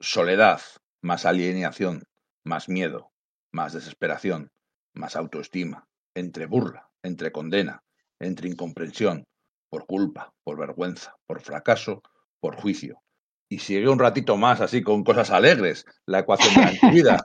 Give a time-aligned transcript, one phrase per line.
[0.00, 0.60] soledad,
[1.02, 2.04] más alienación,
[2.44, 3.10] más miedo,
[3.52, 4.50] más desesperación,
[4.94, 7.82] más autoestima, entre burla, entre condena,
[8.20, 9.26] entre incomprensión,
[9.68, 12.02] por culpa, por vergüenza, por fracaso,
[12.40, 13.02] por juicio.
[13.48, 17.24] Y sigue un ratito más así con cosas alegres, la ecuación de la vida.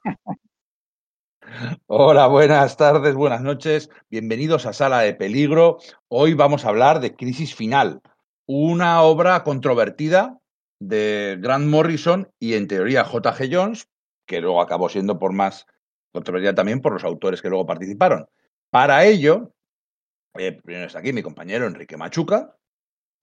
[1.88, 3.90] Hola, buenas tardes, buenas noches.
[4.10, 5.78] Bienvenidos a Sala de Peligro.
[6.08, 8.02] Hoy vamos a hablar de Crisis Final,
[8.46, 10.40] una obra controvertida
[10.88, 13.50] de Grant Morrison y en teoría J.G.
[13.52, 13.88] Jones,
[14.26, 15.66] que luego acabó siendo por más
[16.12, 18.28] controvertida también por los autores que luego participaron.
[18.70, 19.52] Para ello,
[20.36, 22.56] eh, primero está aquí mi compañero Enrique Machuca.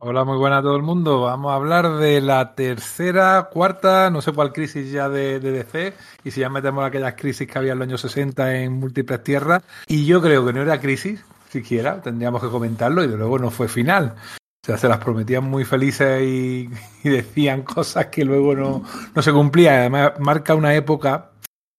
[0.02, 1.20] Hola, muy buena a todo el mundo.
[1.20, 5.92] Vamos a hablar de la tercera, cuarta, no sé cuál crisis ya de, DC,
[6.24, 9.62] y si ya metemos aquellas crisis que había en los años 60 en múltiples tierras.
[9.88, 13.50] Y yo creo que no era crisis, siquiera, tendríamos que comentarlo, y de luego no
[13.50, 14.14] fue final.
[14.62, 16.68] O sea, se las prometían muy felices y,
[17.08, 19.80] decían cosas que luego no, se cumplían.
[19.80, 21.30] Además, marca una época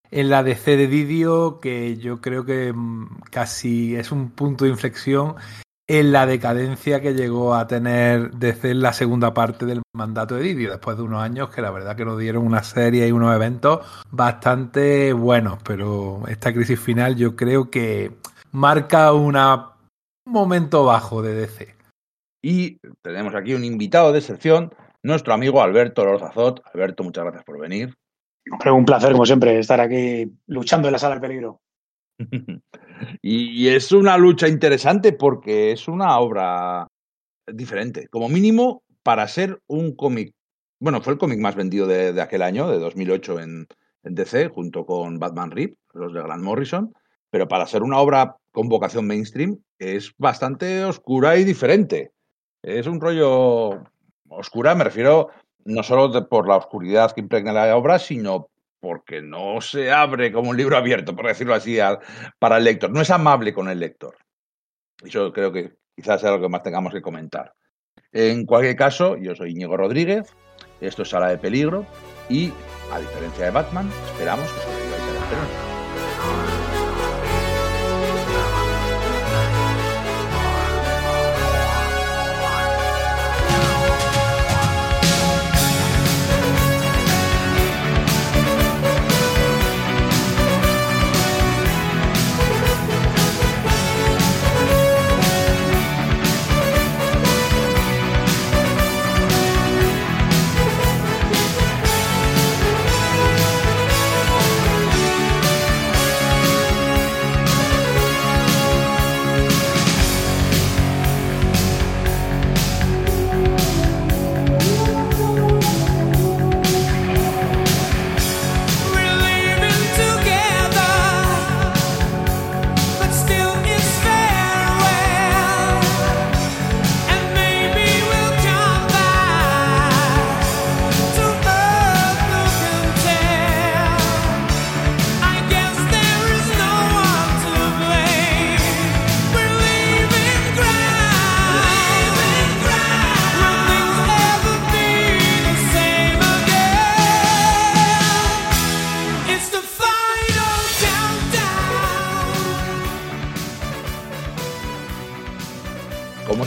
[0.10, 4.72] en la DC de Didio que yo creo que mm, casi es un punto de
[4.72, 5.36] inflexión
[5.88, 10.44] en la decadencia que llegó a tener DC en la segunda parte del mandato de
[10.44, 13.36] Didio, después de unos años que la verdad que nos dieron una serie y unos
[13.36, 18.18] eventos bastante buenos, pero esta crisis final yo creo que
[18.52, 19.38] marca un
[20.26, 21.81] momento bajo de DC.
[22.42, 26.62] Y tenemos aquí un invitado de excepción, nuestro amigo Alberto Lorzazot.
[26.74, 27.96] Alberto, muchas gracias por venir.
[28.72, 31.62] un placer, como siempre, estar aquí luchando en la sala del peligro.
[33.22, 36.88] y es una lucha interesante porque es una obra
[37.48, 38.08] diferente.
[38.08, 40.34] Como mínimo, para ser un cómic.
[40.80, 43.68] Bueno, fue el cómic más vendido de, aquel año, de 2008 en,
[44.04, 46.94] en, DC, junto con Batman Rip, los de Grant Morrison.
[47.30, 52.12] Pero para ser una obra con vocación mainstream, es bastante oscura y diferente.
[52.64, 53.84] Es un rollo
[54.30, 55.30] oscura, me refiero
[55.66, 60.50] no solo por la oscuridad que impregna la obra, sino porque no se abre como
[60.50, 61.78] un libro abierto, por decirlo así,
[62.40, 62.90] para el lector.
[62.90, 64.18] No es amable con el lector.
[65.04, 67.54] Eso creo que quizás sea lo que más tengamos que comentar.
[68.12, 70.36] En cualquier caso, yo soy Íñigo Rodríguez,
[70.82, 71.86] esto es Sala de Peligro
[72.30, 72.52] y,
[72.92, 75.71] a diferencia de Batman, esperamos que sobreviváis a la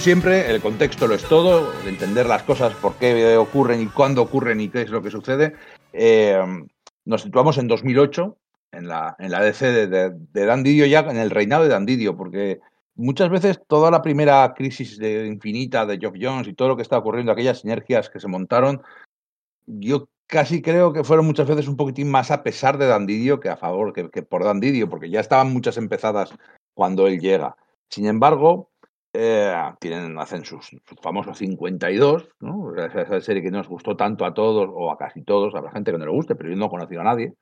[0.05, 4.61] siempre, el contexto lo es todo, entender las cosas, por qué ocurren y cuándo ocurren
[4.61, 5.55] y qué es lo que sucede.
[5.95, 6.39] Eh,
[7.07, 8.37] nos situamos en 2008,
[8.73, 11.87] en la, en la DC de, de, Dan Didio, ya en el reinado de Dan
[11.87, 12.61] Didio, porque
[12.95, 16.83] muchas veces toda la primera crisis de infinita de Geoff Jones y todo lo que
[16.83, 18.83] está ocurriendo, aquellas sinergias que se montaron,
[19.65, 23.41] yo casi creo que fueron muchas veces un poquitín más a pesar de Dan Didio
[23.41, 26.35] que a favor, que, que por Dan Didio, porque ya estaban muchas empezadas
[26.75, 27.57] cuando él llega.
[27.89, 28.71] Sin embargo,
[29.17, 32.75] eh, tienen, hacen sus, famosos 52, ¿no?
[32.77, 35.99] Esa, serie que nos gustó tanto a todos, o a casi todos, habrá gente que
[35.99, 37.35] no le guste, pero yo no he conocido a nadie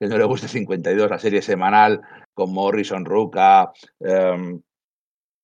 [0.00, 2.00] que no le guste 52, la serie semanal
[2.32, 4.62] con Morrison, Ruka, um,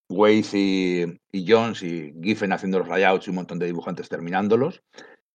[0.09, 4.83] y, Jones y Giffen haciendo los layouts y un montón de dibujantes terminándolos.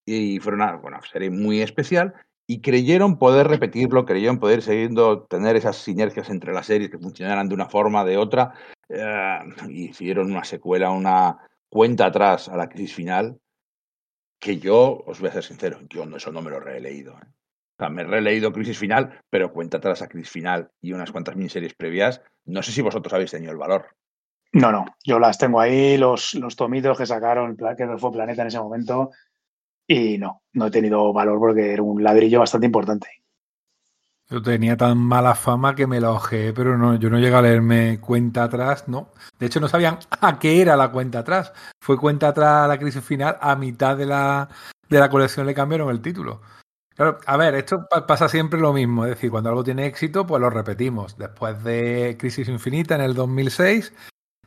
[0.05, 2.15] Y fue una, una serie muy especial
[2.47, 4.89] y creyeron poder repetirlo, creyeron poder seguir
[5.29, 8.53] tener esas sinergias entre las series que funcionaran de una forma, de otra,
[8.93, 9.39] eh,
[9.69, 11.37] hicieron una secuela, una
[11.69, 13.39] cuenta atrás a la crisis final,
[14.39, 17.13] que yo, os voy a ser sincero, yo no, eso no me lo he releído.
[17.13, 17.27] ¿eh?
[17.81, 21.11] O sea, me he releído Crisis Final, pero cuenta atrás a Crisis Final y unas
[21.11, 22.21] cuantas miniseries previas.
[22.45, 23.95] No sé si vosotros habéis tenido el valor.
[24.53, 28.49] No, no, yo las tengo ahí, los, los tomitos que sacaron, que fue Planeta en
[28.49, 29.11] ese momento,
[29.87, 33.20] y no, no he tenido valor porque era un ladrillo bastante importante.
[34.31, 37.41] Yo tenía tan mala fama que me la ojeé, pero no, yo no llegué a
[37.41, 39.09] leerme cuenta atrás, no.
[39.37, 41.51] De hecho, no sabían a qué era la cuenta atrás.
[41.81, 44.47] Fue cuenta atrás la crisis final, a mitad de la,
[44.87, 46.41] de la colección le cambiaron el título.
[46.95, 50.39] Claro, a ver, esto pasa siempre lo mismo, es decir, cuando algo tiene éxito, pues
[50.39, 51.17] lo repetimos.
[51.17, 53.91] Después de Crisis Infinita en el 2006,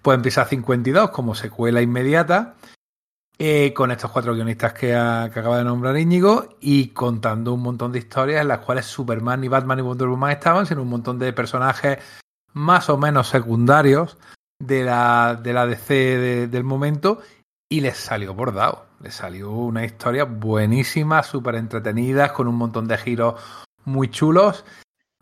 [0.00, 2.54] pues empieza 52 como secuela inmediata,
[3.38, 7.98] eh, con estos cuatro guionistas que, acaba de nombrar Íñigo, y contando un montón de
[7.98, 11.32] historias en las cuales Superman y Batman y Wonder Woman estaban, sino un montón de
[11.32, 11.98] personajes
[12.52, 14.16] más o menos secundarios
[14.60, 17.20] de la, de la DC del momento,
[17.68, 18.86] y les salió bordado.
[19.00, 23.34] Les salió una historia buenísima, súper entretenida, con un montón de giros
[23.84, 24.64] muy chulos.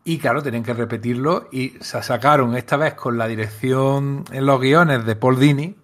[0.05, 4.61] Y claro, tenían que repetirlo y se sacaron esta vez con la dirección en los
[4.61, 5.77] guiones de Paul Dini,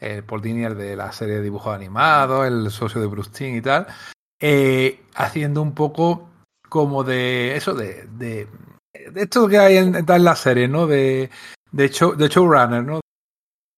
[0.00, 3.56] el Paul Dini el de la serie de dibujos animados, el socio de Bruce Timm
[3.56, 3.86] y tal,
[4.40, 6.28] eh, haciendo un poco
[6.68, 8.48] como de eso, de, de,
[9.14, 10.86] esto que hay en, en la serie, ¿no?
[10.86, 11.30] De,
[11.70, 13.00] de, show, de showrunner, ¿no?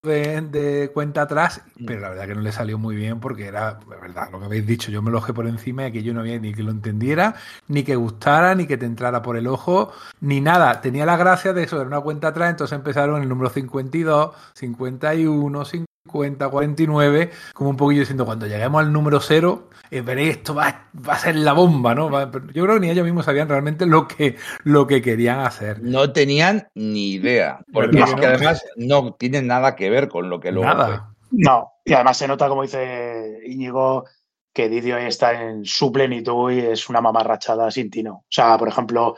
[0.01, 1.85] de, cuenta atrás, mm.
[1.85, 4.65] pero la verdad que no le salió muy bien porque era, verdad, lo que habéis
[4.65, 7.35] dicho, yo me lo por encima y que yo no había ni que lo entendiera,
[7.67, 10.81] ni que gustara, ni que te entrara por el ojo, ni nada.
[10.81, 15.65] Tenía la gracia de eso, era una cuenta atrás, entonces empezaron el número 52, 51,
[15.65, 20.89] 50, 49, como un poquillo diciendo, cuando lleguemos al número cero, eh, veréis, esto va,
[21.07, 22.09] va, a ser la bomba, ¿no?
[22.09, 25.81] yo creo que ni ellos mismos sabían realmente lo que, lo que querían hacer.
[25.81, 30.39] No tenían ni idea, porque es que además no tienen nada que ver con lo
[30.39, 31.13] que luego nada.
[31.31, 34.05] No, y además se nota, como dice Íñigo,
[34.53, 38.13] que Didio está en su plenitud y es una mamarrachada sin tino.
[38.13, 39.15] O sea, por ejemplo,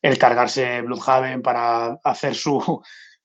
[0.00, 2.82] el cargarse Bloodhaven para hacer su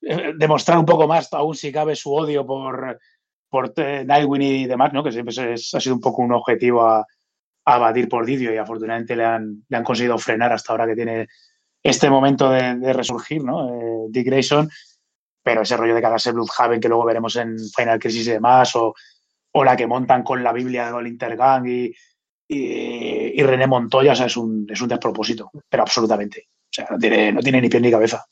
[0.10, 3.00] eh, demostrar un poco más, aún si cabe, su odio por,
[3.50, 5.04] por Nightwing y demás, ¿no?
[5.04, 7.06] que siempre ha sido un poco un objetivo a,
[7.66, 10.96] a batir por Didio y afortunadamente le han, le han conseguido frenar hasta ahora que
[10.96, 11.28] tiene
[11.84, 13.68] este momento de, resurgir, ¿no?
[13.70, 14.70] Eh, Dick Grayson,
[15.44, 18.96] pero ese rollo de cagarse Bloodhaven que luego veremos en Final Crisis y demás, o,
[19.52, 21.94] o la que montan con la Biblia de Intergang y,
[22.48, 26.48] y, René Montoya, es un, es un despropósito, pero absolutamente.
[26.50, 28.26] O sea, no tiene, no tiene ni pie ni cabeza.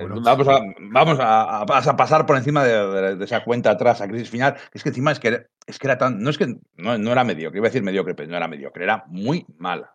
[0.00, 4.56] Eh, vamos, a, vamos a, pasar por encima de, esa cuenta atrás a crisis final.
[4.72, 6.20] Es que encima es que, es que era tan.
[6.20, 8.84] No es que no, no era mediocre, iba a decir mediocre, pero no era mediocre,
[8.84, 9.94] era muy mala.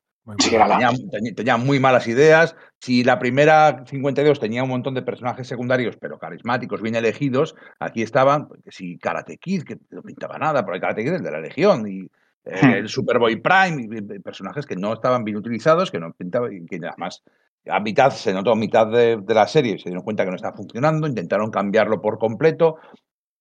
[1.36, 2.56] tenía, muy malas ideas.
[2.80, 8.02] Si la primera 52 tenía un montón de personajes secundarios, pero carismáticos, bien elegidos, aquí
[8.02, 11.42] estaban, que si Karate Kid, que no pintaba nada, porque Karate Kid es de la
[11.42, 12.10] Legión, y
[12.45, 12.69] eh, hmm.
[12.69, 17.24] el Superboy Prime, personajes que no estaban bien utilizados, que no pintaban, y que además
[17.67, 20.56] a mitad, se notó a mitad de, la serie, se dieron cuenta que no estaba
[20.56, 22.77] funcionando, intentaron cambiarlo por completo.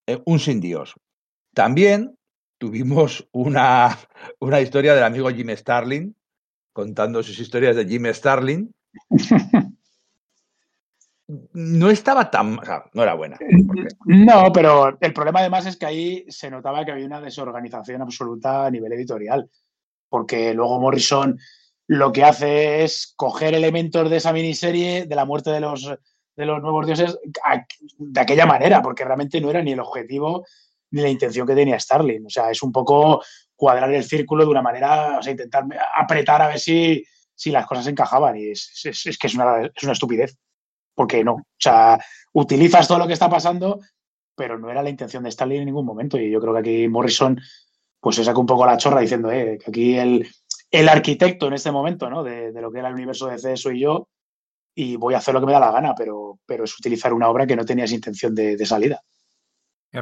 [0.05, 0.95] Eh, un sin Dios.
[1.53, 2.17] También
[2.57, 3.97] tuvimos una,
[4.39, 6.15] una historia del amigo Jim Starlin,
[6.73, 8.73] contando sus historias de Jim Starlin.
[11.53, 12.59] no estaba tan.
[12.59, 13.37] O sea, no era buena.
[14.05, 18.65] No, pero el problema además es que ahí se notaba que había una desorganización absoluta
[18.65, 19.49] a nivel editorial.
[20.09, 21.37] Porque luego Morrison
[21.89, 25.91] lo que hace es coger elementos de esa miniserie de la muerte de los,
[26.35, 27.17] de los nuevos dioses
[27.97, 30.45] de aquella manera, porque realmente no era ni el objetivo
[30.91, 32.27] ni la intención que tenía Starling.
[32.27, 33.23] O sea, es un poco
[33.55, 35.63] cuadrar el círculo de una manera, o sea, intentar
[35.95, 37.03] apretar a ver si,
[37.33, 38.37] si las cosas encajaban.
[38.37, 40.37] Y es, es, que es una, es una estupidez.
[40.93, 41.33] Porque no.
[41.33, 41.97] O sea,
[42.33, 43.79] utilizas todo lo que está pasando,
[44.35, 46.19] pero no era la intención de Starling en ningún momento.
[46.19, 47.41] Y yo creo que aquí Morrison
[47.99, 50.27] pues se saca un poco la chorra diciendo eh, que aquí el,
[50.71, 52.23] el arquitecto en este momento, ¿no?
[52.23, 54.07] De, lo que era el universo de C soy yo
[54.75, 57.27] y voy a hacer lo que me da la gana, pero, pero es utilizar una
[57.29, 59.01] obra que no tenías intención de, salida.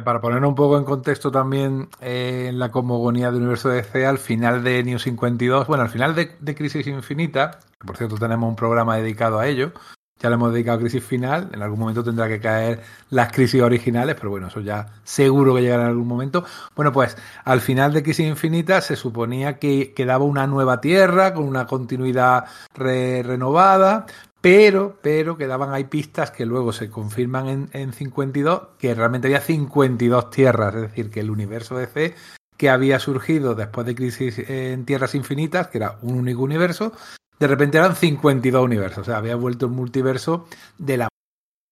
[0.04, 4.18] Para poner un poco en contexto también eh, la cosmogonía del universo de DC, al
[4.18, 8.48] final de New 52, bueno, al final de, de Crisis Infinita, que por cierto tenemos
[8.48, 9.72] un programa dedicado a ello,
[10.20, 13.62] ya le hemos dedicado a crisis final, en algún momento tendrá que caer las crisis
[13.62, 16.44] originales, pero bueno, eso ya seguro que llegará en algún momento.
[16.74, 21.44] Bueno, pues al final de Crisis Infinita se suponía que quedaba una nueva Tierra con
[21.44, 24.06] una continuidad renovada,
[24.40, 29.40] pero, pero quedaban hay pistas que luego se confirman en, en 52, que realmente había
[29.40, 32.14] 52 tierras, es decir, que el universo de C
[32.56, 36.92] que había surgido después de Crisis en Tierras Infinitas, que era un único universo,
[37.38, 38.98] de repente eran 52 universos.
[38.98, 40.46] O sea, había vuelto un multiverso
[40.78, 41.08] de la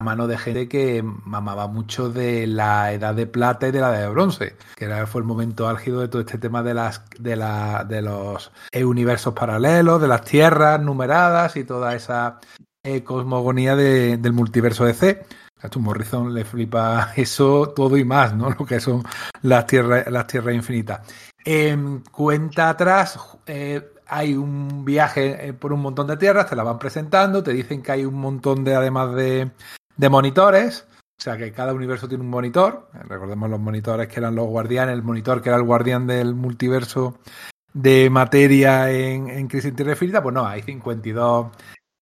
[0.03, 4.03] mano de gente que mamaba mucho de la edad de plata y de la edad
[4.03, 7.35] de bronce, que era, fue el momento álgido de todo este tema de las de
[7.35, 12.39] la de los universos paralelos, de las tierras numeradas y toda esa
[12.85, 15.27] eh, cosmogonía del multiverso de C.
[15.63, 18.51] A tu Morrison le flipa eso todo y más, ¿no?
[18.59, 19.03] Lo que son
[19.43, 21.01] las tierras, las tierras infinitas.
[21.45, 26.63] Em, cuenta atrás, eh, hay un viaje eh, por un montón de tierras, te la
[26.63, 29.51] van presentando, te dicen que hay un montón de, además de,
[30.09, 30.87] monitores,
[31.19, 32.89] o sea que cada universo tiene un monitor.
[33.09, 37.19] Recordemos los monitores que eran los guardianes, el monitor que era el guardián del multiverso
[37.73, 41.49] de materia en, en Crisis Infinita, pues no, hay 52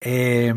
[0.01, 0.53] eh,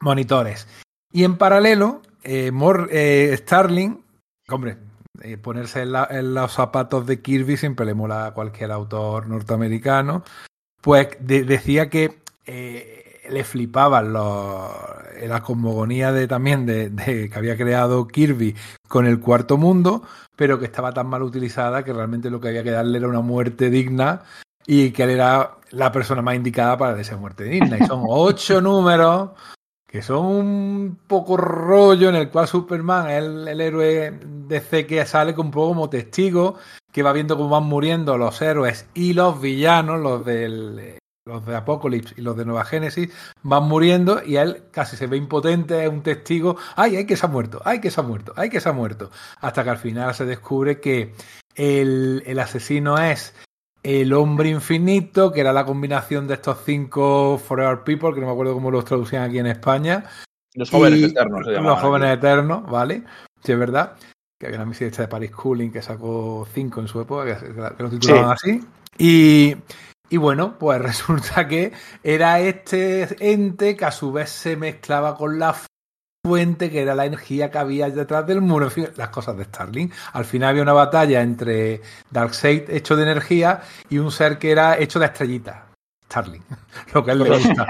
[0.00, 0.68] monitores.
[1.12, 2.52] Y en paralelo, eh,
[2.90, 4.04] eh, Starling,
[4.48, 4.78] hombre,
[5.22, 10.22] eh, ponerse en, en, los zapatos de Kirby siempre le mola a cualquier autor norteamericano,
[10.80, 14.70] pues de, decía que eh, le flipaban los,
[15.22, 18.54] la cosmogonía de, también de, de, que había creado Kirby
[18.88, 20.02] con el cuarto mundo,
[20.36, 23.20] pero que estaba tan mal utilizada que realmente lo que había que darle era una
[23.20, 24.22] muerte digna
[24.66, 27.78] y que él era la persona más indicada para esa muerte digna.
[27.78, 29.30] Y son ocho números
[29.90, 35.04] que son un poco rollo en el cual Superman es el, el héroe DC que
[35.04, 36.54] sale un poco como testigo,
[36.92, 41.56] que va viendo cómo van muriendo los héroes y los villanos, los del los de
[41.56, 43.10] Apocalypse y los de Nueva Génesis
[43.42, 47.26] van muriendo y él casi se ve impotente, es un testigo, ay, ay que se
[47.26, 49.78] ha muerto, ay que se ha muerto, ay que se ha muerto, hasta que al
[49.78, 51.14] final se descubre que
[51.56, 53.34] el, el asesino es
[53.82, 58.32] el hombre infinito, que era la combinación de estos cinco Forever People, que no me
[58.32, 60.04] acuerdo cómo los traducían aquí en España.
[60.54, 61.46] Los jóvenes eternos.
[61.46, 63.04] Se los jóvenes eternos, ¿vale?
[63.42, 63.96] Sí, es verdad.
[64.38, 67.54] Que había una misión esta de Paris Cooling que sacó cinco en su época, que,
[67.54, 68.50] que lo titulaban sí.
[68.50, 68.66] así.
[68.98, 69.56] Y,
[70.10, 71.72] y bueno, pues resulta que
[72.02, 75.54] era este ente que a su vez se mezclaba con la
[76.24, 79.44] fuente que era la energía que había detrás del muro, en fin, las cosas de
[79.44, 79.90] Starling.
[80.12, 84.78] Al final había una batalla entre Darkseid hecho de energía y un ser que era
[84.78, 85.56] hecho de estrellitas.
[86.06, 86.42] Starling,
[86.94, 87.66] lo que él le gusta.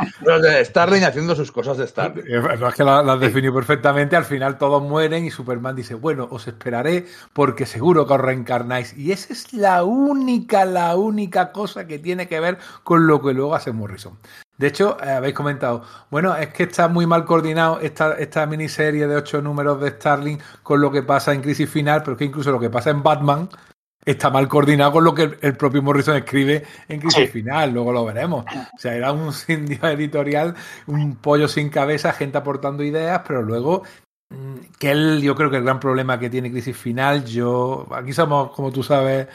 [0.64, 2.24] Starling haciendo sus cosas de Starling.
[2.58, 6.26] No es que las la definió perfectamente, al final todos mueren y Superman dice, bueno,
[6.30, 8.96] os esperaré porque seguro que os reencarnáis.
[8.96, 13.34] Y esa es la única, la única cosa que tiene que ver con lo que
[13.34, 14.18] luego hace Morrison.
[14.60, 19.06] De hecho, eh, habéis comentado, bueno, es que está muy mal coordinado esta, esta miniserie
[19.06, 22.26] de ocho números de Starling con lo que pasa en Crisis Final, pero es que
[22.26, 23.48] incluso lo que pasa en Batman
[24.04, 27.28] está mal coordinado con lo que el propio Morrison escribe en Crisis sí.
[27.28, 28.44] Final, luego lo veremos.
[28.44, 30.54] O sea, era un sindio editorial,
[30.86, 33.84] un pollo sin cabeza, gente aportando ideas, pero luego
[34.28, 38.12] mm, que él, yo creo que el gran problema que tiene Crisis Final, yo, aquí
[38.12, 39.26] somos, como tú sabes,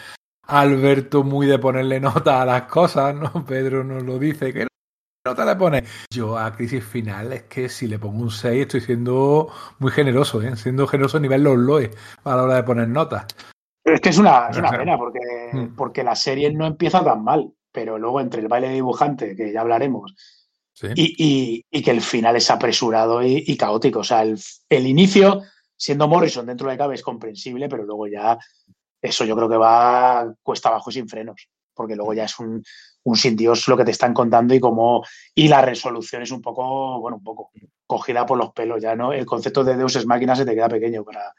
[0.44, 3.44] Alberto, muy de ponerle nota a las cosas, ¿no?
[3.48, 4.68] Pedro nos lo dice, que
[5.26, 5.84] nota le pone?
[6.14, 10.42] Yo a Crisis Final es que si le pongo un 6 estoy siendo muy generoso,
[10.42, 10.56] ¿eh?
[10.56, 11.90] siendo generoso a nivel los loes
[12.24, 13.26] a la hora de poner notas.
[13.84, 15.20] Es que es una, es una pena porque,
[15.52, 15.76] mm.
[15.76, 19.52] porque la serie no empieza tan mal, pero luego entre el baile de dibujante, que
[19.52, 20.14] ya hablaremos,
[20.74, 20.88] sí.
[20.96, 24.00] y, y, y, que el final es apresurado y, y caótico.
[24.00, 24.40] O sea, el,
[24.70, 25.42] el, inicio,
[25.76, 28.38] siendo Morrison dentro de cabe, es comprensible, pero luego ya
[29.02, 32.64] eso yo creo que va cuesta abajo sin frenos, porque luego ya es un,
[33.06, 36.42] un sin Dios lo que te están contando y cómo y la resolución es un
[36.42, 37.52] poco, bueno, un poco
[37.88, 39.14] cogida por los pelos ya, ¿no?
[39.14, 41.34] El concepto de Deus es máquina se te queda pequeño para,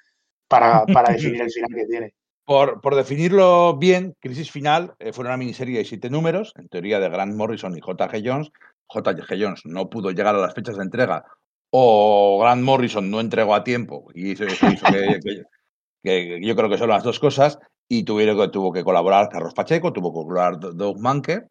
[0.48, 2.14] para, para definir el final que tiene.
[2.44, 7.00] Por, por, definirlo bien, Crisis Final eh, fue una miniserie de siete números, en teoría
[7.00, 8.22] de Grant Morrison y J.G.
[8.24, 8.52] Jones.
[8.86, 9.36] J.G.
[9.40, 11.24] Jones no pudo llegar a las fechas de entrega
[11.70, 14.34] o Grant Morrison no entregó a tiempo y
[16.44, 17.58] yo creo que son las dos cosas
[17.88, 21.46] y tuvieron tuvo que colaborar Carlos Pacheco, tuvo que colaborar Doug Manke.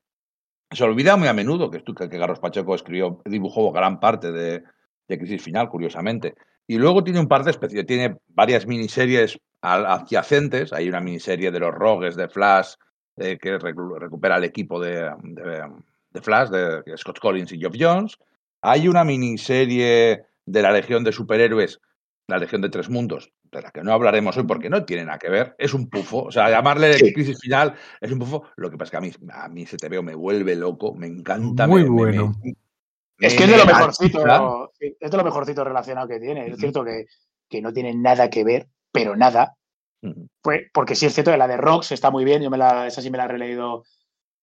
[0.71, 4.63] Se olvida muy a menudo que, que Carlos Pacheco escribió, dibujó gran parte de,
[5.07, 6.35] de Crisis Final, curiosamente.
[6.67, 10.73] Y luego tiene un par de especies, tiene varias miniseries adyacentes.
[10.73, 12.73] Hay una miniserie de los Rogues de Flash
[13.17, 15.69] eh, que recupera el equipo de, de,
[16.11, 18.17] de Flash, de Scott Collins y Geoff Jones.
[18.61, 21.79] Hay una miniserie de la Legión de Superhéroes,
[22.27, 25.19] la Legión de Tres Mundos, de la que no hablaremos hoy porque no tiene nada
[25.19, 25.55] que ver.
[25.57, 26.23] Es un pufo.
[26.23, 27.13] O sea, llamarle sí.
[27.13, 28.43] crisis final es un pufo.
[28.57, 31.07] Lo que pasa es que a mí, a mí ese TVO me vuelve loco, me
[31.07, 31.67] encanta.
[31.67, 32.33] Muy me, bueno.
[32.41, 36.47] Me, es que es de lo mejorcito, es de lo mejorcito relacionado que tiene.
[36.47, 37.05] Es cierto que,
[37.49, 39.55] que no tiene nada que ver, pero nada.
[40.41, 42.87] Pues, porque sí es cierto que la de Rocks está muy bien, yo me la,
[42.87, 43.83] esa sí me la he releído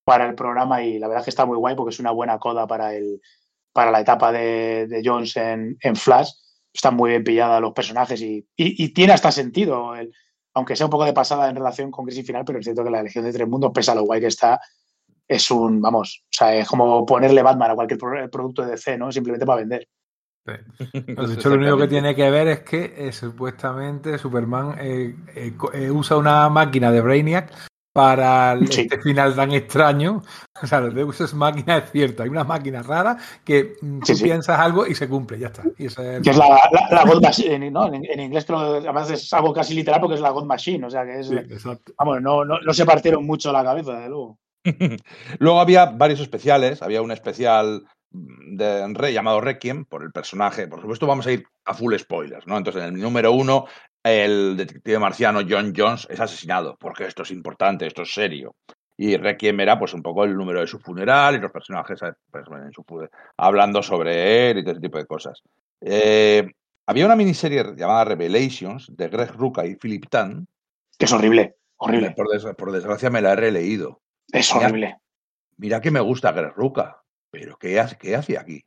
[0.03, 2.39] para el programa y la verdad es que está muy guay porque es una buena
[2.39, 3.21] coda para, el,
[3.71, 6.31] para la etapa de, de Jones en, en, Flash.
[6.73, 10.11] Están muy bien pilladas los personajes y, y, y tiene hasta sentido, el,
[10.53, 12.89] aunque sea un poco de pasada en relación con Crisis Final, pero es cierto que
[12.89, 14.59] la Legión de Tres Mundos, pese a lo guay que está,
[15.27, 17.99] es un, vamos, o sea, es como ponerle Batman a cualquier
[18.29, 19.11] producto de DC, ¿no?
[19.11, 19.87] Simplemente para vender.
[20.45, 20.89] Sí.
[20.91, 25.91] De hecho, lo único que tiene que ver es que eh, supuestamente Superman eh, eh,
[25.91, 27.51] usa una máquina de Brainiac
[27.93, 30.23] para este final tan extraño.
[30.61, 32.23] O sea, lo de Deus máquina es cierto.
[32.23, 35.63] Hay una máquina rara que mm, tú piensas algo y se cumple, ya está.
[35.77, 36.59] es, que es la,
[36.89, 37.93] la, God Machine, ¿no?
[37.93, 40.87] En, inglés además es algo casi literal porque es la God Machine.
[40.87, 41.29] O sea, que es.
[41.97, 44.39] vamos, no, no, no, se partieron mucho la cabeza, de luego.
[45.37, 46.81] luego había varios especiales.
[46.81, 47.83] Había un especial
[48.13, 50.67] de Rey llamado Requiem por el personaje.
[50.67, 52.57] Por supuesto, vamos a ir a full spoilers, ¿no?
[52.57, 53.65] Entonces, en el número uno
[54.03, 58.55] el detective marciano John Jones es asesinado, porque esto es importante, esto es serio.
[58.97, 62.13] Y Requiem era pues un poco el número de su funeral y los personajes eh,
[62.29, 62.85] pues, en su,
[63.37, 65.41] hablando sobre él y todo ese tipo de cosas.
[65.81, 66.47] Eh,
[66.85, 70.47] había una miniserie llamada Revelations de Greg Ruca y Philip Tan.
[70.97, 72.11] Que es horrible, horrible.
[72.11, 74.01] Por, desgracia me la he releído.
[74.31, 74.97] Es horrible.
[75.57, 78.63] Mira, que me gusta Greg Ruca, pero ¿qué hace, qué hace aquí?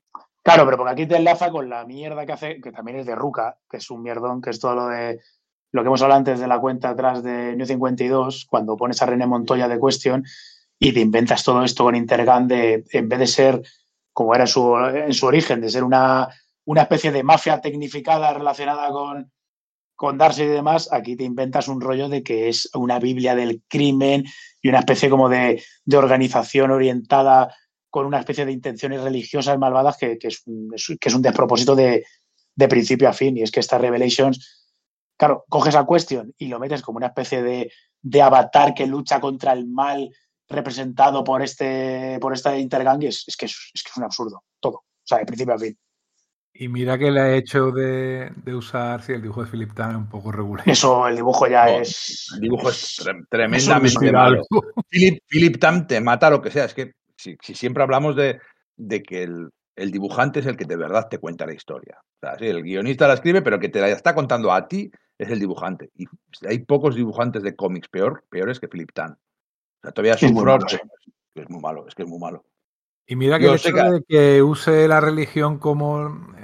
[0.47, 3.17] Claro, pero porque aquí te enlaza con la mierda que hace, que también es de
[3.17, 5.21] Ruca, que es un mierdón, que es todo lo de
[5.73, 9.07] lo que hemos hablado antes de la cuenta atrás de New 52, cuando pones a
[9.07, 10.25] René Montoya de Question
[10.79, 13.63] y te inventas todo esto con Intergan de, en vez de ser,
[14.13, 16.29] como era en su origen, de ser una,
[16.65, 19.33] una especie de mafia tecnificada relacionada con,
[19.97, 23.65] con Darcy y demás, aquí te inventas un rollo de que es una Biblia del
[23.67, 24.25] crimen
[24.63, 27.53] y una especie como de, de organización orientada
[27.97, 30.69] con una especie de intenciones religiosas malvadas que, es, un,
[31.01, 32.05] que es, un, despropósito de,
[32.69, 33.39] principio a fin.
[33.39, 34.67] Y es que estas Revelations,
[35.17, 37.73] claro, coges a Question y lo metes como una especie de,
[38.21, 40.11] avatar que lucha contra el mal
[40.47, 44.75] representado por este por esta intergang es, que es, que es un absurdo, todo.
[44.77, 45.79] O sea, de principio a fin.
[46.53, 49.97] Y mira que le ha hecho de, usar, si el dibujo de Philip Tan es
[49.97, 50.69] un poco regular.
[50.69, 52.29] Eso, el dibujo ya es.
[52.35, 54.43] El dibujo es tremendamente malo.
[54.91, 56.67] Philip, Philip Tan te mata lo que sea.
[56.67, 58.41] Es que si, siempre hablamos de,
[59.03, 59.51] que el,
[59.91, 61.99] dibujante es el que de verdad te cuenta la historia.
[62.41, 65.41] el guionista la escribe, pero el que te la está contando a ti es el
[65.41, 65.91] dibujante.
[65.95, 66.07] Y
[66.47, 69.13] hay pocos dibujantes de cómics peor, peores que Philip Tan.
[69.13, 69.19] O
[69.83, 70.29] sea, todavía es un
[71.35, 72.45] es muy malo, es que es muy malo.
[73.07, 76.35] Y mira que el hecho de que use la religión como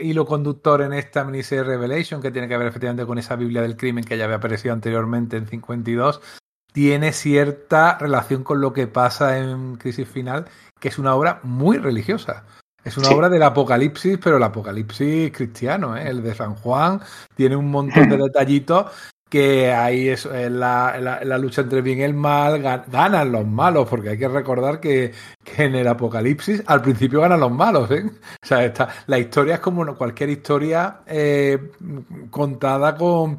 [0.00, 3.76] hilo conductor en esta miniserie Revelation, que tiene que ver efectivamente con esa Biblia del
[3.76, 6.20] crimen que ya había aparecido anteriormente en 52,
[6.78, 10.44] tiene cierta relación con lo que pasa en Crisis Final,
[10.78, 12.44] que es una obra muy religiosa.
[12.84, 16.08] Es una obra del apocalipsis, pero el apocalipsis cristiano, ¿eh?
[16.08, 17.00] el de San Juan,
[17.34, 18.92] tiene un montón de detallitos
[19.28, 24.10] que ahí es la, la, lucha entre bien y el mal, ganan los malos, porque
[24.10, 25.12] hay que recordar que,
[25.56, 27.90] en el apocalipsis al principio ganan los malos.
[27.90, 28.04] ¿eh?
[28.40, 28.72] O sea,
[29.08, 31.72] la historia es como cualquier historia eh,
[32.30, 33.36] contada con eh,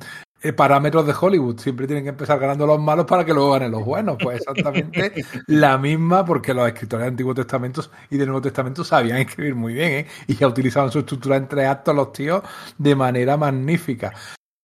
[0.55, 1.59] parámetros de Hollywood.
[1.59, 4.17] Siempre tienen que empezar ganando los malos para que luego ganen los buenos.
[4.21, 5.13] Pues exactamente
[5.47, 9.73] la misma, porque los escritores de Antiguo Testamento y del Nuevo Testamento sabían escribir muy
[9.73, 10.07] bien, ¿eh?
[10.27, 12.43] Y ya utilizaban su estructura entre actos los tíos
[12.77, 14.13] de manera magnífica.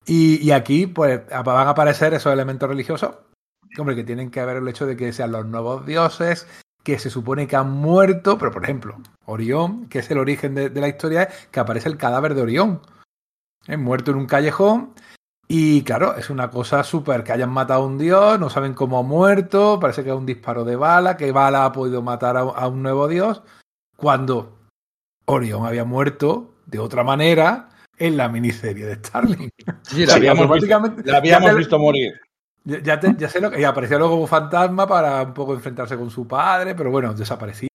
[0.07, 3.15] Y, aquí, pues, van a aparecer esos elementos religiosos,
[3.79, 6.47] hombre, que tienen que ver el hecho de que sean los nuevos dioses,
[6.83, 10.69] que se supone que han muerto, pero por ejemplo, Orión, que es el origen de,
[10.69, 12.81] la historia, es que aparece el cadáver de Orión.
[13.65, 13.77] ¿eh?
[13.77, 14.93] Muerto en un callejón
[15.47, 18.97] y claro, es una cosa súper que hayan matado a un dios, no saben cómo
[18.97, 22.67] ha muerto, parece que es un disparo de bala, que bala ha podido matar a,
[22.67, 23.43] un nuevo dios,
[23.95, 24.57] cuando
[25.25, 29.49] Orión había muerto de otra manera en la miniserie de Starling.
[29.83, 30.49] Sí, la habíamos,
[31.55, 32.13] visto, morir.
[32.63, 33.61] Ya, ya, sé lo que.
[33.61, 37.69] Y apareció luego como fantasma para un poco enfrentarse con su padre, pero bueno, desapareció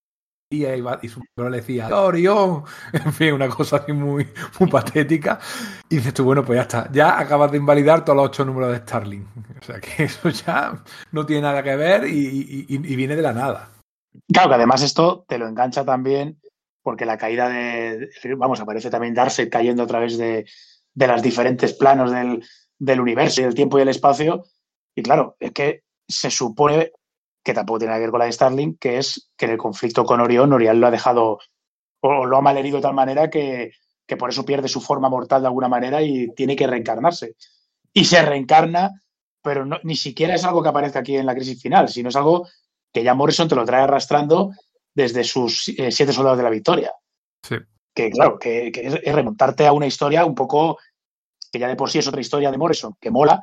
[0.51, 4.27] y, y su padre le decía, Orión, en fin, una cosa así muy,
[4.59, 5.39] muy patética.
[5.89, 8.71] Y dices tú, bueno, pues ya está, ya acabas de invalidar todos los ocho números
[8.71, 9.27] de Starling.
[9.61, 13.71] O sea que eso ya no tiene nada que ver y, viene de la nada.
[14.27, 16.41] Claro, que además esto te lo engancha también
[16.81, 20.47] porque la caída de, vamos, aparece también Darcy cayendo a través de,
[20.95, 22.43] de los diferentes planos del,
[22.79, 24.43] del universo y del tiempo y el espacio.
[24.95, 26.91] Y claro, es que se supone
[27.43, 30.05] que tampoco tiene que ver con la de Starling, que es que en el conflicto
[30.05, 31.39] con Orión, Orión lo ha dejado
[32.01, 33.71] o lo ha malherido de tal manera que,
[34.19, 37.35] por eso pierde su forma mortal de alguna manera y tiene que reencarnarse.
[37.93, 38.91] Y se reencarna,
[39.41, 42.15] pero no, ni siquiera es algo que aparezca aquí en la crisis final, sino es
[42.15, 42.47] algo
[42.91, 44.51] que ya Morrison te lo trae arrastrando
[44.93, 46.93] desde sus eh, siete soldados de la victoria.
[47.41, 47.55] Sí.
[47.93, 50.77] Que claro, que, es, remontarte a una historia un poco
[51.51, 53.41] que ya de por sí es otra historia de Morrison, que mola,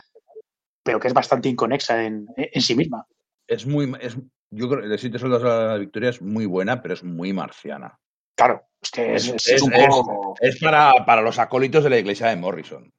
[0.83, 2.29] pero que es bastante inconexa en
[2.61, 3.07] sí misma
[3.49, 3.93] es muy.
[4.01, 4.17] Es,
[4.51, 7.33] yo creo que el Siete Soldados de la Victoria es muy buena, pero es muy
[7.33, 7.99] marciana.
[8.37, 10.35] Claro, es que es, es, un poco...
[10.41, 12.93] es para, para, los acólitos de la iglesia de Morrison.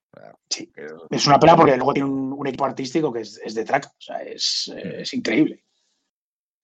[0.49, 0.69] Sí,
[1.09, 4.21] es una pena porque luego tiene un, equipo artístico que es, de track, o sea,
[4.23, 4.69] es,
[5.13, 5.63] increíble.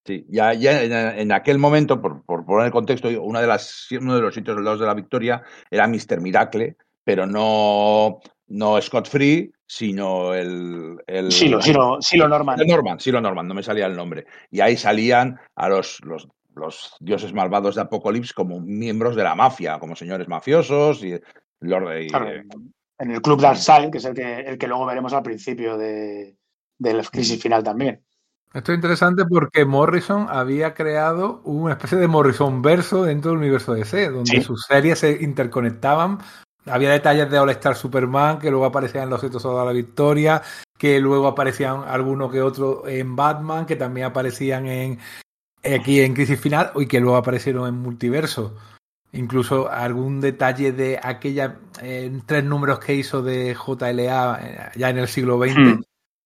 [0.05, 4.15] Sí, ya, ya en, aquel momento, por, por poner el contexto, una de las, uno
[4.15, 6.19] de los sitios soldados de la victoria era Mr.
[6.19, 10.97] Miracle, pero no, no Scott Free, sino el.
[11.07, 12.59] el Silo, Silo, Silo Norman.
[12.59, 14.25] El Norman, Silo Norman, no me salía el nombre.
[14.51, 19.35] Y ahí salían a los, los, los dioses malvados de Apocalipsis como miembros de la
[19.35, 21.19] mafia, como señores mafiosos y.
[21.61, 22.29] Lord, y claro,
[22.99, 26.37] en el club Darkseid, que es el que, el que luego veremos al principio de,
[26.77, 28.01] de la crisis final también.
[28.53, 33.73] Esto es interesante porque Morrison había creado una especie de Morrison verso dentro del universo
[33.73, 34.41] DC, donde Sí.
[34.41, 36.19] sus series se interconectaban.
[36.65, 40.41] Había detalles de All Star Superman que luego aparecían en Los Hitos de la Victoria,
[40.77, 44.99] que luego aparecían alguno que otro en Batman, que también aparecían en
[45.63, 48.55] aquí en Crisis Final y que luego aparecieron en Multiverso.
[49.13, 54.97] Incluso algún detalle de aquella eh, tres números que hizo de JLA eh, ya en
[54.97, 55.81] el siglo XX.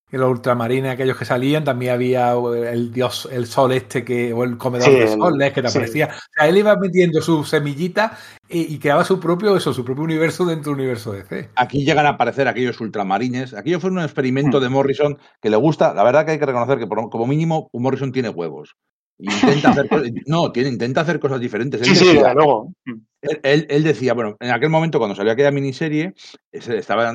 [0.10, 4.44] Que los ultramarines, aquellos que salían, también había el dios, el sol este que, o
[4.44, 5.78] el comedor Sí, de soles que te sí.
[5.78, 6.06] aparecía.
[6.08, 8.18] O sea, él iba metiendo su semillita
[8.48, 11.50] y, y creaba su propio, eso, su propio universo dentro del universo DC.
[11.56, 13.54] Aquí llegan a aparecer aquellos ultramarines.
[13.54, 14.64] Aquello fue un experimento Hmm.
[14.64, 15.94] de Morrison que le gusta.
[15.94, 18.76] La verdad que hay que reconocer que por- como mínimo Morrison tiene huevos.
[19.22, 19.88] Y intenta hacer,
[20.28, 21.82] no, tiene, intenta hacer cosas diferentes.
[21.86, 22.74] Sí, sí, luego.
[23.22, 26.14] Él, él- decía, bueno, en aquel momento cuando salió aquella miniserie,
[26.52, 27.12] estaba,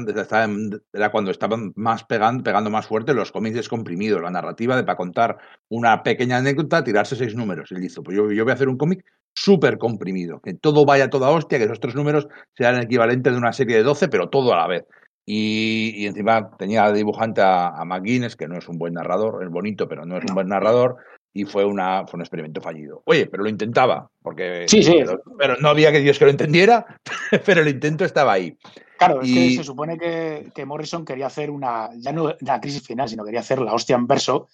[0.93, 4.97] era cuando estaban más pegando, pegando más fuerte los cómics descomprimidos, la narrativa de para
[4.97, 5.39] contar
[5.69, 7.71] una pequeña anécdota, tirarse seis números.
[7.71, 10.85] Y él dijo, pues yo, yo voy a hacer un cómic súper comprimido, que todo
[10.85, 13.83] vaya a toda hostia, que esos tres números sean el equivalente de una serie de
[13.83, 14.85] 12, pero todo a la vez.
[15.27, 19.51] Y, y encima tenía dibujante a, a McGuinness, que no es un buen narrador, es
[19.51, 20.97] bonito, pero no es un buen narrador,
[21.37, 23.03] y fue, una, fue un experimento fallido.
[23.07, 24.95] Oye, pero lo intentaba, porque Sí, sí.
[24.99, 26.87] pero, pero no había que Dios que lo entendiera,
[27.45, 28.57] pero el intento estaba ahí.
[28.97, 32.61] Claro, es Y- que se supone que, que Morrison quería hacer una, ya no la
[32.61, 34.49] crisis final, sino quería hacer la hostia en verso,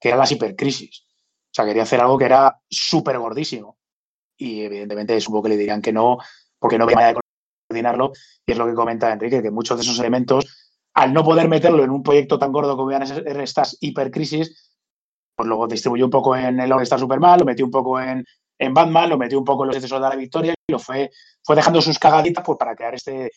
[0.00, 1.04] que era las hipercrisis.
[1.06, 3.78] O sea, quería hacer algo que era súper gordísimo.
[4.36, 6.18] Y evidentemente supongo que le dirían que no,
[6.58, 7.20] porque no había manera de
[7.68, 8.12] coordinarlo.
[8.44, 11.84] Y es lo que comenta Enrique, que muchos de esos elementos, al no poder meterlo
[11.84, 13.02] en un proyecto tan gordo como eran
[13.40, 14.71] estas hipercrisis,
[15.42, 18.24] pues luego distribuyó un poco en el All Star Superman, lo metió un poco en,
[18.60, 21.10] en Batman, lo metió un poco en los Excesos de la Victoria y lo fue,
[21.42, 23.32] fue dejando sus cagaditas pues, para crear este,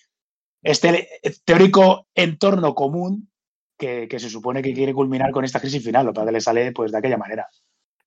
[0.61, 1.09] este
[1.43, 3.31] teórico entorno común
[3.75, 6.71] que, que se supone que quiere culminar con esta crisis final, lo que le sale
[6.73, 7.47] pues de aquella manera.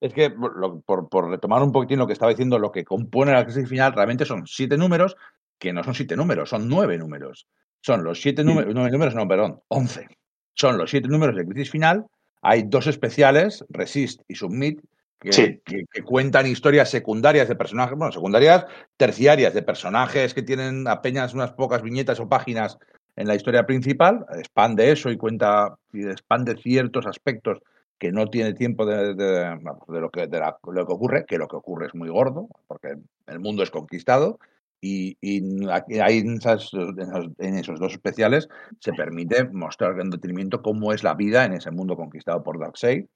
[0.01, 3.33] Es que, lo- por, por retomar un poquitín lo que estaba diciendo, lo que compone
[3.33, 5.17] la crisis final realmente son siete números,
[5.59, 7.49] que no son siete números, son nueve números.
[7.81, 10.07] Son los siete números, nueve números, no, perdón, once.
[10.55, 12.07] Son los siete números de crisis final.
[12.42, 14.81] Hay dos especiales, Resist y Submit,
[15.20, 15.61] que, Sí.
[15.64, 21.35] que- que cuentan historias secundarias de personajes, bueno, secundarias terciarias de personajes que tienen apenas
[21.35, 22.79] unas pocas viñetas o páginas
[23.16, 27.59] en la historia principal, expande eso y cuenta y expande ciertos aspectos
[27.98, 31.24] que no tiene tiempo de, de- vamos, de lo, que, de la- lo que ocurre,
[31.27, 32.94] que lo que ocurre es muy gordo, porque
[33.27, 34.38] el mundo es conquistado,
[34.81, 38.49] y, y en, esas- esos, en esos dos especiales
[38.81, 43.07] se permite mostrar en detenimiento cómo es la vida en ese mundo conquistado por Darkseid.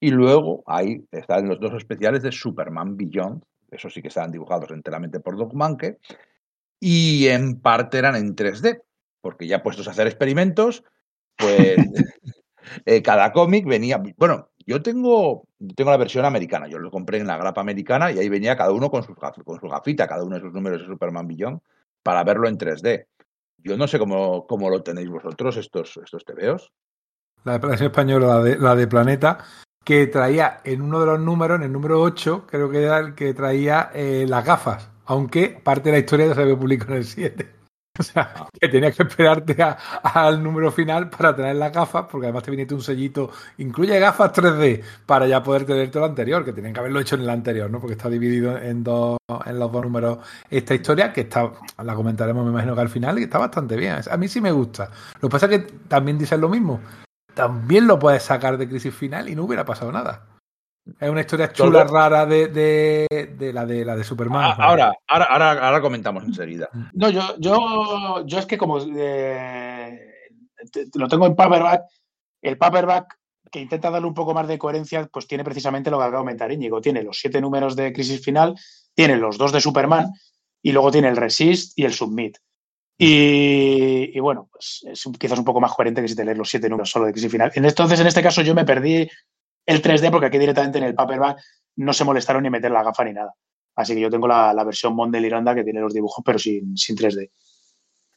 [0.00, 4.70] Y luego ahí están los dos especiales de Superman Beyond, esos sí que estaban dibujados
[4.72, 5.98] enteramente por Doc Manke,
[6.80, 8.82] y en parte eran en 3D,
[9.20, 10.84] porque ya puestos a hacer experimentos,
[11.36, 11.78] pues
[12.86, 14.02] eh, cada cómic venía.
[14.16, 15.44] Bueno, yo tengo,
[15.74, 18.72] tengo la versión americana, yo lo compré en la grapa americana y ahí venía cada
[18.72, 21.60] uno con, sus con su gafita, cada uno de sus números de Superman Beyond,
[22.02, 23.06] para verlo en 3D.
[23.58, 26.72] Yo no sé cómo, cómo lo tenéis vosotros, estos, estos tebeos.
[27.44, 29.38] La versión española, la de, la de Planeta,
[29.84, 33.14] que traía en uno de los números, en el número 8, creo que era el
[33.14, 36.98] que traía eh, las gafas, aunque parte de la historia ya se había publicado en
[36.98, 37.61] el 7.
[37.98, 42.26] O sea, que tenías que esperarte a- al número final para tener las gafas, porque
[42.26, 46.42] además te venía un sellito, incluye gafas 3D, para ya poder tener todo lo anterior,
[46.44, 47.80] que tenían que haberlo hecho en el anterior, ¿no?
[47.80, 51.52] Porque está dividido en dos, en los dos números esta historia, que está,
[51.84, 53.96] la comentaremos, me imagino que al final, y está bastante bien.
[54.10, 54.90] A mí sí me gusta.
[55.20, 56.80] Lo que pasa es que también dicen lo mismo.
[57.34, 60.26] También lo puedes sacar de crisis final y no hubiera pasado nada.
[60.98, 63.06] Es una historia chula, rara de, de,
[63.38, 64.42] de la de la de Superman.
[64.44, 66.68] Ah, ahora, ahora, ahora, ahora comentamos enseguida.
[66.94, 69.98] No, yo, yo, yo es que como eh,
[70.72, 71.82] te- te lo tengo en paperback,
[72.42, 73.16] el paperback
[73.50, 76.22] que intenta darle un poco más de coherencia, pues tiene precisamente lo que acaba de
[76.22, 76.80] comentar Íñigo.
[76.80, 78.54] Tiene los siete números de Crisis Final,
[78.94, 80.10] tiene los dos de Superman
[80.62, 82.38] y luego tiene el Resist y el Submit.
[82.98, 86.38] Y, y bueno, pues es un- quizás un poco más coherente que si te lees
[86.38, 87.52] los siete números solo de Crisis Final.
[87.54, 89.08] En- Entonces, en este caso, yo me perdí
[89.66, 91.38] el 3D porque aquí directamente en el paperback
[91.76, 93.32] no se molestaron ni meter la gafa ni nada.
[93.74, 96.76] Así que yo tengo la, versión Mon de Liranda que tiene los dibujos, pero sin,
[96.76, 97.30] sin 3D.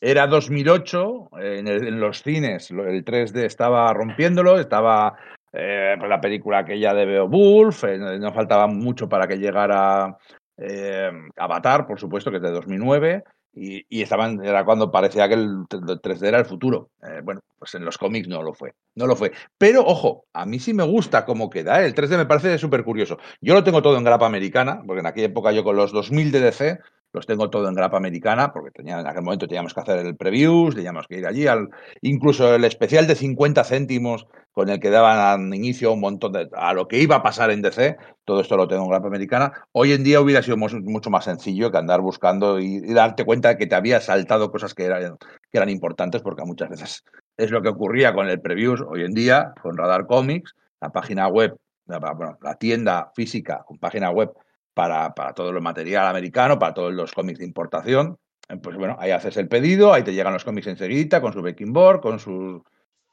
[0.02, 5.16] Era 2008, en, el- en los cines el 3D estaba rompiéndolo, estaba
[5.54, 10.18] eh, pues la película aquella de Beowulf, eh, no faltaba mucho para que llegara
[10.58, 13.24] eh, Avatar, por supuesto, que es de 2009,
[13.56, 16.90] y, estaban, era cuando parecía que el 3D era el futuro.
[17.02, 19.32] Eh, bueno, pues en los cómics no lo fue, no lo fue.
[19.58, 21.86] Pero ojo, a mí sí me gusta cómo queda, ¿eh?
[21.86, 23.18] el 3D me parece súper curioso.
[23.40, 26.32] Yo lo tengo todo en grapa americana, porque en aquella época yo con los 2000
[26.32, 26.80] de DC
[27.16, 30.76] los tengo todo en grapa americana, porque en aquel momento teníamos que hacer el previews,
[30.76, 31.70] teníamos que ir allí, al,
[32.02, 36.74] incluso el especial de 50 céntimos con el que daban inicio un montón de, a
[36.74, 39.52] lo que iba a pasar en DC, todo esto lo tengo en grapa americana.
[39.72, 43.58] Hoy en día hubiera sido mucho más sencillo que andar buscando y, darte cuenta de
[43.58, 47.04] que te había saltado cosas que eran, que eran importantes, porque muchas veces
[47.38, 51.28] es lo que ocurría con el previews hoy en día, con Radar Comics, la página
[51.28, 54.32] web, la, la tienda física con página web
[54.76, 58.20] para, para todo el material americano, para todos los cómics de importación.
[58.50, 61.42] Eh, pues bueno, ahí haces el pedido, ahí te llegan los cómics enseguida con su
[61.42, 62.62] baking board, con sus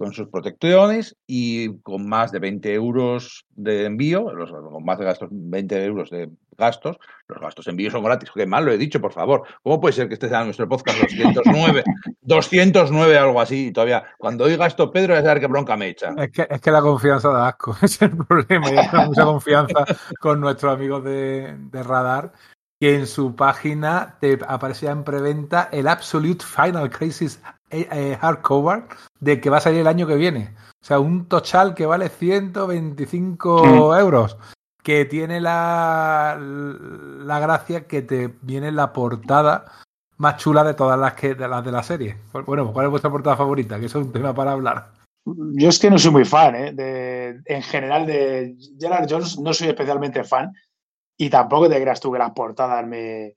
[0.02, 5.04] con sus protecciones y con más de 20 euros de envío, los, con más de
[5.04, 8.28] gastos, 20 euros de gastos, los gastos de envío son gratis.
[8.34, 9.44] Qué mal lo he dicho, por favor.
[9.62, 11.84] ¿Cómo puede ser que estés en nuestro podcast 209,
[12.20, 13.68] 209 algo así?
[13.68, 16.12] Y todavía, cuando oiga esto, Pedro, ya saber qué bronca me echa.
[16.18, 18.72] Es que, es que la confianza da asco, es el problema.
[18.72, 19.84] Y hay mucha confianza
[20.18, 22.32] con nuestros amigos de, de Radar
[22.80, 27.40] que en su página te aparecía en preventa el Absolute Final Crisis
[27.72, 28.84] eh, eh, hardcover
[29.18, 30.54] de que va a salir el año que viene.
[30.80, 33.98] O sea, un tochal que vale 125 mm.
[33.98, 34.36] euros.
[34.82, 39.66] Que tiene la, la gracia que te viene la portada
[40.16, 42.16] más chula de todas las que de las de la serie.
[42.46, 43.78] Bueno, ¿cuál es vuestra portada favorita?
[43.78, 44.90] Que eso es un tema para hablar.
[45.24, 46.72] Yo es que no soy muy fan, ¿eh?
[46.72, 50.52] De, en general de Gerard Jones no soy especialmente fan
[51.16, 53.36] y tampoco te creas tú que las portadas me,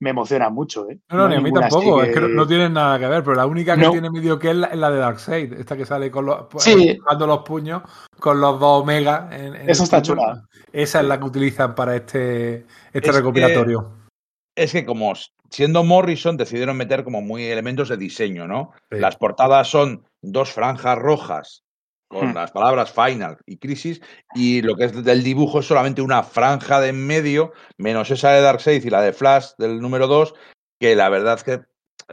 [0.00, 0.88] me emociona mucho.
[0.90, 0.98] ¿eh?
[1.10, 3.46] No, no, ni a mí tampoco, es que no, tienen nada que ver, pero la
[3.46, 6.26] única que tiene medio que es la, es la de Darkseid, esta que sale con
[6.26, 7.82] los, pues, los puños
[8.18, 9.28] con los dos Omega.
[9.66, 10.44] Esa está chula.
[10.72, 13.92] Esa es la que utilizan para este, este recopilatorio.
[14.54, 15.14] es que como
[15.50, 18.72] siendo Morrison decidieron meter como muy elementos de diseño, ¿no?
[18.90, 21.65] Las portadas son dos franjas rojas
[22.08, 22.34] con hmm.
[22.34, 24.00] las palabras final y crisis,
[24.34, 28.30] y lo que es del dibujo es solamente una franja de en medio, menos esa
[28.32, 30.34] de Darkseid y la de Flash del número 2,
[30.78, 31.60] que la verdad es que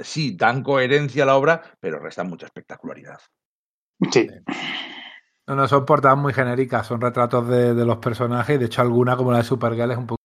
[0.01, 3.19] sí, dan coherencia a la obra, pero restan mucha espectacularidad.
[4.11, 4.27] Sí.
[5.45, 9.17] No, no, son portadas muy genéricas, son retratos de, de los personajes, de hecho alguna
[9.17, 10.22] como la de Supergirl es un poco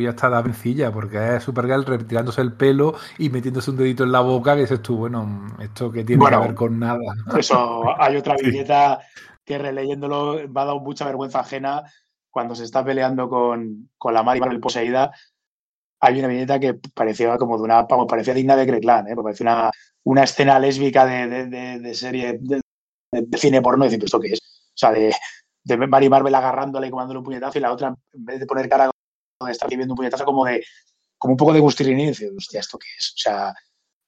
[0.00, 4.12] ya está la vencilla, porque es Supergirl retirándose el pelo y metiéndose un dedito en
[4.12, 6.98] la boca, que dices tú, bueno, esto que tiene que ver con nada.
[7.36, 9.00] Eso, hay otra viñeta
[9.44, 11.82] que releyéndolo va a dar mucha vergüenza ajena
[12.30, 15.12] cuando se está peleando con, con la Maribel poseída.
[16.00, 19.14] Hay una viñeta que parecía como de una, parecía digna de Creclan, ¿eh?
[19.14, 19.70] parecía una,
[20.04, 22.62] una escena lésbica de, de, serie de,
[23.36, 24.40] cine porno, y decir, ¿esto qué es?
[24.40, 25.14] O sea, de,
[25.64, 28.70] de Mari Marvel agarrándole y comándole un puñetazo y la otra, en vez de poner
[28.70, 28.90] cara
[29.46, 30.64] de estar viviendo un puñetazo como de
[31.18, 33.10] como un poco de gustirini y decir, hostia, ¿esto qué es?
[33.10, 33.54] O sea,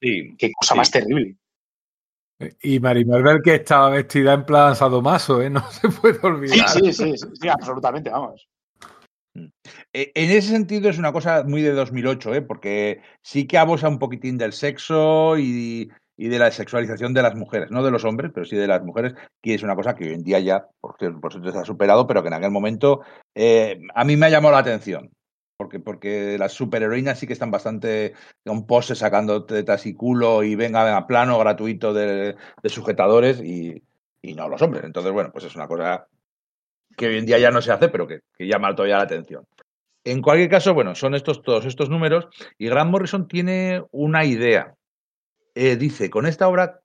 [0.01, 1.37] qué cosa más terrible.
[2.61, 5.49] Y Mari Marvel que estaba vestida en plan sadomaso, ¿eh?
[5.49, 6.67] No se puede olvidar.
[6.69, 8.49] Sí, sí, sí, sí, absolutamente, vamos.
[9.33, 9.47] Mm.
[9.93, 12.41] E, en ese sentido es una cosa muy de 2008, ¿eh?
[12.41, 17.35] porque sí que abusa un poquitín del sexo y, y, de la sexualización de las
[17.35, 20.05] mujeres, no de los hombres, pero sí de las mujeres, que es una cosa que
[20.05, 23.01] hoy en día ya, por por suerte, se ha superado, pero que en aquel momento
[23.33, 25.09] eh, a mí me ha llamado la atención
[25.57, 28.13] porque, porque las superheroínas sí que están bastante
[28.45, 33.81] con poses sacando tetas y culo y venga a plano gratuito de, sujetadores y,
[34.35, 34.83] no los hombres.
[34.83, 36.07] Entonces, bueno, pues es una cosa
[36.97, 39.45] que hoy en día ya no se hace, pero que, llama todavía la atención.
[40.03, 44.75] En cualquier caso, bueno, son estos todos estos números y Grant Morrison tiene una idea.
[45.55, 46.81] Eh, dice, con esta obra,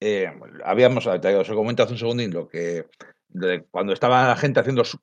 [0.00, 0.32] eh,
[0.64, 2.86] habíamos, os comento hace un segundín lo que
[3.70, 4.98] cuando estaba la gente haciendo su,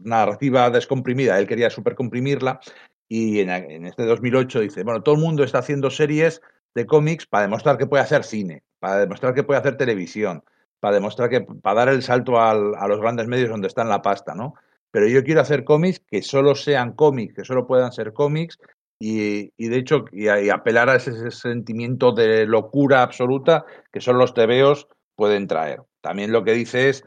[0.00, 2.60] narrativa descomprimida, él quería supercomprimirla
[3.08, 6.40] y en, este 2008 dice, bueno, todo el mundo está haciendo series
[6.74, 10.42] de cómics para demostrar que puede hacer cine, para demostrar que puede hacer televisión,
[10.80, 14.02] para demostrar que, para dar el salto a los grandes medios donde está en la
[14.02, 14.54] pasta, ¿no?
[14.90, 18.58] Pero yo quiero hacer cómics que solo sean cómics, que solo puedan ser cómics
[18.98, 24.34] y, de hecho y, apelar a ese, ese, sentimiento de locura absoluta que solo los
[24.34, 25.82] tebeos pueden traer.
[26.00, 27.04] También lo que dice es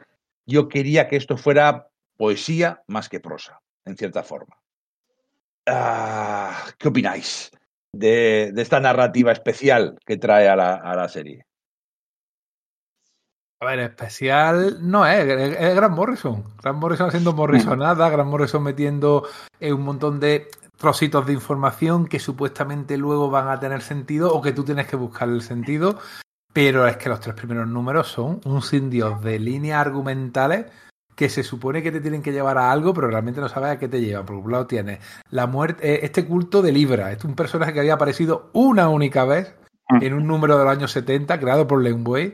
[0.48, 4.58] yo quería que esto fuera poesía más que prosa, en cierta forma.
[5.68, 7.52] Ah, ¿Qué opináis
[7.92, 11.46] de, esta narrativa especial que trae a la, serie?
[13.60, 16.44] A ver, especial no es, es, Gran Morrison.
[16.62, 19.28] Gran Morrison haciendo Morrisonada, Gran Morrison metiendo
[19.60, 24.42] eh, un montón de trocitos de información que supuestamente luego van a tener sentido o
[24.42, 26.00] que tú tienes que buscar el sentido.
[26.58, 30.66] Pero es que los tres primeros números son un sin Dios de líneas argumentales
[31.16, 33.78] que se supone que te tienen que llevar a algo, pero realmente no sabes a
[33.78, 34.26] qué te llevan.
[34.26, 34.98] Por un lado tienes
[35.30, 38.90] la muerte, eh, este culto de Libra, este es un personaje que había aparecido una
[38.90, 39.54] única vez
[39.88, 40.02] mm.
[40.02, 42.34] en un número de los años 70 creado por Way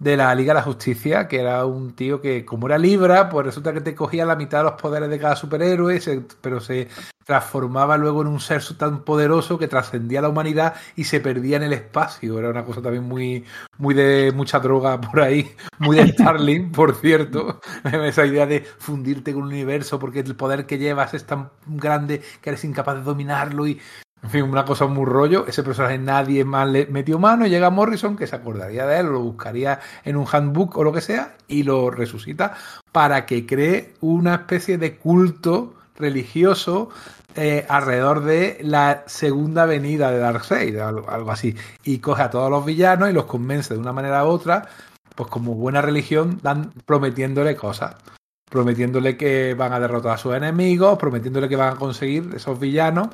[0.00, 3.46] de la Liga de la Justicia, que era un tío que, como era Libra, pues
[3.46, 6.00] resulta que te cogía la mitad de los poderes de cada superhéroe,
[6.40, 6.88] pero se
[7.26, 11.64] transformaba luego en un ser tan poderoso que trascendía la humanidad y se perdía en
[11.64, 12.38] el espacio.
[12.38, 13.44] Era una cosa también muy,
[13.76, 17.60] muy de mucha droga por ahí, muy de Starling, por cierto.
[17.84, 22.22] Esa idea de fundirte con el universo porque el poder que llevas es tan grande
[22.40, 23.78] que eres incapaz de dominarlo y
[24.22, 25.46] en fin, una cosa muy rollo.
[25.46, 27.46] Ese personaje nadie más le metió mano.
[27.46, 30.92] Y llega Morrison, que se acordaría de él, lo buscaría en un handbook o lo
[30.92, 32.54] que sea, y lo resucita
[32.92, 36.90] para que cree una especie de culto religioso
[37.34, 41.56] eh, alrededor de la segunda venida de Darkseid, algo, algo así.
[41.84, 44.68] Y coge a todos los villanos y los convence de una manera u otra,
[45.14, 47.96] pues como buena religión, dan prometiéndole cosas
[48.50, 53.10] prometiéndole que van a derrotar a sus enemigos, prometiéndole que van a conseguir esos villanos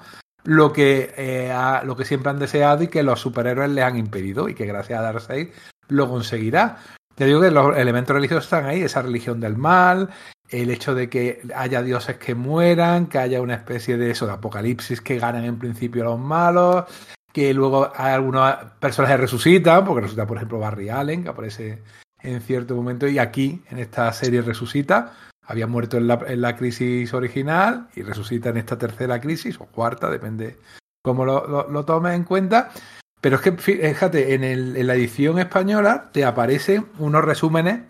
[0.46, 1.52] lo que, eh,
[1.84, 4.98] lo que siempre han deseado y que los superhéroes le han impedido y que gracias
[4.98, 5.48] a Darkseid
[5.88, 6.78] lo conseguirá.
[7.14, 10.10] Te digo que los elementos religiosos están ahí, esa religión del mal,
[10.48, 14.34] el hecho de que haya dioses que mueran, que haya una especie de eso, de
[14.34, 16.84] apocalipsis que ganan en principio los malos,
[17.32, 21.82] que luego hay algunas personas que resucitan, porque resucita por ejemplo Barry Allen, que aparece
[22.20, 25.12] en cierto momento, y aquí en esta serie resucita
[25.46, 26.06] había muerto en
[26.40, 30.58] la, crisis original y resucita en esta tercera crisis, o cuarta, depende
[31.02, 32.70] cómo lo, lo, tomes en cuenta.
[33.20, 37.82] Pero es que, fíjate, en, el, en la edición española te aparecen unos resúmenes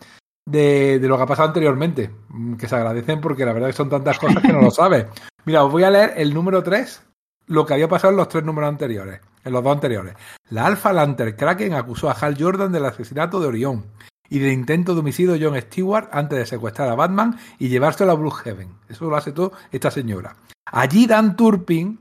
[0.46, 3.74] de, de, lo que ha pasado anteriormente, mm, que se agradecen porque la verdad es
[3.74, 5.06] que son tantas cosas que no lo sabes.
[5.44, 7.02] Mira, os voy a leer el número 3,
[7.46, 10.14] lo que había pasado en los tres números anteriores, en los dos anteriores.
[10.50, 13.86] La Alpha Lantern Kraken acusó a Hal Jordan del asesinato de Orión
[14.30, 18.12] y del intento de homicidio de John Stewart antes de secuestrar a Batman y llevárselo
[18.12, 18.68] a Blue Heaven.
[18.88, 20.36] Eso lo hace todo esta señora.
[20.66, 21.98] Allí Dan Turpin,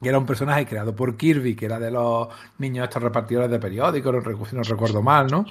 [0.00, 3.58] que era un personaje creado por Kirby, que era de los niños estos repartidores de
[3.58, 5.44] periódicos, no, no recuerdo mal, ¿no?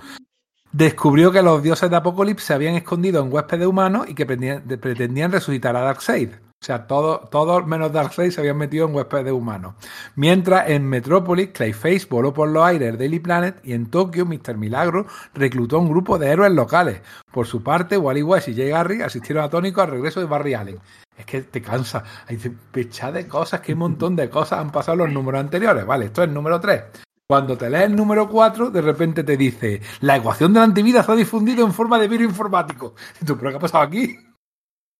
[0.71, 5.31] Descubrió que los dioses de Apocalipsis se habían escondido en huéspedes humanos y que pretendían
[5.31, 6.29] resucitar a Darkseid.
[6.61, 9.75] O sea, todos todo menos Darkseid se habían metido en huéspedes humanos.
[10.15, 14.57] Mientras en Metrópolis, Clayface voló por los aires Daily Planet y en Tokio, Mr.
[14.57, 17.01] Milagro reclutó a un grupo de héroes locales.
[17.31, 20.79] Por su parte, Wally West y Jay Garry asistieron atónicos al regreso de Barry Allen.
[21.17, 22.03] Es que te cansa.
[22.27, 25.85] Hay pecha de cosas, que un montón de cosas han pasado en los números anteriores.
[25.85, 26.83] Vale, esto es el número 3.
[27.25, 31.03] Cuando te lees el número 4, de repente te dice, la ecuación de la antivida
[31.03, 32.95] se ha difundido en forma de virus informático.
[33.21, 34.28] ¿Y tú, pero qué ha pasado aquí?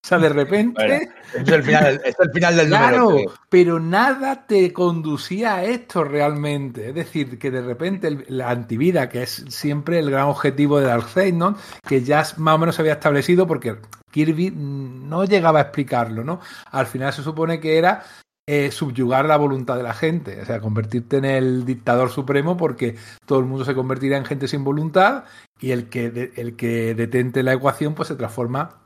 [0.10, 1.08] O sea, de repente.
[1.36, 3.16] es, el final, es el final del claro,
[3.48, 6.90] pero nada te conducía a esto realmente.
[6.90, 11.36] Es decir, que de repente la antivida, que es siempre el gran objetivo de Darkseid,
[11.36, 11.56] ¿no?
[11.88, 13.76] Que ya más o menos se había establecido porque
[14.10, 16.40] Kirby no llegaba a explicarlo, ¿no?
[16.72, 18.04] Al final se supone que era
[18.48, 22.96] eh, subyugar la voluntad de la gente, o sea, convertirte en el dictador supremo porque
[23.28, 25.26] todo el mundo se convertirá en gente sin voluntad
[25.60, 28.79] y el que, el que detente la ecuación pues se transforma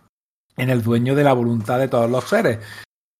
[0.58, 2.60] en el dueño de la voluntad de todos los seres.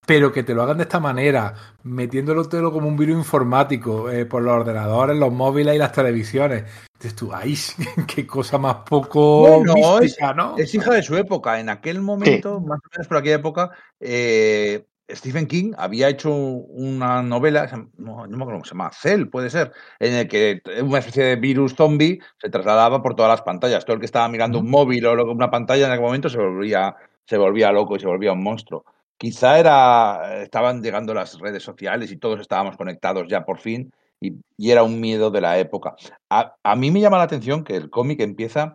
[0.06, 4.26] Pero que te lo hagan de esta manera, metiéndolo todo como un virus informático eh,
[4.26, 6.64] por los ordenadores, los móviles y las televisiones.
[6.98, 7.56] Dices tú, ¡ay!
[8.06, 10.58] ¡Qué cosa más poco mística, ¿no?
[10.58, 11.58] Es hija de su época.
[11.58, 17.22] En aquel momento, más o menos por aquella época, eh, Stephen King había hecho una
[17.22, 17.66] novela,
[17.96, 21.36] no, me acuerdo cómo se llama, Cell puede ser, en el que una especie de
[21.36, 23.84] virus zombie se trasladaba por todas las pantallas.
[23.84, 26.96] Todo el que estaba mirando un móvil o una pantalla en aquel momento se volvía
[27.26, 28.84] se volvía loco y se volvía un monstruo.
[29.16, 34.70] Quizá era, estaban llegando las redes sociales y todos estábamos conectados ya por fin y,
[34.70, 35.94] era un miedo de la época.
[36.30, 38.74] A, mí me llama la atención que el cómic empieza,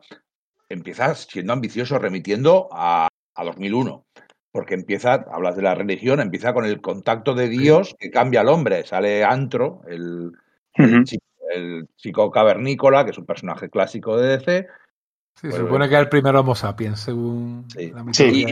[0.69, 4.05] empieza siendo ambicioso, remitiendo a, a 2001
[4.51, 8.49] porque empieza, hablas de la religión, empieza con el contacto de Dios que cambia al
[8.49, 8.83] hombre.
[8.83, 10.31] Sale Antro, el,
[10.75, 14.67] el, chico, cavernícola, que es un personaje clásico de DC,
[15.41, 17.65] se pues supone que es el primer Homo sapiens, según
[18.11, 18.45] sí.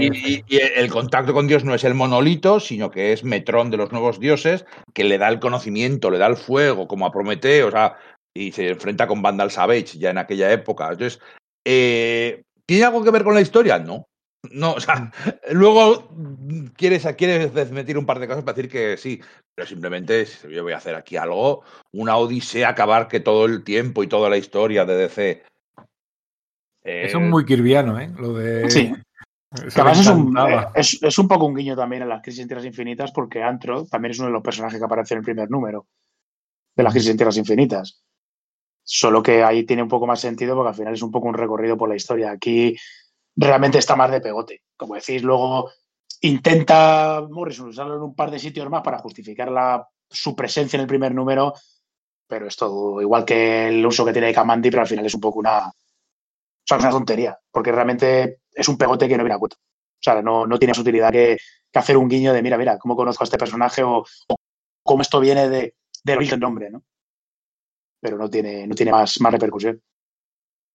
[0.47, 3.91] Y, el contacto con Dios no es el monolito, sino que es Metrón de los
[3.91, 7.71] nuevos dioses, que le da el conocimiento, le da el fuego, como a Prometeo, o
[7.71, 7.97] sea,
[8.33, 10.89] y se enfrenta con Vandal Savage ya en aquella época.
[10.89, 11.19] Entonces,
[11.65, 13.79] eh, ¿tiene algo que ver con la historia?
[13.79, 14.05] No.
[14.49, 15.11] No, o sea,
[15.51, 16.09] luego
[16.77, 19.19] quieres, quieres desmentir un par de cosas para decir que sí,
[19.53, 24.03] pero simplemente yo voy a hacer aquí algo, una odisea acabar que todo el tiempo
[24.03, 25.43] y toda la historia de DC
[26.87, 28.09] eso es muy kirviano, ¿eh?
[28.17, 28.69] Lo de...
[28.69, 28.93] Sí.
[29.53, 33.11] es un, eh, es, un, poco un guiño también en las crisis en tierras infinitas,
[33.11, 35.87] porque Antro también es uno de los personajes que aparece en el primer número
[36.75, 38.01] de las crisis en tierras infinitas.
[38.83, 41.33] Solo que ahí tiene un poco más sentido porque al final es un poco un
[41.33, 42.31] recorrido por la historia.
[42.31, 42.77] Aquí
[43.35, 44.61] realmente está más de pegote.
[44.77, 45.69] Como decís, luego
[46.21, 50.81] intenta Morrison usarlo en un par de sitios más para justificar la, su presencia en
[50.81, 51.53] el primer número,
[52.27, 55.21] pero es todo igual que el uso que tiene Kamandi, pero al final es un
[55.21, 55.71] poco una,
[56.67, 59.57] sea, es una tontería, porque realmente es un pegote que no viene a cuento.
[59.59, 61.37] O sea, no, no tiene más utilidad que,
[61.73, 64.03] hacer un guiño de, mira, mira, cómo conozco a este personaje o,
[64.83, 66.83] cómo esto viene de, del origen nombre, ¿no?
[68.01, 69.81] Pero no tiene, no tiene más, más repercusión.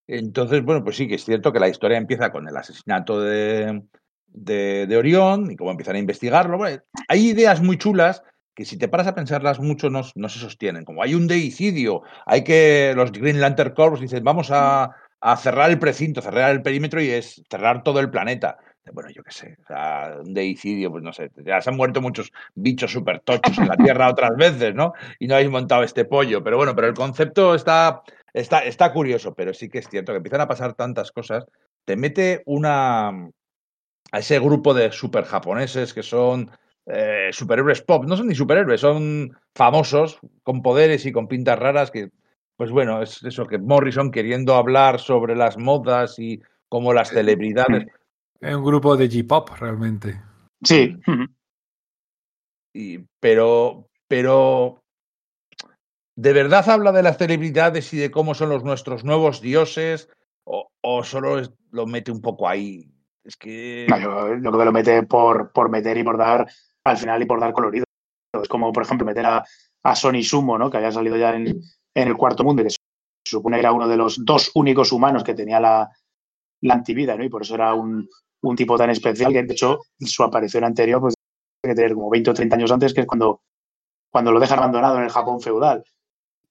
[0.06, 3.82] Entonces, bueno, pues sí que es cierto que la historia empieza con el asesinato de,
[4.26, 6.62] de, Orión y cómo empiezan a investigarlo.
[6.64, 8.22] hay ideas muy chulas
[8.54, 10.84] que si te paras a pensarlas mucho no, no, se sostienen.
[10.84, 15.70] Como hay un deicidio, hay que los Green Lantern Corps dicen vamos a, a cerrar
[15.70, 18.58] el precinto, cerrar el perímetro y es cerrar todo el planeta.
[18.92, 22.00] Bueno, yo qué sé, o sea, un deicidio, pues no sé, ya se han muerto
[22.00, 24.92] muchos bichos súper tochos en la Tierra otras veces, ¿no?
[25.20, 28.02] Y no habéis montado este pollo, pero bueno, pero el concepto está,
[28.34, 31.46] está, está curioso, pero sí que es cierto que empiezan a pasar tantas cosas,
[31.84, 36.50] te mete una a ese grupo de super japoneses que son
[36.86, 41.92] eh, superhéroes pop, no son ni superhéroes, son famosos, con poderes y con pintas raras
[41.92, 42.10] que
[42.56, 47.86] pues bueno, es eso que Morrison queriendo hablar sobre las modas y como las celebridades.
[48.40, 50.20] Es un grupo de J-pop realmente.
[50.64, 50.98] Sí.
[52.74, 54.82] Y, pero, pero
[56.16, 60.08] ¿de verdad habla de las celebridades y de cómo son los nuestros nuevos dioses?
[60.44, 61.40] ¿O, solo
[61.70, 62.92] lo mete un poco ahí?
[63.22, 63.86] Es que.
[63.88, 66.50] yo, creo que lo mete por, por meter y por dar
[66.82, 67.84] al final y por dar colorido.
[68.42, 69.44] Es como, por ejemplo, meter a,
[69.84, 70.68] a Sony Sumo, ¿no?
[70.68, 71.62] Que haya salido ya en,
[71.94, 72.76] en el cuarto mundo, que se
[73.24, 75.90] supone que era uno de los dos únicos humanos que tenía la,
[76.68, 77.24] antivida, ¿no?
[77.24, 78.08] Y por eso era un,
[78.42, 81.14] un, tipo tan especial que, de hecho, su aparición anterior, pues,
[81.60, 83.42] tiene que tener como 20 o 30 años antes, que es cuando,
[84.10, 85.84] cuando lo dejan abandonado en el Japón feudal.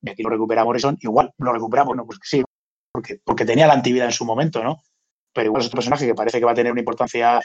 [0.01, 2.43] Y aquí lo recupera Morrison, igual lo recupera, bueno, pues sí,
[2.91, 4.81] porque, porque tenía la antivida en su momento, ¿no?
[5.33, 7.39] Pero igual es otro personaje que parece que va a tener una importancia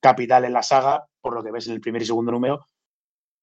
[0.00, 2.64] capital en la saga, por lo que ves en el primer y segundo número,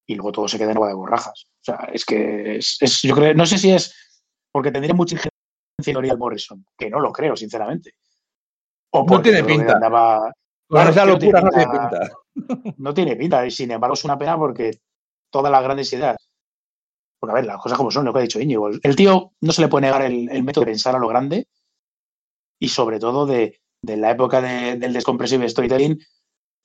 [0.08, 1.48] y luego todo se queda en agua de borrajas.
[1.62, 3.94] O sea, es que es, yo creo, no sé si es
[4.52, 7.94] porque tendría mucha injerencia en Morrison, que no lo creo, sinceramente.
[8.92, 9.74] O no tiene pinta.
[9.74, 10.32] Andaba,
[10.70, 12.12] esa locura no tiene pinta.
[12.78, 14.80] No tiene pinta, y sin embargo es una pena porque
[15.32, 16.18] todas las grandes ideas.
[17.20, 18.70] Porque a ver, las cosas como son, lo que ha dicho Íñigo.
[18.70, 21.48] El tío no se le puede negar el, método de pensar a lo grande
[22.60, 26.00] y sobre todo de, de la época del descompresive storytelling,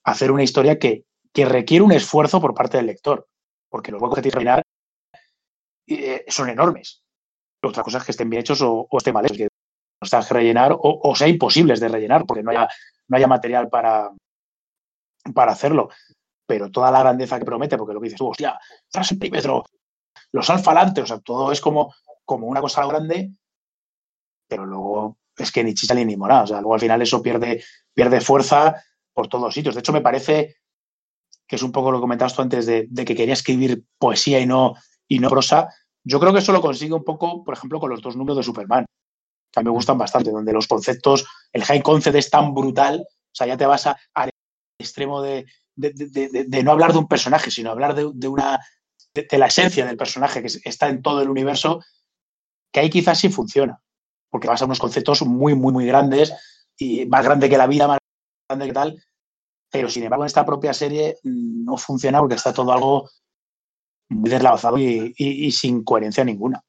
[0.04, 3.26] hacer una historia que, que requiere un esfuerzo por parte del lector
[3.72, 4.62] porque los huecos que tiene que rellenar
[5.88, 7.02] eh, son enormes.
[7.64, 10.34] Otra cosa es que estén bien hechos o, estén mal hechos, que no están que
[10.34, 12.68] rellenar o, sea imposibles de rellenar porque no haya,
[13.08, 14.10] no haya material para,
[15.34, 15.88] para hacerlo.
[16.46, 18.60] Pero toda la grandeza que promete, porque lo que dices tú, hostia,
[18.90, 19.64] tras el perímetro,
[20.32, 21.94] los alfalantes, o sea, todo es como,
[22.26, 23.32] como una cosa grande,
[24.46, 26.42] pero luego es que ni chicha ni mora.
[26.42, 27.64] O sea, luego al final eso pierde,
[27.94, 29.74] pierde fuerza por todos sitios.
[29.74, 30.56] De hecho, me parece
[31.52, 34.46] que es un poco lo que comentabas tú antes de, que quería escribir poesía y
[34.46, 34.74] no,
[35.06, 35.68] y no prosa,
[36.02, 38.42] yo creo que eso lo consigue un poco, por ejemplo, con los dos números de
[38.42, 38.86] Superman,
[39.52, 43.04] que a mí me gustan bastante, donde los conceptos, el high concept es tan brutal,
[43.06, 44.30] o sea, ya te vas al
[44.80, 45.44] extremo de,
[45.76, 48.58] no hablar de un personaje, sino hablar de, una
[49.12, 51.84] de, la esencia del personaje que está en todo el universo,
[52.72, 53.78] que ahí quizás sí funciona,
[54.30, 56.32] porque vas a unos conceptos muy, muy, muy grandes
[56.78, 57.98] y más grande que la vida, más
[58.48, 59.02] grande que tal,
[59.72, 63.08] pero sin embargo, en esta propia serie mm, no funciona porque está todo algo
[64.10, 66.62] muy y, sin coherencia ninguna.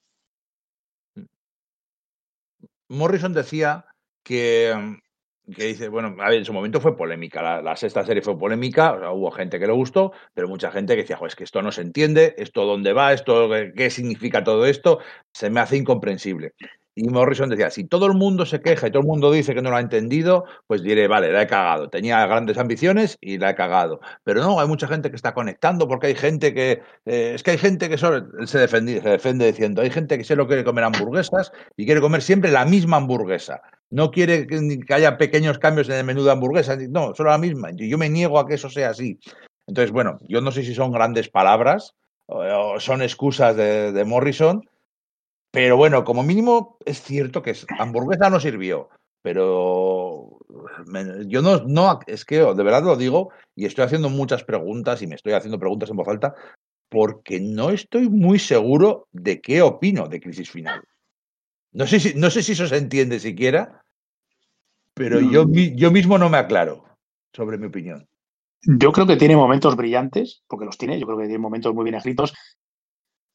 [2.88, 3.86] Morrison decía
[4.24, 4.98] que,
[5.54, 9.60] que, dice, bueno, en su momento fue polémica, la, sexta serie fue polémica, hubo gente
[9.60, 12.66] que le gustó, pero mucha gente que decía, es que esto no se entiende, esto
[12.66, 15.00] dónde va, esto qué significa todo esto,
[15.34, 16.54] se me hace incomprensible.
[16.96, 19.62] Y Morrison decía, si todo el mundo se queja y todo el mundo dice que
[19.64, 21.90] no lo ha entendido, pues diré, vale, la he cagado.
[21.90, 24.00] Tenía grandes ambiciones y la he cagado.
[24.24, 26.84] Pero no, hay mucha gente que está conectando porque hay gente que...
[27.06, 30.24] Eh, es que hay gente que solo, se, defiende, se defiende diciendo, hay gente que
[30.24, 33.62] solo quiere comer hamburguesas y quiere comer siempre la misma hamburguesa.
[33.90, 36.78] No quiere que, haya pequeños cambios en el menú de hamburguesas.
[36.90, 37.72] No, solo la misma.
[37.72, 39.20] Yo me niego a que eso sea así.
[39.66, 41.96] Entonces, bueno, yo no sé si son grandes palabras
[42.28, 44.64] o son excusas de Morrison,
[45.54, 48.90] pero bueno, como mínimo es cierto que hamburguesa no sirvió.
[49.22, 50.40] Pero
[51.28, 55.08] yo no, no, es que de verdad lo digo y estoy haciendo muchas preguntas y
[55.08, 56.34] me estoy haciendo preguntas en voz alta
[56.90, 60.84] porque no estoy muy seguro de qué opino de Crisis Final.
[61.72, 63.84] No sé si, no sé si eso se entiende siquiera,
[64.96, 65.76] pero yo, mm.
[65.76, 66.84] yo mismo no me aclaro
[67.32, 68.08] sobre mi opinión.
[68.64, 71.84] Yo creo que tiene momentos brillantes, porque los tiene, yo creo que tiene momentos muy
[71.84, 72.34] bien escritos,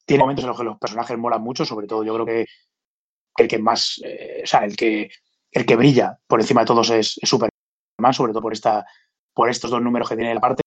[0.09, 2.47] tiene momentos en los que los personajes molan mucho, sobre todo yo creo que,
[3.37, 5.11] el que más, eh, o sea, el que,
[5.51, 7.51] el que brilla por encima de todos es, Superman,
[8.13, 8.83] sobre todo por, esta,
[9.35, 10.63] por estos dos números que tiene la parte.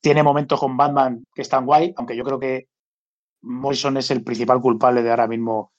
[0.00, 2.68] Tiene momentos con Batman que están guay, aunque yo creo que
[3.42, 5.74] Morrison es el principal culpable de ahora mismo,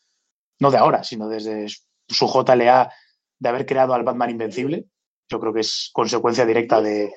[0.60, 1.66] no de ahora, sino desde
[2.08, 2.93] su JLA
[3.39, 4.86] de haber creado al Batman Invencible.
[5.28, 7.16] Yo creo que es consecuencia directa de,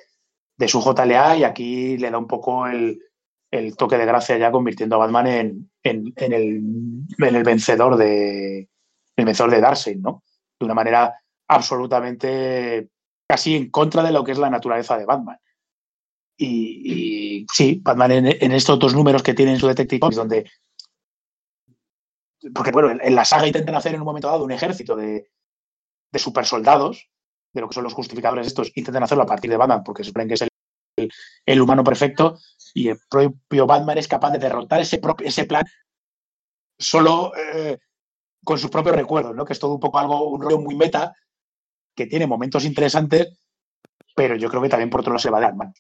[0.57, 3.03] de su JLA y aquí le da un poco el,
[3.51, 6.63] el toque de gracia ya convirtiendo a Batman en, en, en, el,
[7.19, 8.69] en el, vencedor de
[9.17, 10.23] el vencedor de Darkseid, ¿no?
[10.59, 11.15] De una manera
[11.49, 12.91] absolutamente
[13.29, 15.39] casi en contra de lo que es la naturaleza de Batman.
[16.39, 20.51] Y, sí, Batman en, estos dos números que tiene en su Detective Comics, donde
[22.55, 25.31] porque bueno, en, la saga intentan hacer en un momento dado un ejército de,
[26.13, 27.09] de supersoldados,
[27.53, 30.09] de lo que son los justificadores estos, intentan hacerlo a partir de Batman, porque se
[30.09, 31.11] supone que es el,
[31.47, 32.39] el, humano perfecto,
[32.77, 35.65] y el propio Batman es capaz de derrotar ese, ese plan
[36.79, 37.79] solo eh,
[38.45, 39.47] con sus propios recuerdos, ¿no?
[39.47, 41.15] Que es todo un poco algo, un rollo muy meta,
[41.97, 43.41] que tiene momentos interesantes,
[44.15, 45.73] pero yo creo que también por otro lado se va de Batman.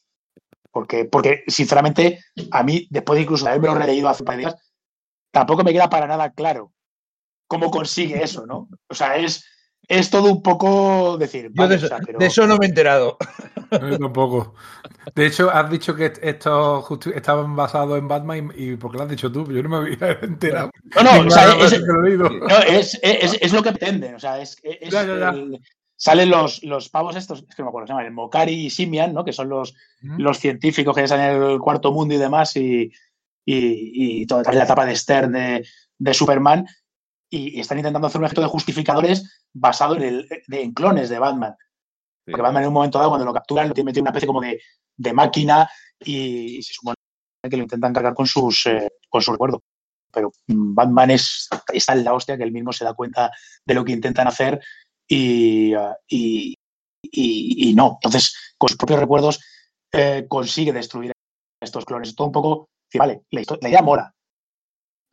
[0.71, 2.21] Porque, porque, sinceramente,
[2.51, 4.57] a mí, después de incluso haberme lo releído hace par días,
[5.31, 6.73] tampoco me queda para nada claro
[7.47, 8.71] cómo consigue eso, ¿no?
[8.89, 9.45] O sea, es,
[9.89, 11.51] es todo un poco decir.
[11.53, 12.19] Yo de, eso, o sea, pero...
[12.19, 13.17] de, eso, no me he enterado.
[13.71, 14.55] Yo tampoco.
[15.15, 19.05] De hecho, has dicho que estos estaban basados en Batman y, y ¿por qué lo
[19.05, 19.51] has dicho tú?
[19.53, 20.71] Yo no me había enterado.
[20.95, 22.07] No, no, o sea, es, no
[22.67, 24.15] es, es, es, lo que pretenden.
[24.15, 24.57] O sea, es,
[24.91, 25.29] ya, ya, ya.
[25.31, 25.61] El,
[25.97, 28.71] salen los, los pavos estos, es que no me acuerdo, se llaman el Mokari y
[28.71, 29.25] Simian, ¿no?
[29.25, 30.21] Que son los, ¿Mm?
[30.21, 32.93] los científicos que están en el cuarto mundo y demás, y,
[33.45, 35.67] y, y toda la etapa de Stern de,
[35.99, 36.67] de Superman,
[37.37, 41.09] y, y, están intentando hacer un ejército de justificadores basado en, el, de, en clones
[41.09, 41.55] de Batman.
[41.59, 42.33] Sí.
[42.33, 44.41] Porque Batman en un momento dado, cuando lo capturan, lo tiene metido una especie como
[44.41, 44.61] de,
[44.97, 45.69] de máquina
[46.01, 46.97] y, y, se supone
[47.49, 49.63] que lo intentan cargar con sus, eh, con su recuerdo.
[50.13, 53.31] Pero Batman es, está en la hostia que él mismo se da cuenta
[53.65, 54.61] de lo que intentan hacer
[55.09, 55.75] y,
[56.09, 57.99] y, no.
[58.01, 59.41] Entonces, con sus propios recuerdos,
[59.93, 61.13] eh, consigue destruir
[61.61, 62.15] estos clones.
[62.15, 64.13] Todo un poco, sí, vale, la, la idea mola,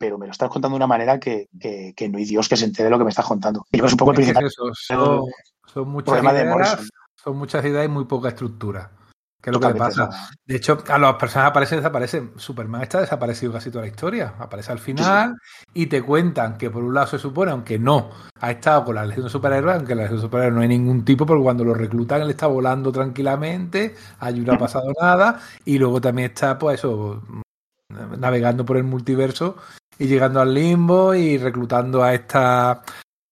[0.04, 2.58] pero me lo estás contando de una manera que, que, que, no hay Dios que
[2.58, 3.64] se entere de lo que me estás contando.
[3.72, 4.44] Y es un poco el principal.
[4.44, 5.24] Es eso, son,
[5.64, 8.90] son, muchas ideas, son muchas ideas y muy poca estructura.
[9.40, 10.10] Que es lo que le pasa.
[10.44, 12.32] De hecho, a las personas aparecen desaparecen.
[12.36, 14.34] Superman está desaparecido casi toda la historia.
[14.38, 15.72] Aparece al final sí.
[15.72, 19.06] y te cuentan que por un lado se supone, aunque no, ha estado con la
[19.06, 21.72] Legión de Superhéroes, aunque la Legión de Superhéroes no hay ningún tipo, porque cuando lo
[21.72, 26.80] reclutan él está volando tranquilamente, allí no ha pasado nada, y luego también está, pues
[26.80, 27.22] eso,
[28.18, 29.56] navegando por el multiverso
[29.98, 32.82] y llegando al limbo y reclutando a esta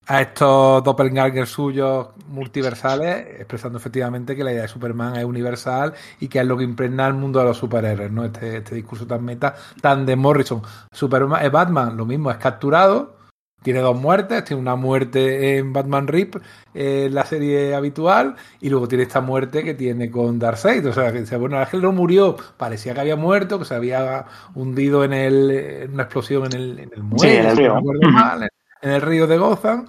[0.06, 6.28] a estos doppelgangers suyos multiversales, expresando efectivamente que la idea de Superman es universal y
[6.28, 8.24] que es lo que impregna el mundo de los superhéroes, ¿no?
[8.24, 10.60] Este, este discurso tan meta, tan de Morrison.
[10.90, 13.16] Superman, eh, Batman, lo mismo, es capturado,
[13.62, 16.36] tiene dos muertes, tiene una muerte en Batman Rip,
[16.74, 20.86] eh, la serie habitual, y luego tiene esta muerte que tiene con Darkseid.
[20.88, 24.26] O sea, que dice, bueno, Ángel no murió, parecía que había muerto, que se había
[24.54, 27.80] hundido en, el, en una explosión en el, en el muelle, sí, en el río.
[27.80, 28.48] No mal,
[28.82, 29.86] en el río de Gotham.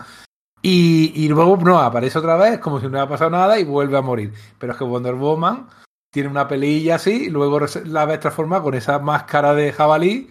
[0.62, 3.98] Y, y, luego no, aparece otra vez como si no hubiera pasado nada y vuelve
[3.98, 4.32] a morir.
[4.58, 5.68] Pero es que Wonder Woman
[6.14, 10.30] tiene una pelilla así y luego la ves transformada con esa máscara de jabalí,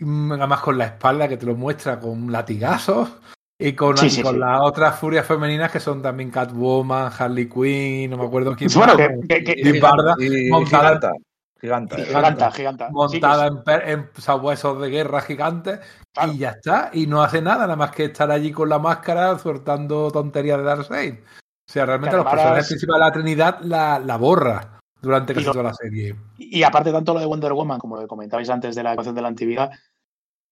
[0.00, 3.10] además con la espalda que te lo muestra con latigazos
[3.58, 4.40] y con, sí, sí, con sí.
[4.40, 8.94] las otras furias femeninas que son también Catwoman, Harley Quinn, no me acuerdo quién bueno,
[8.94, 11.12] más, que, que, y Barda, y, montada,
[11.58, 12.88] Giganta, giganta, giganta.
[12.90, 15.80] Montada sí, en, en sabuesos de guerra gigantes
[16.12, 16.32] claro.
[16.32, 16.90] y ya está.
[16.92, 20.64] Y no hace nada, nada más que estar allí con la máscara soltando tonterías de
[20.64, 21.14] Darkseid.
[21.14, 24.75] O sea, realmente los personajes principales de la Trinidad la, la borra
[25.06, 26.14] durante casi lo, toda la serie.
[26.38, 28.92] Y, y, aparte, tanto lo de Wonder Woman, como lo que comentabais antes de la
[28.92, 29.70] ecuación de la antivida,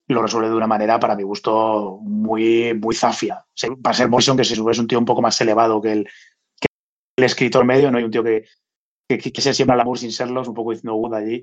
[0.08, 3.44] lo resuelve de una manera, para mi gusto, muy, muy zafia.
[3.84, 6.04] Va a ser Morrison, que sube es un tío un poco más elevado que el,
[6.60, 6.66] que
[7.16, 8.44] el escritor medio, no hay un tío que,
[9.08, 11.42] que, que se siembra el amor sin serlo, es un poco diciendo Wood allí.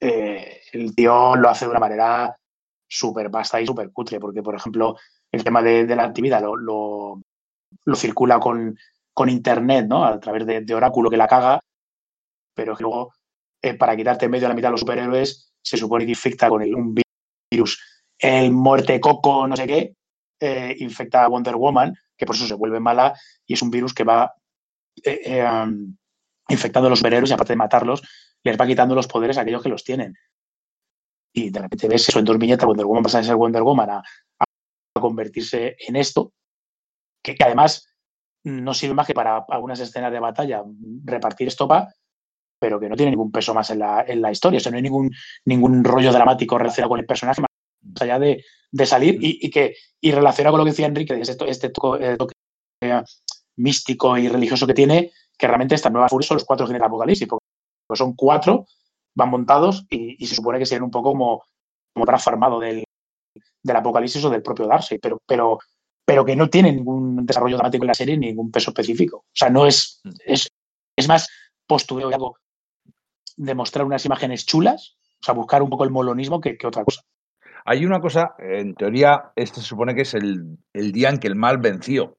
[0.00, 2.36] Eh, el tío lo hace de una manera
[2.86, 4.96] súper vasta y súper cutre, porque, por ejemplo,
[5.32, 7.22] el tema de, de la actividad lo, lo,
[7.84, 8.78] lo, circula con,
[9.12, 10.04] con Internet, ¿no?
[10.04, 11.60] A través de, de, Oráculo que la caga,
[12.56, 13.12] pero que luego,
[13.62, 16.48] eh, para quitarte en medio a la mitad de los superhéroes, se supone que infecta
[16.48, 16.94] con el, un
[17.52, 17.80] virus.
[18.18, 19.94] El muerte coco, no sé qué,
[20.40, 23.14] eh, infecta a Wonder Woman, que por eso se vuelve mala,
[23.46, 24.34] y es un virus que va
[25.06, 25.96] um,
[26.48, 28.02] infectando a los superhéroes y aparte de matarlos,
[28.42, 30.14] les va quitando los poderes a aquellos que los tienen.
[31.34, 33.90] Y de repente ves eso en dos viñetas, Wonder Woman pasa de ser Wonder Woman
[33.90, 34.02] a,
[34.98, 36.32] convertirse en esto,
[37.22, 37.86] que, además
[38.44, 40.64] no sirve más que para algunas escenas de batalla
[41.04, 41.92] repartir estopa,
[42.58, 44.58] pero que no tiene ningún peso más en la, en la historia.
[44.58, 45.10] O sea, no hay ningún,
[45.44, 47.50] ningún rollo dramático relacionado con el personaje más
[48.00, 51.48] allá de, de salir y, y, que y relacionado con lo que decía Enrique, este,
[51.48, 52.32] este toque,
[52.82, 53.02] eh,
[53.56, 56.88] místico y religioso que tiene, que realmente esta nueva furia son los cuatro jinetes del
[56.88, 57.44] apocalipsis, porque
[57.94, 58.66] son cuatro,
[59.14, 61.44] van montados y, se supone que sean un poco como,
[61.94, 62.84] como transformado del,
[63.62, 65.58] del apocalipsis o del propio Darcy, pero, pero,
[66.04, 69.18] pero que no tiene ningún desarrollo dramático en la serie ni ningún peso específico.
[69.18, 70.48] O sea, no es, es,
[70.96, 71.28] es más
[71.66, 72.36] postureo y algo
[73.36, 77.02] de mostrar unas imágenes chulas, o sea, buscar un poco el molonismo que, otra cosa.
[77.64, 81.26] Hay una cosa, en teoría, este se supone que es el, el día en que
[81.26, 82.18] el mal venció,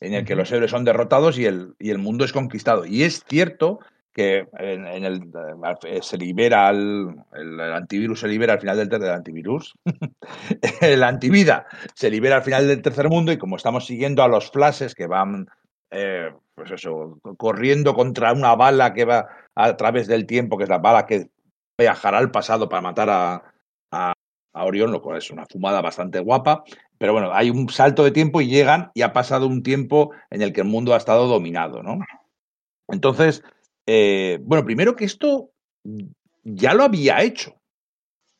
[0.00, 2.86] en el que los héroes son derrotados y el, y el mundo es conquistado.
[2.86, 3.80] Y es cierto
[4.14, 5.32] que en, el,
[5.82, 9.74] eh, se libera el, antivirus se libera al final del tercer antivirus
[10.80, 14.52] el antivida se libera al final del tercer mundo y como estamos siguiendo a los
[14.52, 15.48] flashes que van
[15.90, 20.70] eh, pues eso corriendo contra una bala que va a través del tiempo que es
[20.70, 21.30] la bala que
[21.78, 23.42] viajará al pasado para matar a,
[23.90, 24.12] a,
[24.52, 26.64] a Orión lo cual es una fumada bastante guapa
[26.98, 30.42] pero bueno hay un salto de tiempo y llegan y ha pasado un tiempo en
[30.42, 31.98] el que el mundo ha estado dominado no
[32.88, 33.42] entonces
[33.86, 35.50] eh, bueno, primero que esto
[36.42, 37.54] ya lo había hecho.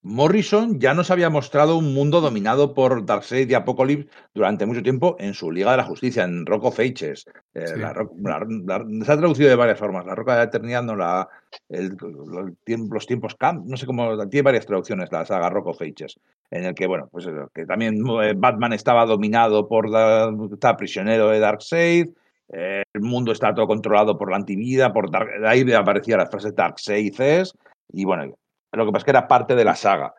[0.04, 5.16] Morrison ya nos había mostrado un mundo dominado por Darkseid y Apocalypse durante mucho tiempo
[5.18, 7.24] en su Liga de la Justicia, en Rock of Ages.
[7.54, 10.04] Eh, se ha traducido de varias formas.
[10.04, 11.26] La Roca de la Eternidad, no la,
[11.70, 16.64] los tiempos Camp, no sé cómo, tiene varias traducciones la saga Rock of Ages, en
[16.64, 22.08] el que, bueno, pues que también eh, Batman estaba dominado por, estaba prisionero de Darkseid,
[22.50, 26.78] el mundo está todo controlado por la antivida, por Dark, ahí aparecía la frase Dark
[26.78, 27.54] Seices,
[27.90, 28.36] y bueno,
[28.76, 30.14] lo que pasa es que era parte de la saga.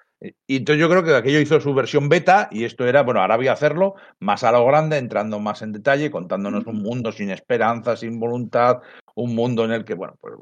[0.48, 3.36] Y entonces yo creo que aquello hizo su versión beta y esto era, bueno, ahora
[3.36, 7.30] voy a hacerlo más a lo grande, entrando más en detalle, contándonos un mundo sin
[7.30, 8.78] esperanza, sin voluntad,
[9.16, 10.36] un mundo en el que, bueno, pues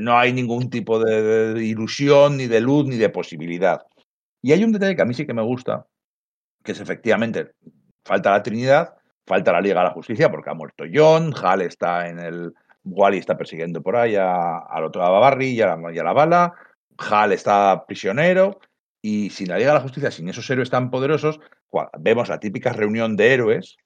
[0.00, 3.82] no hay ningún tipo de, ilusión, ni de luz, ni de posibilidad.
[4.40, 5.86] Y hay un detalle que a mí sí que me gusta,
[6.64, 7.52] que es efectivamente,
[8.04, 8.94] falta la Trinidad,
[9.26, 12.52] Falta la Liga de la Justicia porque ha muerto John, Hal está en el...
[12.84, 16.52] Wally está persiguiendo por ahí al otro a Barry y a, la, la bala,
[17.10, 18.60] Hal está prisionero
[19.02, 21.40] y sin la Liga de la Justicia, sin esos héroes tan poderosos,
[21.98, 23.76] vemos la típica reunión de héroes,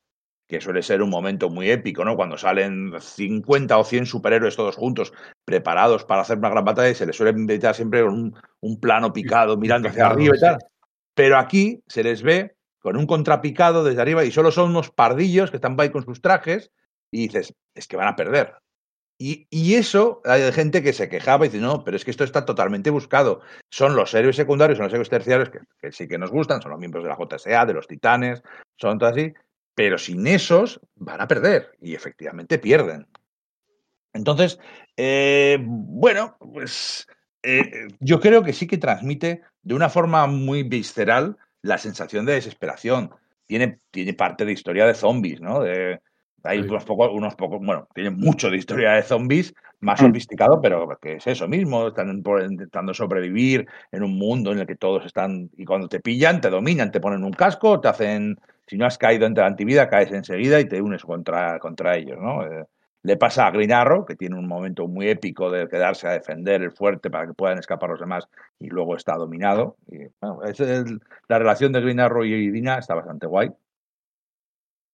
[0.49, 2.17] que suele ser un momento muy épico, ¿no?
[2.17, 5.13] Cuando salen 50 o 100 superhéroes todos juntos,
[5.45, 8.81] preparados para hacer una gran batalla, y se les suele invitar siempre con un, un
[8.81, 10.59] plano picado, mirando hacia arriba y tal.
[11.15, 15.51] Pero aquí se les ve con un contrapicado desde arriba y solo son unos pardillos
[15.51, 16.71] que están ahí con sus trajes
[17.11, 18.55] y dices, es que van a perder.
[19.19, 22.45] Y, eso, hay gente que se quejaba y dice, no, pero es que esto está
[22.45, 23.41] totalmente buscado.
[23.71, 26.81] Son los héroes secundarios, son los héroes terciarios que, sí que nos gustan, son los
[26.81, 28.43] miembros de la JSA, de los titanes,
[28.77, 29.33] son todo así,
[29.75, 33.07] pero sin esos van a perder y efectivamente pierden.
[34.13, 34.59] Entonces,
[34.99, 37.07] eh, bueno, pues
[37.43, 42.35] eh, yo creo que sí que transmite de una forma muy visceral la sensación de
[42.35, 43.15] desesperación.
[43.47, 45.61] Tiene, tiene parte de historia de zombies, ¿no?
[45.61, 46.01] De,
[46.47, 50.07] hay unos pocos, unos pocos, bueno, tiene mucho de historia de zombies, más mm.
[50.07, 54.77] sofisticado, pero que es eso mismo, están intentando sobrevivir en un mundo en el que
[54.77, 58.77] todos están, y cuando te pillan, te dominan, te ponen un casco, te hacen, si
[58.77, 62.45] no has caído entre la antivida, caes enseguida y te unes contra, contra ellos, ¿no?
[62.45, 62.65] Eh,
[63.07, 66.61] le pasa a Green Arrow, que tiene un momento muy épico de quedarse a defender
[66.63, 68.29] el fuerte para que puedan escapar los demás
[68.59, 69.77] y luego está dominado.
[69.87, 70.59] Y, bueno, es
[71.29, 73.53] la relación de Green Arrow y Dina está bastante guay.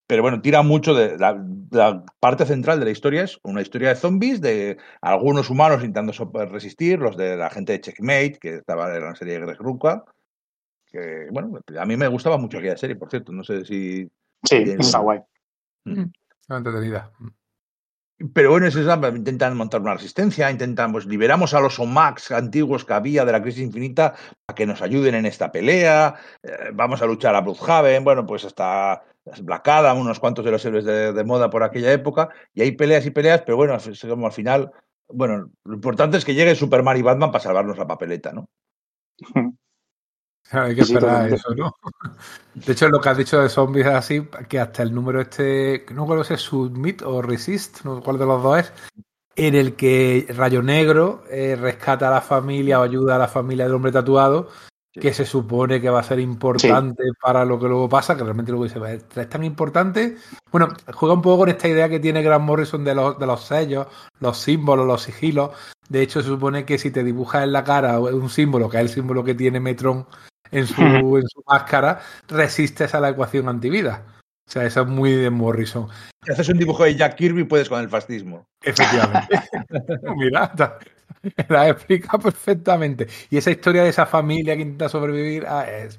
[0.07, 3.97] Pero bueno, tira mucho de la, parte central de la historia es una historia de
[3.97, 6.13] zombies, de algunos humanos intentando
[6.51, 10.05] resistir, los de la gente de Checkmate, que estaba en la serie de Greg Ruka,
[10.87, 14.11] que bueno, a mí me gustaba mucho aquella serie, por cierto, no sé si...
[14.45, 15.21] Sí, está guay.
[15.85, 16.05] Mm.
[16.49, 17.11] entretenida.
[18.35, 22.85] Pero bueno, es esa, intentan montar una resistencia, intentan, pues liberamos a los OMAX antiguos
[22.85, 24.15] que había de la crisis infinita
[24.47, 28.45] para que nos ayuden en esta pelea, eh, vamos a luchar a Bloodhaven, bueno, pues
[28.45, 29.03] hasta
[29.43, 33.07] Black Adam, unos cuantos de los héroes de, moda por aquella época, y hay peleas
[33.07, 33.77] y peleas, pero bueno,
[34.09, 34.73] como al final,
[35.09, 38.49] bueno, lo importante es que llegue Superman y Batman para salvarnos la papeleta, ¿no?
[40.51, 41.73] Hay que esperar eso, ¿no?
[42.55, 45.87] De hecho, lo que has dicho de zombies es así, que hasta el número este,
[45.95, 48.73] no recuerdo si es Submit o Resist, no sé cuál de los dos es,
[49.37, 53.65] en el que Rayo Negro eh, rescata a la familia o ayuda a la familia
[53.65, 54.49] del hombre tatuado,
[54.93, 58.53] que se supone que va a ser importante para lo que luego pasa, que realmente
[58.53, 58.79] luego dice,
[59.17, 60.17] ¿es tan importante?
[60.51, 63.45] Bueno, juega un poco con esta idea que tiene Grant Morrison de los, de los
[63.45, 63.87] sellos,
[64.21, 65.51] los símbolos, los sigilos.
[65.89, 68.83] De hecho, se supone que si te dibujas en la cara un símbolo, que es
[68.83, 70.07] el símbolo que tiene Metron
[70.51, 74.05] en su, en su máscara, resistes a la ecuación antivida.
[74.47, 75.89] O sea, eso es muy de Morrison.
[76.25, 78.45] Si haces un dibujo de Jack Kirby, puedes con el fascismo.
[78.63, 79.41] Efectivamente.
[80.17, 80.53] Mira,
[81.49, 83.07] la explica perfectamente.
[83.31, 85.99] Y esa historia de esa familia que intenta sobrevivir es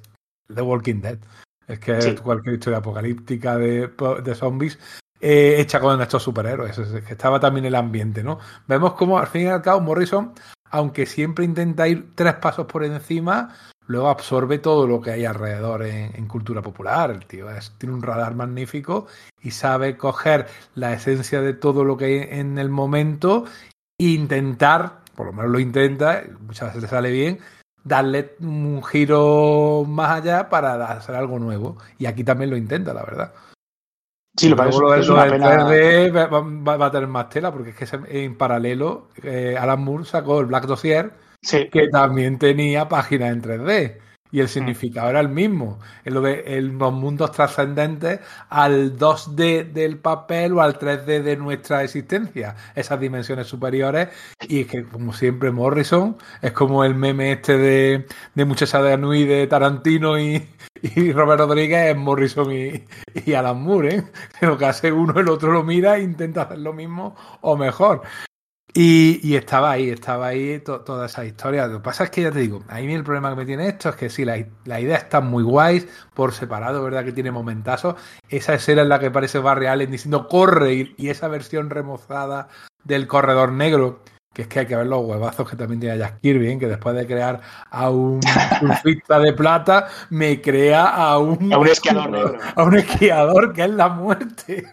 [0.53, 1.20] The Walking Dead.
[1.68, 3.89] Es que es cualquier historia apocalíptica de,
[4.24, 4.78] de, zombies
[5.22, 8.39] eh, hecha con estos superhéroes, que estaba también el ambiente, ¿no?
[8.68, 10.34] Vemos como al fin y al cabo Morrison,
[10.70, 13.55] aunque siempre intenta ir tres pasos por encima,
[13.86, 17.11] luego absorbe todo lo que hay alrededor en, cultura popular.
[17.11, 17.47] El tío
[17.78, 19.07] tiene un radar magnífico
[19.41, 23.45] y sabe coger la esencia de todo lo que hay en el momento
[23.97, 27.39] e intentar, por lo menos lo intenta, muchas veces le sale bien,
[27.84, 31.78] darle un giro más allá para hacer algo nuevo.
[31.97, 33.34] Y aquí también lo intenta, la verdad.
[34.36, 35.66] Sí, lo, lo, es una pena...
[35.66, 40.47] va, a tener más tela porque es que en paralelo eh, Alan Moore sacó el
[40.47, 41.11] Black Dossier
[41.41, 43.97] que también tenía páginas en 3D
[44.34, 44.50] y el mm.
[44.50, 45.80] significado era el mismo.
[46.04, 48.20] En lo de los mundos trascendentes
[48.50, 54.10] al 2D del papel o al 3D de nuestra existencia, esas dimensiones superiores.
[54.42, 58.94] Y es que, como siempre, Morrison es como el meme este de, de Muchacha de
[58.94, 60.50] Anui de Tarantino y,
[60.82, 64.04] y Robert Rodríguez es Morrison y, y Alan Moore, ¿eh?
[64.42, 68.02] Lo que hace uno, el otro lo mira e intenta hacer lo mismo o mejor.
[68.76, 71.67] Y, estaba ahí, estaba ahí toda esa historia.
[71.67, 73.67] Lo que pasa es que ya te digo, a mí el problema que me tiene
[73.67, 77.05] esto es que sí, la, la idea está muy guays, por separado, ¿verdad?
[77.05, 77.95] Que tiene momentazos.
[78.30, 82.47] Esa escena en la que aparece Barry Allen diciendo corre y, y, esa versión remozada
[82.84, 84.01] del corredor negro,
[84.34, 86.57] que es que hay que ver los huevazos que también tiene Jack Kirby, ¿eh?
[86.57, 88.21] que después de crear a un
[88.59, 92.39] surfista de plata, me crea a un, a un esquiador negro.
[92.55, 94.65] A un esquiador que es la muerte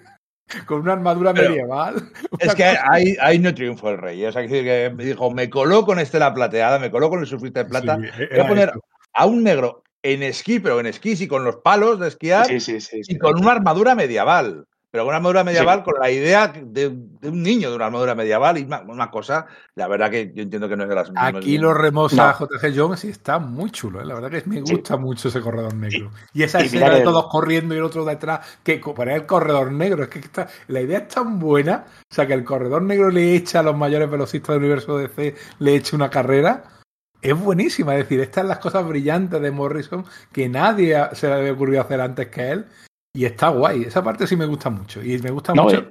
[0.66, 2.10] con una armadura medieval.
[2.38, 4.24] Es que ahí, ahí, no triunfó el rey.
[4.24, 7.68] O sea, que dijo, me coloco en estela plateada, me coloco en el surfista de
[7.70, 8.72] plata, voy a poner
[9.12, 13.18] a un negro en esquí, pero en esquí sí con los palos de esquiar y
[13.18, 17.76] con una armadura medieval pero una armadura medieval con la idea de, un niño de
[17.76, 20.94] una armadura medieval y una, cosa, la verdad que yo entiendo que no es de
[20.96, 24.04] las Aquí lo remoza JG Jones y está muy chulo, ¿eh?
[24.04, 26.10] la verdad que me gusta mucho ese corredor negro.
[26.32, 30.02] Y, esa escena de todos corriendo y el otro detrás, que para el corredor negro,
[30.02, 33.36] es que está, la idea es tan buena, o sea, que el corredor negro le
[33.36, 36.64] echa a los mayores velocistas del universo DC, le echa una carrera.
[37.22, 41.34] Es buenísima, es decir, estas son las cosas brillantes de Morrison que nadie se le
[41.34, 42.66] había ocurrido hacer antes que él
[43.12, 45.02] y está guay, esa parte sí me gusta mucho.
[45.02, 45.86] Y me gusta mucho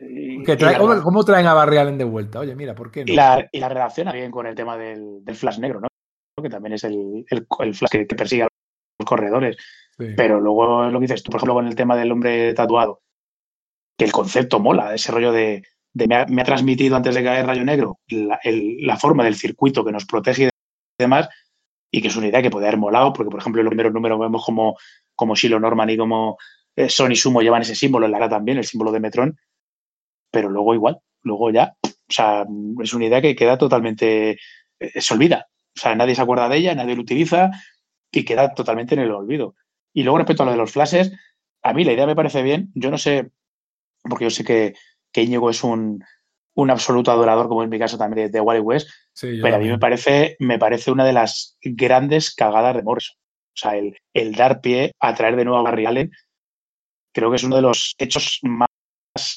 [0.45, 0.57] que
[1.03, 2.39] cómo traen a Barry Allen de vuelta.
[2.39, 3.11] Oye, mira, ¿por qué no?
[3.11, 5.87] Y la, y la relaciona bien con el tema del, flash negro, ¿no?
[6.41, 7.45] Que también es el, el,
[7.75, 8.47] flash que, persigue a
[8.99, 9.57] los corredores.
[9.97, 13.01] Pero luego lo que dices tú, por ejemplo, con el tema del hombre tatuado,
[13.97, 15.63] que el concepto mola, ese rollo de,
[15.93, 20.05] me, ha, transmitido antes de caer Rayo Negro la, la, forma del circuito que nos
[20.05, 20.49] protege y
[20.97, 21.27] demás,
[21.91, 23.91] y que es una idea que puede haber molado, porque, por ejemplo, en los primeros
[23.91, 24.77] números vemos como,
[25.15, 26.37] como Shiloh Norman y como
[26.79, 29.37] eh, Sony Sumo llevan ese símbolo en la cara también, el símbolo de Metron,
[30.31, 32.45] pero luego igual, luego ya, o sea,
[32.81, 34.39] es una idea que queda totalmente,
[34.79, 37.51] eh, se olvida, o sea, nadie se acuerda de ella, nadie lo utiliza
[38.13, 39.55] y queda totalmente en el olvido.
[39.93, 41.11] Y luego respecto a lo de los flashes,
[41.63, 43.29] a mí la idea me parece bien, yo no sé,
[44.01, 44.73] porque yo sé que,
[45.11, 46.01] que Íñigo es un,
[46.55, 49.79] un absoluto adorador, como en mi caso también de, Wally West, pero a mí me
[49.79, 53.17] parece, me parece una de las grandes cagadas de Morrison.
[53.17, 56.11] O sea, el, el dar pie a traer de nuevo a Barry Allen
[57.19, 58.67] creo que es uno de los hechos más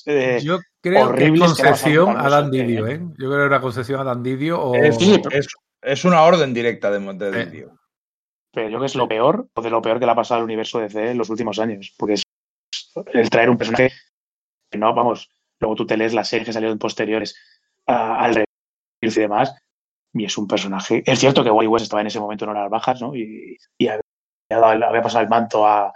[0.06, 3.00] eh, Yo creo horribles que es concesión a Dan Didio, ¿eh?
[3.18, 4.74] Yo creo que era concesión a Dan Didio o...
[4.74, 7.78] Es, una orden directa de, de Didio.
[8.52, 10.38] Pero yo creo que es lo peor, o de lo peor que le ha pasado
[10.38, 12.22] al universo de DC en los últimos años, porque es
[13.12, 13.90] el traer un personaje
[14.70, 17.34] que no, vamos, luego tú te lees las series que salieron posteriores
[17.86, 18.44] al rey
[19.00, 19.54] y demás,
[20.12, 21.02] y es un personaje.
[21.06, 23.16] Es cierto que Wally West estaba en ese momento en horas bajas, ¿no?
[23.16, 25.92] Y, y había pasado el manto a,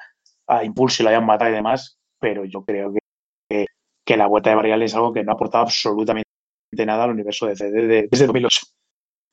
[0.46, 3.66] a Impulso y lo hayan matado y demás, pero yo creo que,
[4.04, 6.26] que, la vuelta de Barrial es algo que no ha aportado absolutamente
[6.72, 8.60] nada al universo de CD desde 2008.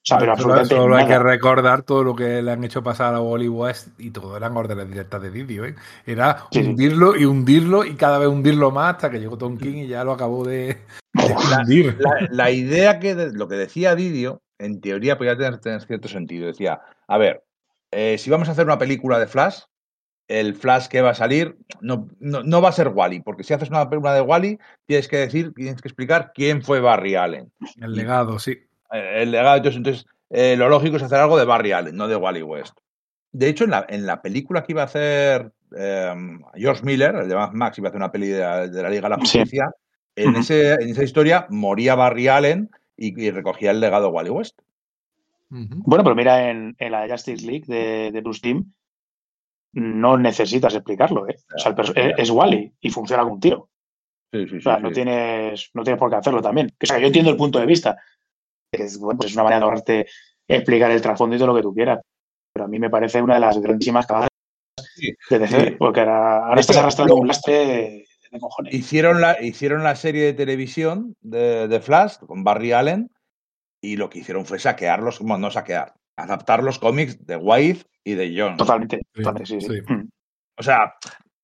[0.03, 3.15] O sea, pero absolutamente solo hay que recordar todo lo que le han hecho pasar
[3.15, 5.63] a Wally West y todo eran órdenes directas de vídeo.
[5.63, 5.75] ¿eh?
[6.05, 9.87] Era hundirlo y hundirlo y cada vez hundirlo más hasta que llegó Tom King y
[9.87, 10.81] ya lo acabó de,
[11.61, 11.97] hundir.
[12.31, 16.47] La, idea que lo que decía Didio, en teoría podía tener, tener cierto sentido.
[16.47, 17.45] Decía, a ver,
[17.91, 19.61] eh, si vamos a hacer una película de Flash,
[20.27, 23.69] el Flash que va a salir no, no, va a ser Wally, porque si haces
[23.69, 27.51] una película de Wally, tienes que decir, tienes que explicar quién fue Barry Allen.
[27.79, 28.57] El legado, sí.
[28.89, 32.15] El, legado, entonces, entonces eh, lo lógico es hacer algo de Barry Allen, no de
[32.15, 32.77] Wally West.
[33.31, 37.27] De hecho, en la, en la película que iba a hacer em, George Miller, el
[37.27, 39.71] de Max, iba a hacer una peli de, la Liga de la Justicia,
[40.15, 44.59] en, ese, en esa historia moría Barry Allen y, recogía el legado de Wally West.
[45.49, 48.71] Bueno, pero mira en, en la Justice League de, de Bruce Timm,
[49.73, 51.27] no necesitas explicarlo.
[51.27, 51.35] ¿eh?
[51.55, 51.75] O sea,
[52.17, 53.69] es, Wally y funciona con un tiro.
[54.33, 56.71] o sea, no, Tienes, no tienes por qué hacerlo también.
[56.81, 57.97] O sea, yo entiendo el punto de vista.
[58.71, 60.05] Es, bueno, pues es una manera de ahorrarte
[60.47, 61.99] explicar el trasfondo y todo lo que tú quieras.
[62.53, 64.29] Pero a mí me parece una de las grandísimas cagadas
[65.29, 68.73] de DC, porque ahora, estás arrastrando un lastre de cojones.
[68.73, 73.09] Hicieron la, hicieron la serie de televisión de, de Flash con Barry Allen
[73.81, 78.13] y lo que hicieron fue saquearlos, bueno, no saquear, adaptar los cómics de White y
[78.13, 78.57] de John.
[78.57, 79.67] Totalmente, totalmente, sí, sí.
[79.67, 79.93] Sí.
[79.93, 80.09] Mm.
[80.57, 80.95] O sea,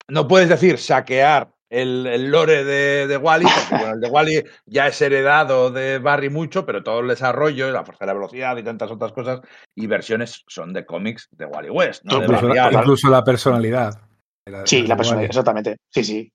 [0.08, 4.44] no puedes decir saquear el, el lore de, de Wally, porque bueno, el de Wally
[4.66, 8.56] ya es heredado de Barry mucho, pero todo el desarrollo, la fuerza de la velocidad
[8.56, 9.40] y tantas otras cosas,
[9.74, 12.80] y versiones son de cómics de Wally West, no de Incluso, Barry la, Allen.
[12.80, 13.94] incluso la personalidad.
[14.64, 15.26] Sí, la de persona, Wally.
[15.26, 15.76] exactamente.
[15.88, 16.32] Sí, sí.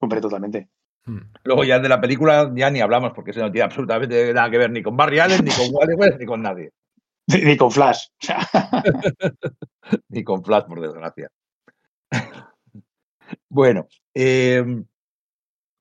[0.00, 0.68] Hombre, totalmente.
[1.04, 1.18] Mm.
[1.44, 4.58] Luego ya de la película ya ni hablamos, porque eso no tiene absolutamente nada que
[4.58, 6.70] ver ni con Barry Allen, ni con Wally West, ni con nadie.
[7.44, 8.06] Ni con Flash.
[10.08, 11.30] Ni con Flash, por desgracia.
[13.50, 14.64] bueno, eh,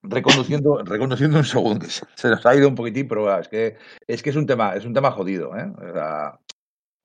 [0.04, 1.86] reconociendo, reconociendo un segundo,
[2.16, 4.86] se nos ha ido un poquitín, pero es que es, que es un tema, es
[4.86, 5.72] un tema jodido, ¿eh?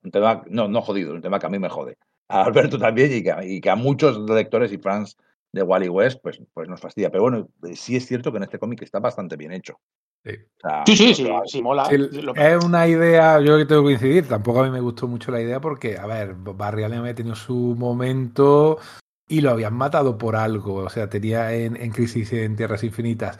[0.03, 1.97] Un tema, no, no jodido, un tema que a mí me jode.
[2.27, 5.17] A Alberto también y que, y que a muchos lectores y fans
[5.53, 7.09] de Wally West, pues, pues nos fastidia.
[7.11, 9.79] Pero bueno, sí es cierto que en este cómic está bastante bien hecho.
[10.25, 10.31] Sí.
[10.63, 11.85] O sea, sí, sí, sí, mola.
[11.85, 11.95] Sí,
[12.35, 15.41] es una idea, yo que tengo que coincidir, tampoco a mí me gustó mucho la
[15.41, 18.79] idea porque, a ver, Barry Allen había tenido su momento
[19.27, 23.37] y lo habían matado por algo, o sea, tenía en, en Crisis en Tierras Infinitas,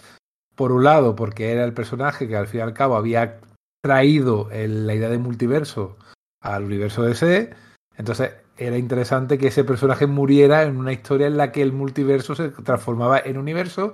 [0.55, 3.39] por un lado, porque era el personaje que al fin y al cabo había
[3.81, 5.97] traído el- la idea de multiverso
[6.41, 7.53] al universo DC,
[7.97, 12.35] entonces era interesante que ese personaje muriera en una historia en la que el multiverso
[12.35, 13.91] se transformaba en universo,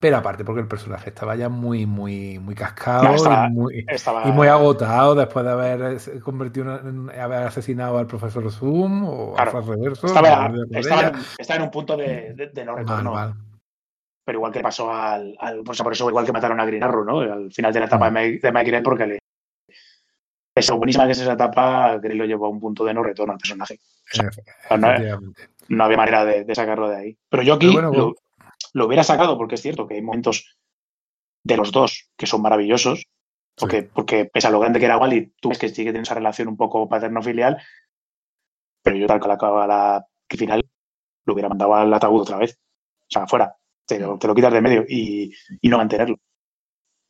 [0.00, 3.84] pero aparte porque el personaje estaba ya muy, muy, muy cascado No, estaba- y muy,
[3.86, 9.04] estaba, y muy agotado después de haber eh, convertido en, haber asesinado al profesor Zoom
[9.04, 9.58] o Claro.
[9.58, 10.06] al Reverso.
[10.06, 13.12] estaba, estaba estaba en un punto de, de- de no retorno.
[13.12, 13.34] mal.
[14.24, 17.04] Pero igual que pasó al, al- pues por eso igual que mataron a Green Arrow,
[17.04, 17.20] ¿no?
[17.20, 19.18] Al final de la etapa de Mike, de Mike porque le,
[20.54, 23.32] eso buenísima que es esa etapa, Grell lo llevó a un punto de no retorno
[23.32, 23.80] al personaje.
[24.12, 24.44] Efe-
[25.68, 27.18] no, había manera de, de sacarlo de ahí.
[27.28, 28.14] Pero yo aquí Pero bueno, lo,
[28.72, 30.56] lo hubiera sacado porque es cierto que hay momentos
[31.44, 33.06] de los dos que son maravillosos.
[33.56, 36.02] Porque, porque pese a lo grande que era Wally, tú ves que sí que tiene
[36.02, 37.58] esa relación un poco paterno-filial.
[38.82, 40.64] Pero yo, tal que la acaba la final,
[41.26, 42.58] lo hubiera mandado al ataúd otra vez.
[43.02, 43.54] O sea, fuera.
[43.86, 46.16] Te lo, te lo quitas de medio y, y no mantenerlo.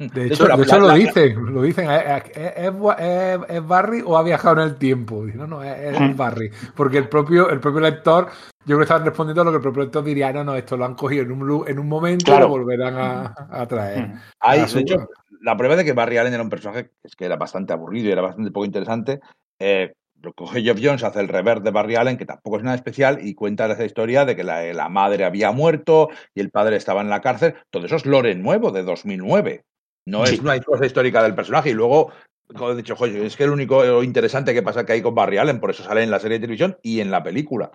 [0.01, 2.03] De hecho, de hecho la- lo la- dicen, lo dicen, ¿es,
[2.35, 5.25] es- es- es- es Barry o ha viajado en el tiempo?
[5.35, 6.15] No, no, es, es Ujú.
[6.17, 6.51] Barry.
[6.75, 9.63] Porque el propio, el propio lector, yo creo que estaban respondiendo a lo que el
[9.63, 12.25] propio lector diría, no, no, esto lo han cogido en un, en un momento y
[12.25, 12.47] Claro.
[12.47, 14.09] lo volverán a, a traer.
[14.09, 14.21] Mm.
[14.41, 15.07] Hay, Ah, de hecho,
[15.43, 18.13] la prueba de que Barry Allen era un personaje es que era bastante aburrido y
[18.13, 19.21] era bastante poco interesante.
[19.59, 19.93] Eh,
[20.23, 23.19] lo coge Jeff Jones, hace el rever de Barry Allen, que tampoco es nada especial,
[23.23, 27.01] y cuenta esa historia de que la, la madre había muerto y el padre estaba
[27.03, 27.55] en la cárcel.
[27.71, 29.65] Todo eso es lore nuevo, de 2009.
[30.11, 30.35] No Sí.
[30.35, 31.71] es una cosa histórica del personaje.
[31.71, 32.11] Y luego,
[32.49, 35.39] como he dicho, "Joder, es que el único interesante que pasa que hay con Barry
[35.39, 37.71] Allen, por eso sale en la serie de televisión y en la película.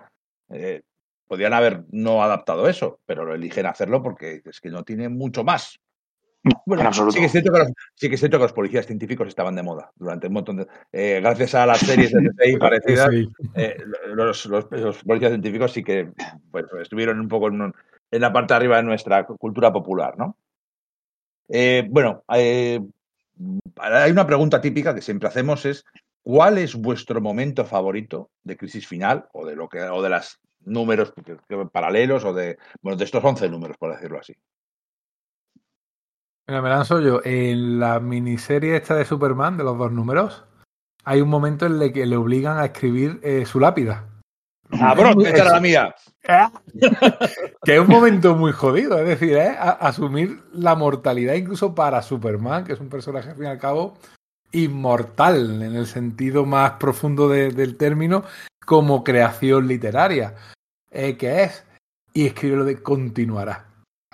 [0.50, 0.82] Eh,
[1.28, 5.44] podrían haber no adaptado eso, pero lo eligen hacerlo porque es que no tiene mucho
[5.44, 5.80] más.
[6.68, 7.14] No, en absoluto.
[7.14, 9.56] Sí que, es cierto que los, sí que es cierto que los policías científicos estaban
[9.56, 10.68] de moda durante un montón de...
[10.92, 13.10] eh, gracias a las series de CSI parecidas,
[13.56, 13.78] eh,
[14.14, 16.12] los, los- los policías científicos sí que
[16.52, 17.74] pues, estuvieron un poco en, un-
[18.12, 20.38] en la parte de arriba de nuestra cultura popular, ¿no?
[21.50, 22.80] Eh, bueno, eh,
[23.78, 25.86] hay una pregunta típica que siempre hacemos es
[26.24, 30.40] ¿cuál es vuestro momento favorito de crisis final o de lo que o de las
[30.62, 31.14] números
[31.72, 34.34] paralelos o de bueno de estos 11 números por decirlo así?
[36.48, 37.22] Mira, me lanzo yo.
[37.24, 40.46] En la miniserie esta de Superman, de los dos números,
[41.04, 44.15] hay un momento en el que le obligan a escribir eh, su lápida.
[44.70, 45.26] ¡Cabrón!
[45.26, 45.96] ¡Esta era la mía!
[47.64, 52.64] que es un momento muy jodido, es decir, a- asumir la mortalidad incluso para Superman,
[52.64, 53.94] que es un personaje al fin y al cabo
[54.52, 58.24] inmortal en el sentido más profundo de- del término,
[58.66, 60.34] como creación literaria,
[60.92, 61.64] eh, que es,
[62.14, 63.66] y escribe lo de continuará.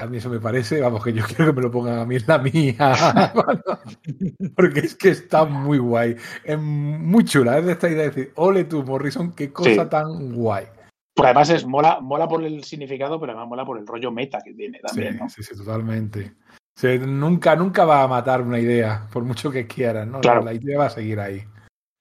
[0.01, 2.15] A mí eso me parece, vamos, que yo quiero que me lo pongan a mí
[2.15, 2.93] en la mía.
[4.55, 6.15] Porque es que está muy guay.
[6.43, 7.57] Es muy chula.
[7.59, 9.89] Es de esta idea de decir, ole tú, Morrison, qué cosa Sí.
[9.89, 10.65] tan guay.
[11.13, 14.39] Porque además es mola, mola por el significado, pero además mola por el rollo meta
[14.43, 15.29] que tiene también, sí, ¿no?
[15.29, 16.33] sí, sí, totalmente.
[16.49, 20.21] O sea, nunca, nunca va a matar una idea, por mucho que quieras, ¿no?
[20.21, 20.41] Claro.
[20.41, 21.43] La idea va a seguir ahí.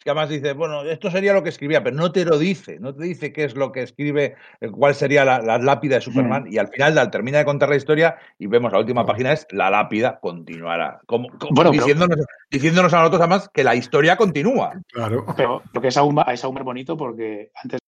[0.03, 2.95] Que además dice, bueno, esto sería lo que escribía, pero no te lo dice, no
[2.95, 6.47] te dice qué es lo que escribe, eh, cuál sería la, la lápida de Superman,
[6.51, 9.47] y al final al- termina de contar la historia y vemos la última página es
[9.51, 12.17] la lápida continuará, como, como Bueno, pero- diciéndonos,
[12.51, 14.73] diciéndonos a nosotros además que la historia continúa.
[14.89, 15.27] Claro.
[15.37, 17.79] Pero lo que es aún, más- es aún más bonito porque antes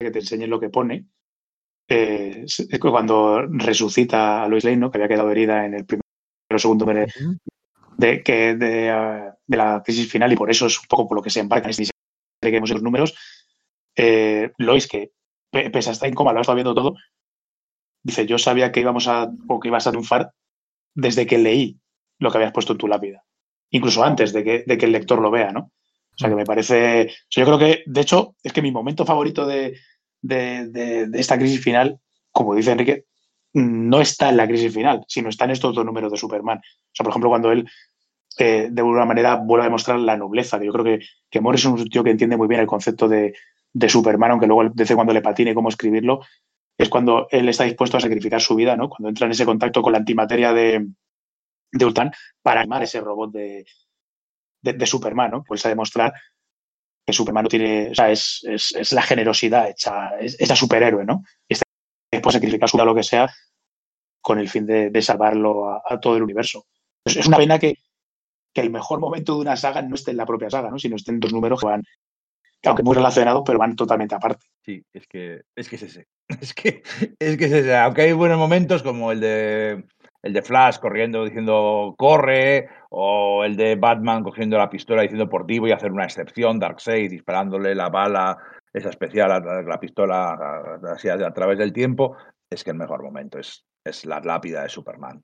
[0.00, 1.04] de que te enseñen lo que pone,
[1.90, 4.90] eh, es que cuando resucita a Lois Lane, ¿no?
[4.90, 6.02] que había quedado herida en el primero
[6.50, 7.14] o segundo mes
[7.98, 11.16] de, que, de, ah, de la crisis final y por eso es un poco por
[11.18, 11.92] lo que se embarca en este
[12.40, 13.14] que vemos los números,
[13.96, 15.10] eh, Lois, que
[15.50, 16.94] pe- pese a estar en coma, lo ha estado viendo todo,
[18.02, 20.32] dice, yo sabía que íbamos a, o que ibas a triunfar
[20.94, 21.78] desde que leí
[22.18, 23.24] lo que habías puesto en tu lápida.
[23.70, 25.60] Incluso antes de que, de que el lector lo vea, ¿no?
[26.14, 27.12] O sea, que me parece.
[27.30, 29.74] yo creo que, de hecho, es que mi momento favorito de,
[31.14, 32.00] esta crisis final,
[32.32, 33.04] como dice Enrique,
[33.58, 36.58] no está en la crisis final, sino está en estos dos números de Superman.
[36.58, 37.68] O sea, por ejemplo, cuando él
[38.40, 40.62] eh, de alguna manera vuelve a demostrar la nobleza.
[40.62, 43.34] Yo creo que, que Morris es un tío que entiende muy bien el concepto de,
[43.88, 46.20] Superman, aunque luego desde cuando le patine cómo escribirlo,
[46.76, 48.88] es cuando él está dispuesto a sacrificar su vida, ¿no?
[48.88, 50.86] Cuando entra en ese contacto con la antimateria de,
[51.72, 52.10] de
[52.42, 53.66] para animar ese robot de,
[54.62, 55.44] de, Superman, ¿no?
[55.44, 56.12] Pues a demostrar
[57.06, 58.42] que Superman no tiene, o sea, es,
[58.92, 61.24] la generosidad hecha, es, es superhéroe, ¿no?
[62.10, 63.30] Dispuesto a sacrificar su vida lo que sea
[64.20, 66.66] con el fin de, salvarlo a, todo el universo.
[67.04, 67.74] Es, una pena que,
[68.52, 70.78] que, el mejor momento de una saga no esté en la propia saga, ¿no?
[70.78, 71.82] Sino estén dos números que van,
[72.64, 74.46] aunque muy relacionados, pero van totalmente aparte.
[74.64, 76.06] Sí, es que es que es ese.
[76.42, 76.82] Es que
[77.18, 77.74] es que es ese.
[77.76, 79.84] Aunque hay buenos momentos como el de
[80.22, 85.46] el de Flash corriendo diciendo corre, o el de Batman cogiendo la pistola diciendo por
[85.46, 88.36] ti voy a hacer una excepción, Darkseid disparándole la bala,
[88.72, 89.28] esa especial,
[89.66, 92.16] la, pistola así a, través del tiempo,
[92.50, 95.22] es que el mejor momento es, es la lápida de Superman.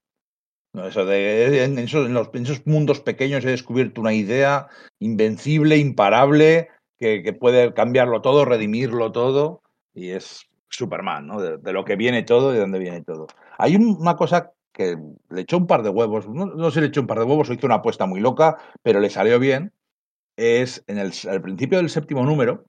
[0.72, 4.66] No, eso de, en, esos, en, esos, mundos pequeños he descubierto una idea
[4.98, 6.68] invencible, imparable,
[6.98, 9.62] que, que puede cambiarlo todo, redimirlo todo,
[9.94, 11.40] y es Superman, ¿no?
[11.40, 13.26] De, lo que viene todo y de dónde viene todo.
[13.58, 14.96] Hay una cosa que
[15.30, 17.48] le echó un par de huevos, no, sé si le echó un par de huevos
[17.48, 19.72] hizo una apuesta muy loca, pero le salió bien,
[20.36, 22.64] es en el al principio del séptimo número,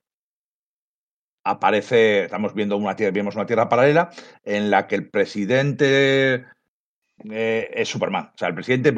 [1.45, 4.09] aparece, estamos viendo una tierra, vemos una tierra paralela
[4.43, 6.45] en la que el presidente
[7.29, 8.31] eh, es Superman.
[8.33, 8.93] O sea, el presidente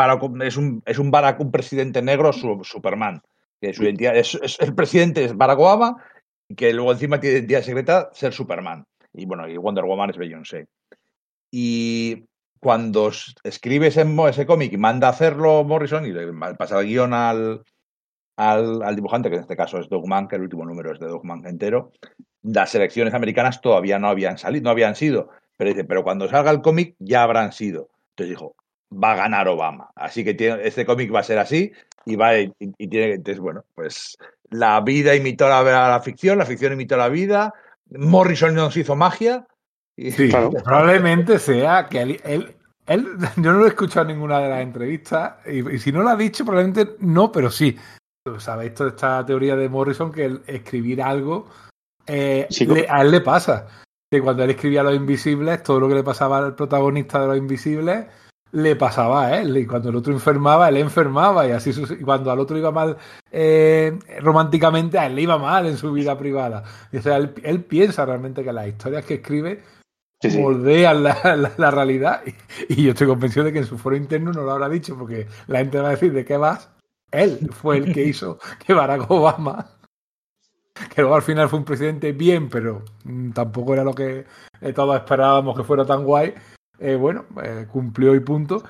[0.45, 3.22] es un, es un Barack, un presidente negro Superman.
[3.60, 6.04] Que su identidad es, el presidente es Barack Obama,
[6.48, 8.86] y que luego encima tiene identidad secreta ser Superman.
[9.14, 10.68] Y bueno, y Wonder Woman es Beyoncé.
[11.52, 12.26] Y
[12.60, 13.12] cuando
[13.43, 17.64] escribe ese, ese cómic y manda a hacerlo Morrison y le pasa el guion al,
[18.38, 21.45] al, dibujante, que en este caso es Dogman, que el último número es de Dogman
[21.45, 21.91] entero,
[22.48, 25.30] las elecciones americanas todavía no habían salido, no habían sido.
[25.58, 27.89] Pero dice, pero cuando salga el cómic ya habrán sido.
[28.12, 28.56] Entonces dijo,
[28.91, 29.91] va a ganar Obama.
[29.95, 31.72] Así que tiene, este cómic va a ser así
[32.06, 34.18] y va y, tiene entonces bueno, pues
[34.50, 37.54] la vida imitó la, la ficción, la ficción imitó la vida,
[37.89, 39.45] Morrison nos hizo magia
[39.98, 40.30] Sí,
[40.64, 42.56] probablemente sea que él, él,
[43.38, 46.16] yo no lo he escuchado en ninguna de las entrevistas y, si no lo ha
[46.16, 47.76] dicho, probablemente no, pero sí.
[48.39, 51.48] ¿Sabéis toda esta teoría de Morrison que el escribir algo
[52.08, 52.47] eh,
[52.89, 53.68] a él le pasa?
[54.10, 57.38] Que cuando él escribía Los Invisibles, todo lo que le pasaba al protagonista de Los
[57.38, 58.05] Invisibles
[58.51, 59.58] le pasaba a él.
[59.58, 61.47] Y cuando el otro enfermaba, él enfermaba.
[61.47, 62.97] Y así y cuando al otro iba mal
[63.32, 66.64] eh, románticamente, a él le iba mal en su vida privada.
[66.93, 69.62] o sea, él, él piensa realmente que las historias que escribe
[70.36, 72.22] moldean la, realidad.
[72.70, 75.28] Y, yo estoy convencido de que en su foro interno no lo habrá dicho, porque
[75.47, 76.70] la gente va a decir de qué vas.
[77.12, 79.76] Él fue el que hizo que Barack Obama,
[80.93, 84.25] que luego al final fue un presidente bien, pero mm, tampoco era lo que
[84.61, 86.34] eh, todos esperábamos que fuera tan guay.
[86.80, 88.63] Eh, bueno, eh, cumplió y punto.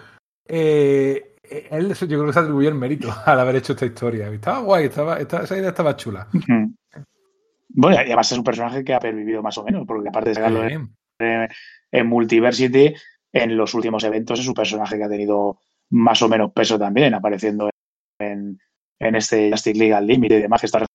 [0.46, 4.30] él, yo creo que se atribuye el mérito al haber hecho esta historia.
[4.30, 6.28] Estaba guay, estaba, esa idea estaba chula.
[7.70, 10.36] Bueno, y además es un personaje que ha pervivido más o menos, porque aparte de
[10.36, 12.94] sacarlo en Multiversity,
[13.34, 17.14] en los últimos eventos es un personaje que ha tenido más o menos peso también,
[17.14, 17.70] apareciendo
[18.20, 18.60] en,
[19.00, 20.86] en este Justice League al límite y demás, que está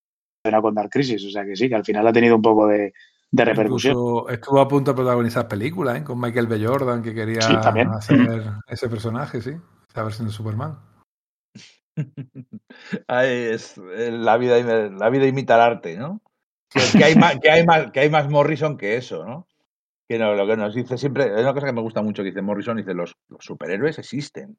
[0.43, 1.25] con Dark Crisis.
[1.25, 2.93] O sea que sí, que al final ha tenido un poco de,
[3.31, 3.97] repercusión.
[4.29, 6.05] estuvo a punto de protagonizar películas, ¿eh?
[6.05, 6.65] con Michael B.
[6.65, 7.39] Jordan, que quería
[7.97, 9.53] hacer ese personaje, sí,
[9.89, 10.79] esa versión de Superman.
[13.09, 16.21] es eh, la vida, la vida imita el arte, ¿no?
[16.71, 19.47] Que hay, más, que, hay más, que hay más Morrison que eso, ¿no?
[20.09, 22.43] que lo que nos dice siempre, es una cosa que me gusta mucho que dice
[22.43, 24.59] Morrison, dice, los, superhéroes existen.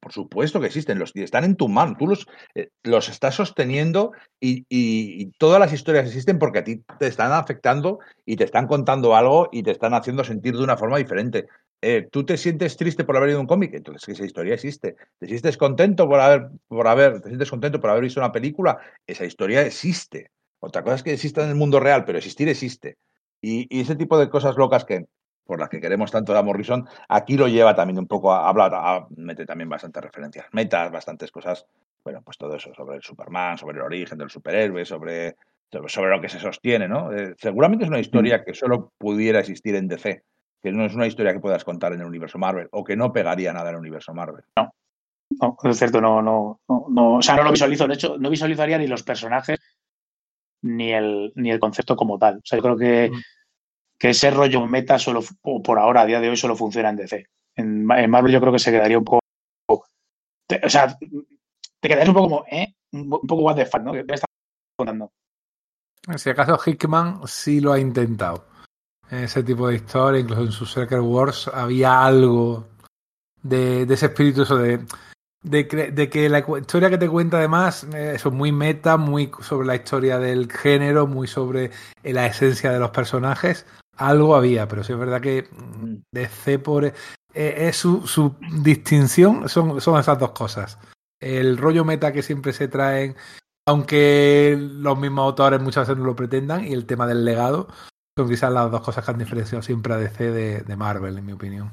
[0.00, 4.12] Por supuesto que existen, los están en tu mano, tú los, eh, los estás sosteniendo
[4.40, 9.16] y, todas las historias existen porque a ti te están afectando y te están contando
[9.16, 11.46] algo y te están haciendo sentir de una forma diferente.
[11.82, 14.96] Eh, tú te sientes triste por haber leído un cómic, entonces esa historia existe.
[15.18, 18.78] Te sientes contento por haber, por haber, te sientes contento por haber visto una película,
[19.06, 20.30] esa historia existe.
[20.60, 22.96] Otra cosa es que exista en el mundo real, pero existir existe.
[23.40, 25.06] Y, ese tipo de cosas locas que
[25.46, 29.06] por las que queremos tanto a Morrison, aquí lo lleva también un poco a hablar,
[29.16, 31.66] mete también bastantes referencias, metas, bastantes cosas,
[32.04, 35.36] bueno, pues todo eso, sobre el Superman, sobre el origen del superhéroe, sobre,
[35.86, 37.12] sobre lo que se sostiene, ¿no?
[37.12, 40.22] Eh, seguramente es una historia que solo pudiera existir en DC,
[40.62, 43.12] que no es una historia que puedas contar en el universo Marvel, o que no
[43.12, 44.44] pegaría nada en el universo Marvel.
[44.56, 48.30] No, no es cierto, no, no, no, o sea, no lo visualizo, de hecho, no
[48.30, 49.58] visualizaría ni los personajes
[50.62, 52.38] ni el, ni el concepto como tal.
[52.38, 53.10] O sea, yo creo que
[53.98, 57.26] que ese rollo meta solo, por ahora, a día de hoy, solo funciona en DC.
[57.56, 59.20] En, Marvel yo creo que se quedaría un poco...
[59.70, 62.74] o sea, te quedarías un poco como, ¿eh?
[62.92, 63.92] Un, poco what the fuck, ¿no?
[63.92, 64.28] ¿Qué me estás
[64.76, 65.10] contando?
[66.16, 68.46] Si acaso Hickman sí lo ha intentado.
[69.10, 72.68] En ese tipo de historia, incluso en su Secret Wars, había algo
[73.42, 74.84] de, ese espíritu, eso de,
[75.42, 75.66] de,
[76.10, 80.18] que la historia que te cuenta además, eh, eso muy meta, muy sobre la historia
[80.18, 81.70] del género, muy sobre
[82.02, 83.64] la esencia de los personajes,
[83.96, 86.84] algo había, pero sí es verdad que mm, DC por...
[86.84, 86.92] Eh,
[87.34, 90.78] es su, su distinción son, son esas dos cosas.
[91.20, 93.14] El rollo meta que siempre se traen,
[93.66, 97.68] aunque los mismos autores muchas veces no lo pretendan, y el tema del legado,
[98.16, 101.32] son quizás las dos cosas que han diferenciado siempre a DC de, Marvel, en mi
[101.32, 101.70] opinión.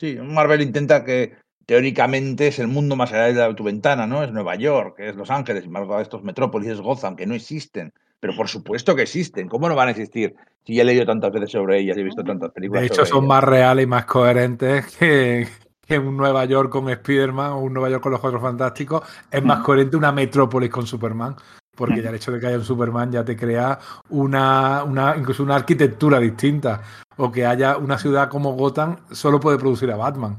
[0.00, 1.36] Sí, Marvel intenta que
[1.66, 4.24] teóricamente es el mundo más allá de tu ventana, ¿no?
[4.24, 7.92] Es Nueva York, es Los Ángeles, y más de estos metrópolis gozan, que no existen.
[8.20, 9.48] Pero por supuesto que existen.
[9.48, 10.34] ¿Cómo no van a existir?
[10.64, 12.82] Si ya he leído tantas veces sobre ellas y he visto tantas películas.
[12.82, 15.46] De hecho, son más reales y más coherentes que,
[15.86, 19.02] que un Nueva York con Spider-Man o un Nueva York con los Cuatro Fantásticos.
[19.30, 21.36] Es más coherente una metrópolis con Superman
[21.78, 23.78] porque ya el hecho de que haya un Superman ya te crea
[24.10, 26.82] una, una, incluso una arquitectura distinta,
[27.16, 30.38] o que haya una ciudad como Gotham solo puede producir a Batman.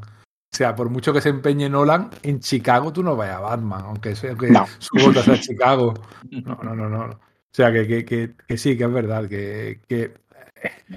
[0.52, 3.84] O sea, por mucho que se empeñe Nolan, en Chicago tú no vayas a Batman,
[3.86, 4.36] aunque, sea,
[4.80, 5.94] su Gotham sea Chicago.
[6.30, 7.20] No, no, no, no.
[7.52, 10.14] O sea, que, que, que, sí, que es verdad, que, que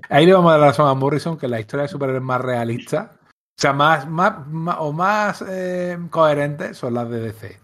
[0.09, 2.41] ahí le vamos a dar la razón a Morrison, que la historia de superhéroes más
[2.41, 4.35] realista, o sea, más, más,
[4.79, 7.59] o más eh, coherentes son las de DC.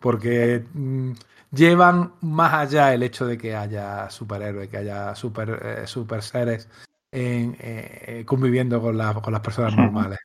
[0.00, 1.12] Porque mm,
[1.52, 6.68] llevan más allá el hecho de que haya superhéroes, que haya super, eh, super seres
[7.10, 10.18] en, eh, conviviendo con, con las personas normales.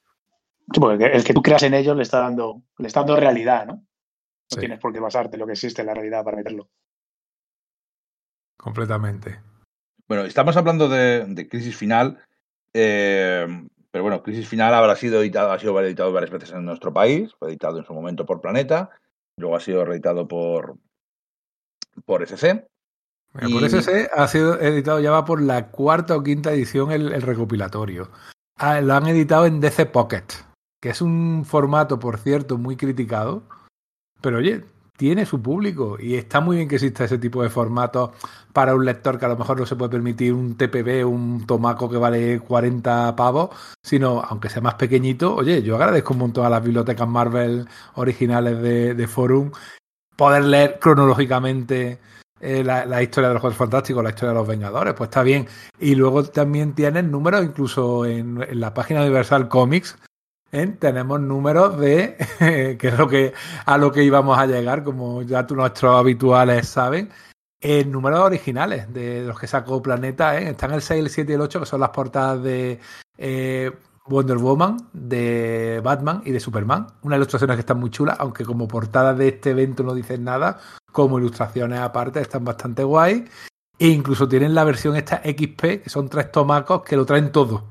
[0.79, 3.73] porque el que tú creas en ellos le está dando, le está dando realidad, ¿no?
[4.51, 6.69] No tienes por qué basarte en lo que existe en la realidad para meterlo.
[8.57, 9.41] Completamente.
[10.07, 12.19] Bueno, estamos hablando de, crisis final,
[12.73, 13.47] eh,
[13.91, 17.33] pero bueno, crisis final habrá sido editado, ha sido editado varias veces en nuestro país,
[17.39, 18.89] fue editado en su momento por Planeta,
[19.37, 20.77] luego ha sido reeditado por,
[22.05, 22.67] por SC.
[23.33, 28.11] Por SC ha sido editado, ya va por la cuarta o quinta edición el, recopilatorio.
[28.57, 30.25] Ah, lo han editado en DC Pocket,
[30.79, 33.43] que es un formato, por cierto, muy criticado.
[34.21, 34.63] Pero oye,
[34.97, 38.13] tiene su público y está muy bien que exista ese tipo de formato
[38.53, 41.89] para un lector que a lo mejor no se puede permitir un TPB, un tomaco
[41.89, 43.49] que vale 40 pavos,
[43.81, 48.61] sino aunque sea más pequeñito, oye, yo agradezco un montón a las bibliotecas Marvel originales
[48.61, 49.51] de, Forum
[50.15, 51.99] poder leer cronológicamente
[52.39, 55.47] eh, la, historia de los Juegos Fantásticos, la historia de los Vengadores, pues está bien.
[55.79, 59.97] Y luego también tienen números, incluso en, la página Universal Comics,
[60.53, 60.67] ¿eh?
[60.79, 62.15] tenemos números de,
[62.79, 63.33] que es lo que,
[63.65, 67.09] a lo que íbamos a llegar, como ya nuestros habituales saben,
[67.59, 70.49] en números originales de los que sacó Planeta, ¿eh?
[70.51, 72.79] están el 6, el 7 y el 8, que son las portadas de
[74.05, 76.87] Wonder Woman, de Batman y de Superman.
[77.03, 80.59] Unas ilustraciones que están muy chulas, aunque como portada de este evento no dicen nada,
[80.91, 83.25] como ilustraciones aparte están bastante guay.
[83.79, 87.65] E incluso tienen la versión esta XP, que son tres tomacos que lo traen todo.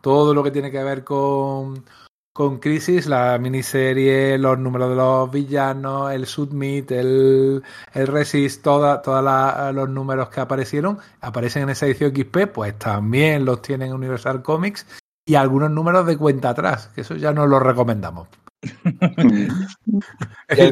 [0.00, 1.84] Todo lo que tiene que ver con,
[2.38, 7.64] con Crisis, la miniserie, los números de los villanos, el Submit, el,
[7.94, 13.60] el Resist, todos los números que aparecieron, aparecen en esa edición XP, pues también los
[13.60, 14.86] tienen en Universal Comics
[15.26, 18.28] y algunos números de cuenta atrás, que eso ya no lo recomendamos.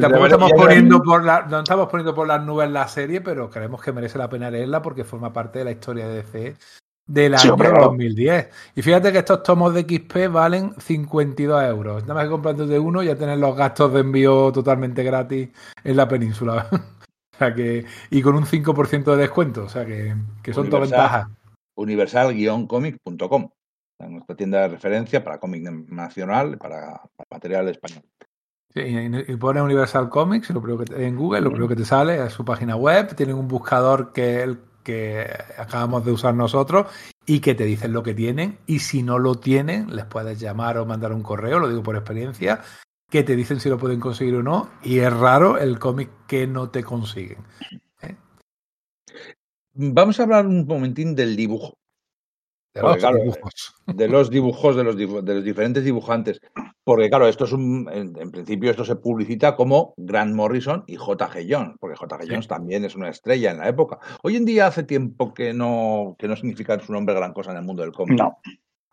[0.00, 3.82] tampoco estamos poniendo por la, no estamos poniendo por las nubes la serie, pero creemos
[3.82, 6.54] que merece la pena leerla porque forma parte de la historia de DC
[7.06, 8.48] del año 2010.
[8.74, 12.02] Y fíjate que estos tomos de XP valen 52 euros.
[12.02, 15.50] Nada más que comprando de uno ya tienes los gastos de envío totalmente gratis
[15.84, 16.68] en la península.
[16.72, 19.64] o sea que, y con un 5% de descuento.
[19.64, 21.28] O sea que, que son todas ventajas.
[21.76, 23.50] Universal-comic.com
[24.08, 28.02] nuestra tienda de referencia para cómic nacional, para, para material español.
[28.72, 32.22] Sí, y pone Universal Comics lo primero que en Google, lo primero que te sale
[32.22, 35.26] es su página web, tienen un buscador que el que
[35.58, 36.86] acabamos de usar nosotros
[37.26, 40.78] y que te dicen lo que tienen y si no lo tienen les puedes llamar
[40.78, 42.62] o mandar un correo, lo digo por experiencia,
[43.10, 46.46] que te dicen si lo pueden conseguir o no y es raro el cómic que
[46.46, 47.38] no te consiguen.
[48.02, 48.14] ¿eh?
[49.74, 51.74] Vamos a hablar un momentín del dibujo.
[52.76, 53.74] De los, dibujos.
[53.86, 56.40] de los dibujos de los, de los diferentes dibujantes.
[56.84, 57.88] Porque, claro, esto es un.
[57.90, 61.46] En, principio, esto se publicita como Grant Morrison y J.G.
[61.50, 62.26] Jones, porque J.G.
[62.28, 63.98] Jones también es una estrella en la época.
[64.22, 67.56] Hoy en día hace tiempo que no, que no significa su nombre gran cosa en
[67.56, 68.18] el mundo del cómic.
[68.18, 68.38] No.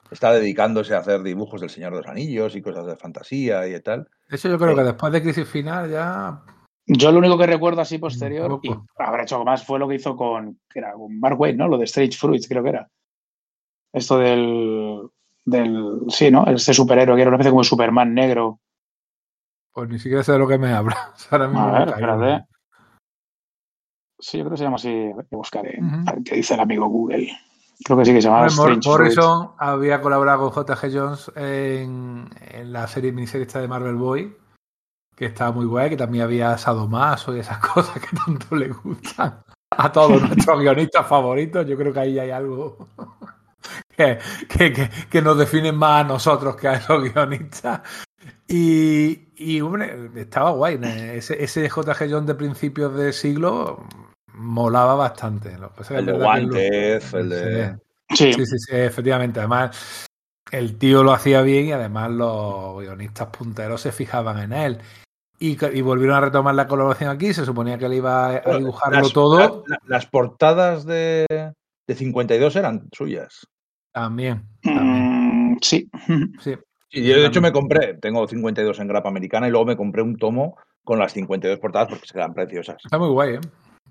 [0.10, 3.80] Está dedicándose a hacer dibujos del Señor de los Anillos y cosas de fantasía y
[3.82, 4.08] tal.
[4.30, 6.42] Eso yo creo que después de Crisis Final ya.
[6.88, 10.16] Yo lo único que recuerdo así posterior, y habrá hecho más, fue lo que hizo
[10.16, 11.68] con, que era con Mark Wade, ¿no?
[11.68, 12.90] Lo de Strange Fruits, creo que era
[13.94, 15.10] Esto del,
[15.46, 16.00] del.
[16.10, 16.46] Sí, ¿no?
[16.48, 18.60] Este superhéroe que era una especie como Superman negro.
[19.72, 21.14] Pues ni siquiera sé de lo que me habla.
[21.32, 22.46] Ahora mismo A ver, espérate.
[24.20, 25.12] Sí, yo creo que se llama así.
[25.30, 25.80] Buscaré.
[26.08, 27.32] A ver qué dice el amigo Google.
[27.84, 28.88] Creo que sí que se llama Fruits.
[28.88, 30.92] Morrison había colaborado con J.G.
[30.94, 34.38] Jones en, en la serie miniserie esta de Marvel Boy,
[35.16, 39.44] que estaba muy guay, que también había sadomaso y esas cosas que tanto le gustan
[39.72, 41.68] a todos nuestros guionistas favoritos.
[41.68, 42.88] Yo creo que ahí hay algo
[43.96, 44.18] que,
[44.50, 47.82] que, que- que nos define más a nosotros que a esos guionistas.
[48.48, 50.80] Y, y, hombre, estaba guay.
[50.84, 52.10] Ese, ese J.G.
[52.12, 53.86] Jones de principios de siglo
[54.34, 55.58] molaba bastante.
[55.58, 57.76] Lo que El de es verdad que lo- Guantez, el de.
[58.12, 58.16] Sí.
[58.16, 59.40] Sí, Sí, sí, sí, efectivamente.
[59.40, 60.06] Además,
[60.52, 64.78] el tío lo hacía bien y además los guionistas punteros se fijaban en él.
[65.40, 67.34] Y, y volvieron a retomar la colaboración aquí.
[67.34, 69.40] Se suponía que él iba a dibujarlo Las- todo.
[69.40, 71.26] la- la- las portadas de,
[71.88, 73.48] de 52 eran suyas.
[73.94, 74.44] También.
[74.62, 75.54] también.
[75.54, 75.90] Mm, sí.
[76.42, 76.56] Sí.
[76.96, 80.04] Y yo, de hecho, me compré, tengo 52 en grapa americana y luego me compré
[80.04, 82.76] un tomo con las 52 portadas porque se quedan preciosas.
[82.84, 83.40] Está muy guay, ¿eh?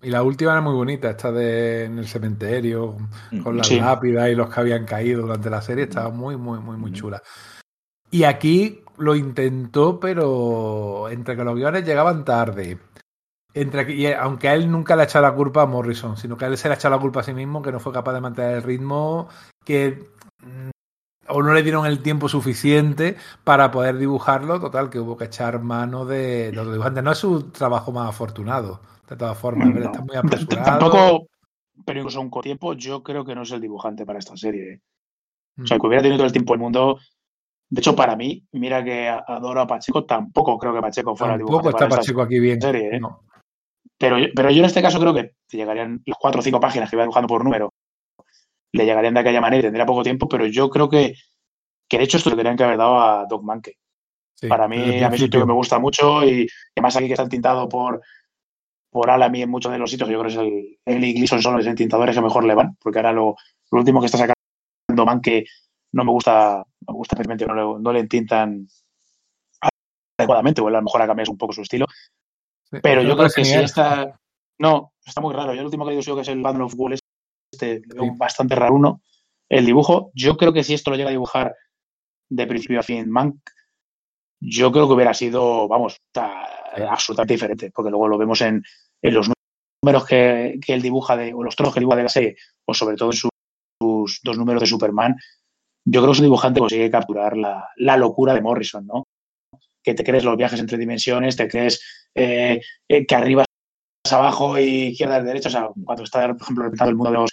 [0.02, 2.96] Y la última era muy bonita, esta de en el cementerio,
[3.42, 3.80] con las Sí.
[3.80, 7.20] lápidas y los que habían caído durante la serie, estaba muy, muy, muy, muy chula.
[8.10, 12.78] Y aquí lo intentó, pero entre que los guiones llegaban tarde,
[13.54, 16.44] entre y aunque a él nunca le ha echado la culpa a Morrison, sino que
[16.44, 18.12] a él se le ha echado la culpa a sí mismo, que no fue capaz
[18.14, 19.28] de mantener el ritmo,
[19.64, 20.08] que
[20.40, 20.70] mm,
[21.28, 25.60] o no le dieron el tiempo suficiente para poder dibujarlo, total, que hubo que echar
[25.60, 27.02] mano de, los dibujantes.
[27.04, 29.74] No es su trabajo más afortunado, de todas formas, No.
[29.74, 30.64] pero está muy apresurado.
[30.64, 31.26] Tampoco,
[31.84, 34.72] pero incluso un tiempo, yo creo que no es el dibujante para esta serie.
[34.74, 34.80] ¿eh?
[35.62, 36.98] O sea, que hubiera tenido todo el tiempo del mundo.
[37.68, 41.40] De hecho, para mí, mira que adoro a Pacheco, tampoco creo que Pacheco fuera el
[41.40, 42.60] Tampoco dibujante está para esta Pacheco aquí bien.
[42.60, 43.00] serie, ¿eh?
[43.00, 43.22] No.
[44.02, 46.90] Pero, yo- pero yo en este caso creo que llegarían las cuatro o cinco páginas
[46.90, 47.72] que iba dibujando por número,
[48.72, 51.14] le llegarían de aquella manera y tendría poco tiempo, pero yo creo que,
[51.88, 53.76] que de hecho esto le tendrían que haber dado a Doc Manke.
[54.34, 56.96] Sí, Para mí, el a mí es un tío que me gusta mucho y además
[56.96, 58.02] aquí que está tintado por,
[58.90, 61.40] por Alamy en muchos de los sitios, yo creo que es el, él y Gleason
[61.40, 63.36] son los entintadores que mejor le van, porque ahora lo,
[63.70, 65.44] lo último que está sacando Manke
[65.92, 68.66] no me gusta, me gusta no le, no le entintan
[70.18, 71.86] adecuadamente, o a lo mejor ha cambiado un poco su estilo,
[72.82, 73.64] pero yo creo que él.
[73.64, 74.18] esta.
[74.58, 75.52] No, está muy raro.
[75.54, 76.94] Yo el último que he leído que es el Bundle of Wool,
[77.52, 78.10] este, veo Sí.
[78.16, 79.02] bastante raro uno.
[79.50, 81.54] El dibujo, yo creo que si esto lo llega a dibujar
[82.30, 83.36] de principio a fin Mank,
[84.40, 86.48] yo creo que hubiera sido, vamos, ta-
[86.88, 88.62] absolutamente diferente, porque luego lo vemos en,
[89.02, 89.30] en los
[89.84, 92.36] números que, que él dibuja, de, o los trozos que dibuja de la serie,
[92.66, 93.28] o sobre todo en su-
[93.80, 95.16] sus dos números de Superman.
[95.84, 99.04] Yo creo que es un dibujante que consigue capturar la, la locura de Morrison, ¿no?
[99.82, 103.44] Que te crees los viajes entre dimensiones, te crees eh, que arriba
[104.04, 105.48] es abajo y izquierda es derecha.
[105.48, 107.30] O sea, cuando está, por ejemplo, representando el mundo de los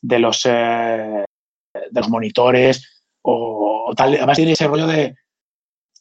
[0.00, 1.24] de los, eh,
[1.90, 4.14] de los monitores o, o tal.
[4.14, 5.16] Además tiene ese rollo de,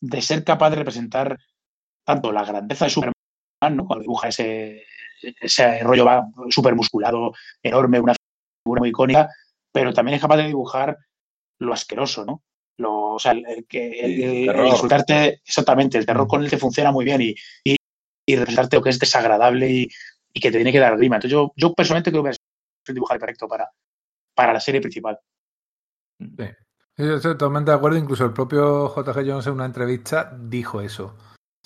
[0.01, 1.37] de ser capaz de representar
[2.05, 3.13] tanto la grandeza de Superman,
[3.75, 3.85] ¿no?
[3.87, 4.83] Cuando dibuja ese,
[5.41, 7.33] ese rollo va súper musculado,
[7.63, 8.13] enorme, una
[8.63, 9.29] figura muy icónica,
[9.73, 10.97] pero también es capaz de dibujar
[11.59, 12.43] lo asqueroso, ¿no?
[12.79, 16.59] Lo, o sea, el, que el, el el- insultarte, exactamente, el terror con el que
[16.59, 17.33] funciona muy bien y,
[17.63, 17.76] y,
[18.27, 19.89] y representarte lo que es desagradable y,
[20.33, 21.15] y que te tiene que dar grima.
[21.15, 22.37] Entonces yo, yo personalmente creo que es
[22.87, 23.71] el dibujante correcto para,
[24.35, 25.17] para la serie principal.
[26.19, 26.45] Sí,
[26.97, 27.97] Yo estoy totalmente de acuerdo.
[27.97, 29.25] Incluso el propio J.G.
[29.27, 31.15] Jones en una entrevista dijo eso.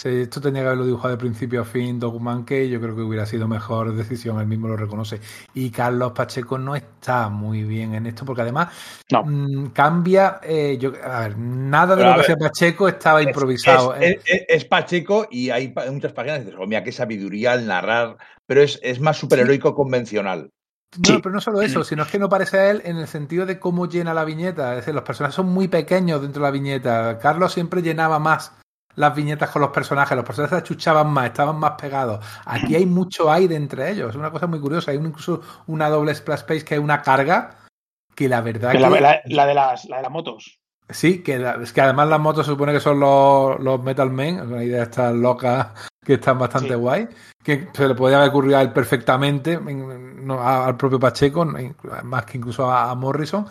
[0.02, 3.03] Si esto tenía que haberlo dibujado de principio a fin Doc Manke, yo creo que
[3.03, 4.40] hubiera sido mejor decisión.
[4.40, 5.19] Él mismo lo reconoce.
[5.53, 8.69] Y Carlos Pacheco no está muy bien en esto, porque además
[9.11, 9.23] No.
[9.23, 10.40] mm, cambia.
[10.41, 13.94] eh, yo, a ver, nada de Pero, lo que ver, hacía Pacheco estaba improvisado.
[13.94, 14.19] Es, eh.
[14.26, 17.68] es- es- es Pacheco y hay muchas páginas que dices, oh, mira, qué sabiduría al
[17.68, 18.18] narrar,
[18.48, 20.49] pero es, es más superheroico convencional.
[20.98, 21.19] No, Sí.
[21.22, 23.60] pero no solo eso, sino es que no parece a él en el sentido de
[23.60, 24.72] cómo llena la viñeta.
[24.72, 27.19] Es decir, los personajes son muy pequeños dentro de la viñeta.
[27.19, 28.53] Carlos siempre llenaba más
[28.95, 32.23] las viñetas con los personajes, los personajes se achuchaban más, estaban más pegados.
[32.45, 34.91] Aquí hay mucho aire entre ellos, es una cosa muy curiosa.
[34.91, 37.57] Hay incluso una doble splash page que es una carga
[38.15, 38.80] que la verdad que...
[38.80, 40.59] la- la de las, la de las motos.
[40.89, 44.09] Sí, que, la- es que además las motos se supone que son los, los Metal
[44.09, 45.68] Men, una idea estas locas
[46.03, 46.76] que están bastante Sí.
[46.76, 47.07] guay,
[47.43, 51.45] que se le podía haber ocurrido a él perfectamente, en- no, a- al propio Pacheco,
[52.03, 53.47] más que incluso a, a Morrison,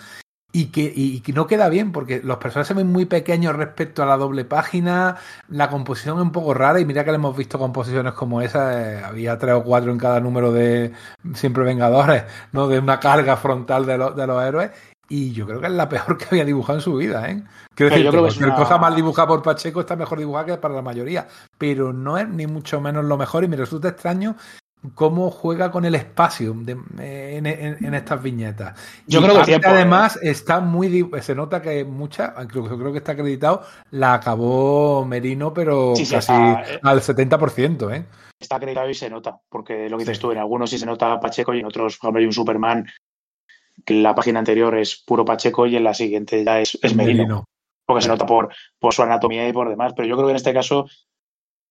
[0.52, 4.02] y que, y, que no queda bien, porque los personajes se ven muy pequeños respecto
[4.02, 5.16] a la doble página,
[5.48, 8.80] la composición es un poco rara, y mira que le hemos visto composiciones como esa,
[8.82, 10.92] eh, había tres o cuatro en cada número de
[11.34, 12.66] Siempre Vengadores, ¿no?
[12.66, 14.70] De una carga frontal de, los de los héroes,
[15.08, 17.42] y yo creo que es la peor que había dibujado en su vida, ¿eh?
[17.74, 20.18] Quiero decir, yo creo que es cualquier una- cosa mal dibujada por Pacheco está mejor
[20.18, 21.26] dibujada que para la mayoría,
[21.58, 24.36] pero no es ni mucho menos lo mejor y me resulta extraño
[24.94, 27.46] cómo juega con el espacio en,
[27.94, 28.78] estas viñetas.
[29.06, 33.62] Yo creo que además está muy se nota que mucha, incluso creo que está acreditado,
[33.90, 38.06] la acabó Merino, pero casi eh, al 70%, ¿eh?
[38.38, 41.20] Está acreditado y se nota, porque lo que dices tú, en algunos sí se nota
[41.20, 42.86] Pacheco y en otros, por ejemplo, hay un Superman
[43.84, 47.44] que en la página anterior es puro Pacheco y en la siguiente ya es, Merino,
[47.84, 49.92] Porque se nota por, por su anatomía y por demás.
[49.94, 50.86] Pero yo creo que en este caso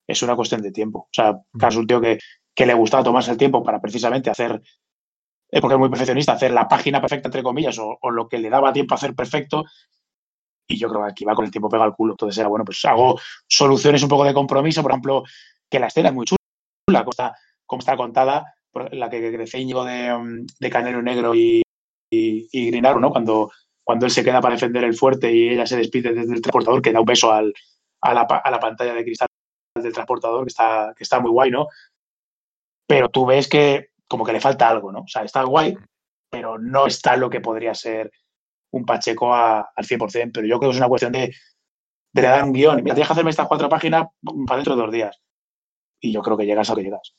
[0.08, 1.00] es una cuestión de tiempo.
[1.00, 2.20] O sea, es un tío que
[2.60, 4.62] que le gustaba tomarse el tiempo para precisamente hacer,
[5.62, 8.74] porque es muy perfeccionista, hacer la página perfecta, entre comillas, o, lo que le daba
[8.74, 9.64] tiempo a hacer perfecto.
[10.68, 12.16] Y yo creo que aquí va con el tiempo pega el culo.
[12.16, 13.18] Entonces era, bueno, pues hago
[13.48, 15.24] soluciones un poco de compromiso, por ejemplo,
[15.70, 17.34] que la escena es muy chula, como está,
[17.66, 18.54] como contada,
[18.92, 21.62] la que crece Íñigo de, de Canelo Negro y,
[22.12, 23.10] y, Grinaro, ¿no?
[23.10, 23.54] Cuando,
[23.86, 26.82] cuando él se queda para defender el fuerte y ella se despide desde el transportador,
[26.82, 27.54] que da un beso al,
[28.02, 29.30] a, la, a la pantalla de cristal
[29.82, 31.66] del transportador, que está, que está muy guay, ¿no?
[32.90, 35.02] Pero tú ves que como que le falta algo, ¿no?
[35.02, 35.78] O sea, está guay,
[36.28, 38.12] pero no está lo que podría ser
[38.72, 41.32] un Pacheco al 100%, pero yo creo que es una cuestión de,
[42.12, 42.78] de dar un guion.
[42.78, 44.08] Mira, tienes que hacerme estas cuatro páginas
[44.48, 45.22] para dentro de dos días.
[46.00, 47.14] Y yo creo que llegas a lo que llegas.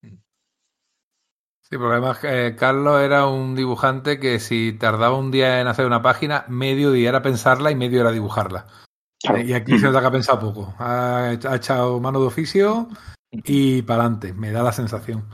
[0.00, 5.86] Sí, porque además eh, Carlos era un dibujante que si tardaba un día en hacer
[5.86, 8.66] una página, medio día era pensarla y medio era dibujarla.
[9.22, 10.74] Y aquí se nota que ha pensado poco.
[10.80, 12.88] Ha, ha echado mano de oficio
[13.32, 15.24] y para adelante, me da la sensación.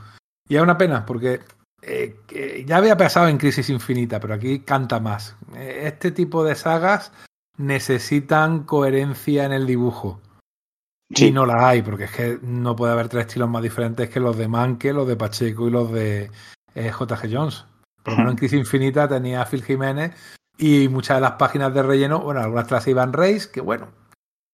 [0.47, 1.41] Y es una pena porque
[1.81, 5.35] eh, ya había pasado en Crisis Infinita, pero aquí canta más.
[5.55, 7.11] Eh, este tipo de sagas
[7.57, 10.21] necesitan coherencia en el dibujo.
[11.09, 14.19] Y no la hay, porque es que no puede haber tres estilos más diferentes que
[14.19, 16.29] los de Manke, los de Pacheco y los de
[16.75, 17.65] eh, JG Jones.
[18.03, 20.15] Por lo menos en Crisis Infinita tenía a Phil Jiménez
[20.57, 23.87] y muchas de las páginas de relleno, bueno, algunas las iban Reis, que bueno,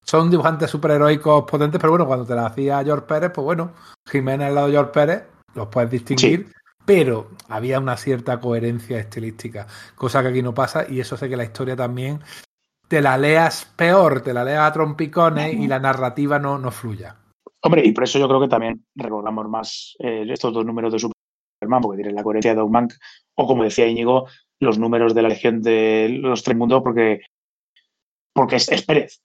[0.06, 3.72] son dibujantes superheroicos potentes, pero bueno, cuando te la hacía George Pérez, pues bueno,
[4.06, 5.23] Jiménez al lado de George Pérez,
[5.56, 6.52] los puedes distinguir,
[6.86, 9.65] pero había una cierta coherencia estilística,
[9.95, 12.19] cosa que aquí no pasa, y eso hace que la historia también
[12.88, 17.15] te la leas peor, te la leas a trompicones y la narrativa no, no fluya.
[17.64, 20.99] Hombre, y por eso yo creo que también recordamos más eh, estos dos números de
[20.99, 22.94] Superman, porque tienen la coherencia de Mank,
[23.34, 24.27] o como decía Íñigo,
[24.60, 27.22] los números de la Legión de los Tres Mundos, porque,
[28.34, 29.19] porque es Pérez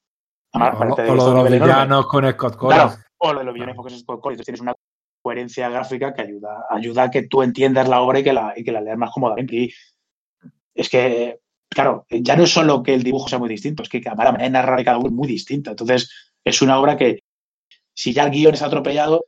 [0.52, 2.98] o, lo de los villanos con Scott Collins.
[3.18, 4.40] o lo de los villanos con Scott Collins.
[4.40, 4.74] Entonces tienes una
[5.22, 8.64] coherencia gráfica que ayuda, ayuda a que tú entiendas la obra y que la, y
[8.64, 9.56] que la leas más cómodamente.
[9.56, 9.74] Y
[10.74, 14.00] es que, claro, ya no es solo que el dibujo sea muy distinto, es que
[14.00, 15.70] la manera de narrar cada uno es muy distinta.
[15.70, 16.10] Entonces,
[16.44, 17.22] es una obra que,
[17.94, 19.26] si ya el guion es atropellado,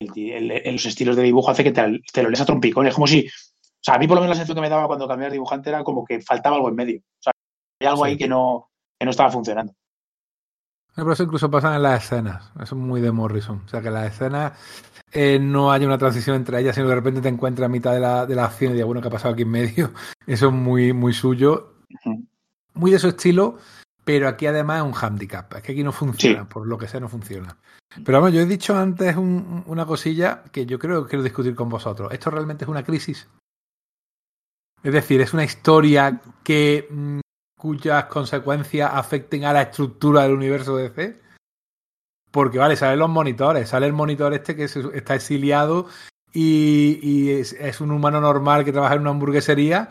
[0.00, 2.90] en los estilos de dibujo hace que te, te lo lees a trompicones.
[2.90, 4.86] Es como si, o sea, a mí por lo menos la sensación que me daba
[4.86, 7.00] cuando cambié de dibujante era como que faltaba algo en medio.
[7.00, 7.32] O sea,
[7.80, 9.72] hay algo ahí que no, que no estaba funcionando.
[10.98, 12.50] Pero eso incluso pasa en las escenas.
[12.56, 13.62] Eso es muy de Morrison.
[13.64, 14.52] O sea, que las escenas
[15.12, 17.92] eh, no hay una transición entre ellas, sino que de repente te encuentras a mitad
[17.92, 19.92] de la, de la acción y dices, bueno, ¿qué ha pasado aquí en medio?
[20.26, 21.74] Eso es muy, muy suyo.
[22.74, 23.58] Muy de su estilo,
[24.04, 25.54] pero aquí además es un handicap.
[25.54, 27.56] Es que aquí no funciona, por lo que sea, no funciona.
[28.04, 31.68] Pero vamos, yo he dicho antes una cosilla que yo creo que quiero discutir con
[31.68, 32.12] vosotros.
[32.12, 33.28] ¿Esto realmente es una crisis?
[34.82, 37.20] Es decir, es una historia que mm,
[37.58, 41.20] cuyas consecuencias afecten a la estructura del universo DC.
[42.30, 45.86] Porque, vale, salen los monitores, sale el monitor este que está exiliado
[46.32, 49.90] y, es, un humano normal que trabaja en una hamburguesería,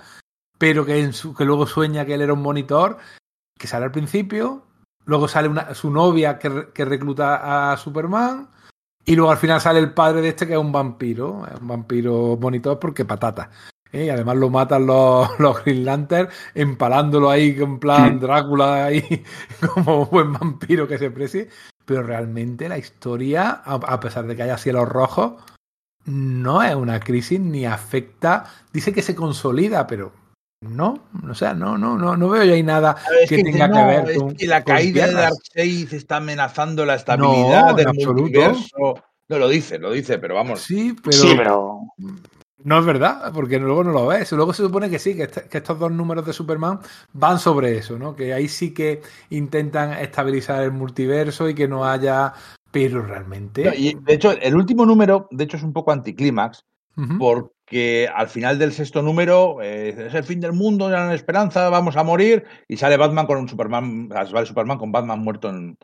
[0.57, 2.97] pero que, que luego sueña que él era un monitor,
[3.59, 4.65] que sale al principio,
[5.05, 8.49] luego sale una, su novia que, que recluta a Superman,
[9.03, 12.37] y luego al final sale el padre de este que es un vampiro, un vampiro
[12.39, 13.49] monitor porque patata.
[13.97, 14.05] ¿Eh?
[14.05, 18.19] Y además lo matan los, los Green Lantern empalándolo ahí en plan mm.
[18.19, 19.23] Drácula ahí
[19.73, 21.49] como buen vampiro que se precie.
[21.85, 25.41] Pero realmente la historia, a pesar de que haya cielos rojos,
[26.07, 28.45] no es una crisis ni afecta.
[28.73, 30.11] Dice que se consolida, pero
[30.61, 32.97] no, o sea, no, no, no, no veo yo ahí nada
[33.27, 34.35] que, tenga que ver con.
[34.35, 39.03] que la caída de Darkseid está amenazando la estabilidad del multiverso.
[39.29, 40.61] No lo dice, lo dice, pero vamos.
[40.61, 41.17] Sí, pero.
[41.17, 41.81] Sí, pero
[42.67, 44.29] no es verdad, porque luego no lo ves.
[44.33, 46.79] Luego se supone que sí, que, este, estos dos números de Superman
[47.13, 48.13] van sobre eso, ¿no?
[48.13, 52.33] Que ahí sí que intentan estabilizar el multiverso y que no haya.
[52.69, 53.71] Pero realmente.
[53.73, 56.65] y de hecho, el último número, de hecho, es un poco anticlímax,
[57.17, 61.15] porque al final del sexto número eh, es el fin del mundo, ya no hay
[61.15, 65.47] esperanza, vamos a morir, y sale Batman con un Superman, sale Superman con Batman muerto
[65.47, 65.77] en,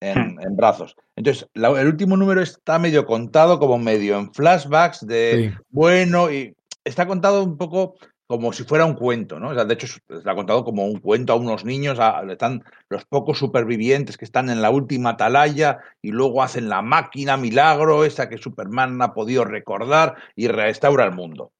[0.00, 0.38] Hmm.
[0.40, 0.94] en, brazos.
[1.16, 6.54] Entonces, el último número está medio contado como medio en flashbacks de bueno y
[6.84, 7.96] está contado un poco
[8.28, 9.48] como si fuera un cuento, ¿no?
[9.48, 12.62] O sea, de hecho, se ha contado como un cuento a unos niños, a, están
[12.88, 18.04] los pocos supervivientes que están en la última atalaya y luego hacen la máquina milagro,
[18.04, 21.52] esa que Superman ha podido recordar y restaura el mundo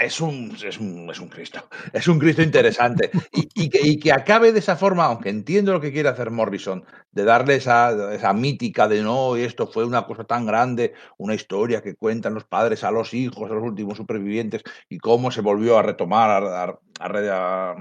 [0.00, 3.10] es un, es un, es un Cristo, es un Cristo interesante.
[3.32, 6.84] Y, que, y, que, acabe de esa forma, aunque entiendo lo que quiere hacer Morrison,
[7.10, 11.34] de darle esa, esa mítica de no, y esto fue una cosa tan grande, una
[11.34, 15.40] historia que cuentan los padres a los hijos, a los últimos supervivientes, y cómo se
[15.40, 17.76] volvió a retomar, a, a,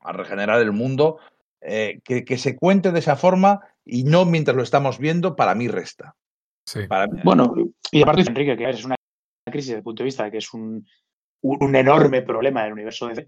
[0.00, 1.18] a regenerar el mundo,
[1.60, 5.54] eh, que, que, se cuente de esa forma y no mientras lo estamos viendo, para
[5.54, 6.14] mí resta.
[6.66, 6.80] Sí.
[7.22, 7.54] bueno,
[7.90, 8.96] y aparte Enrique, que es una
[9.50, 10.86] crisis desde el punto de vista de que es un
[11.44, 13.26] un enorme problema del universo DC,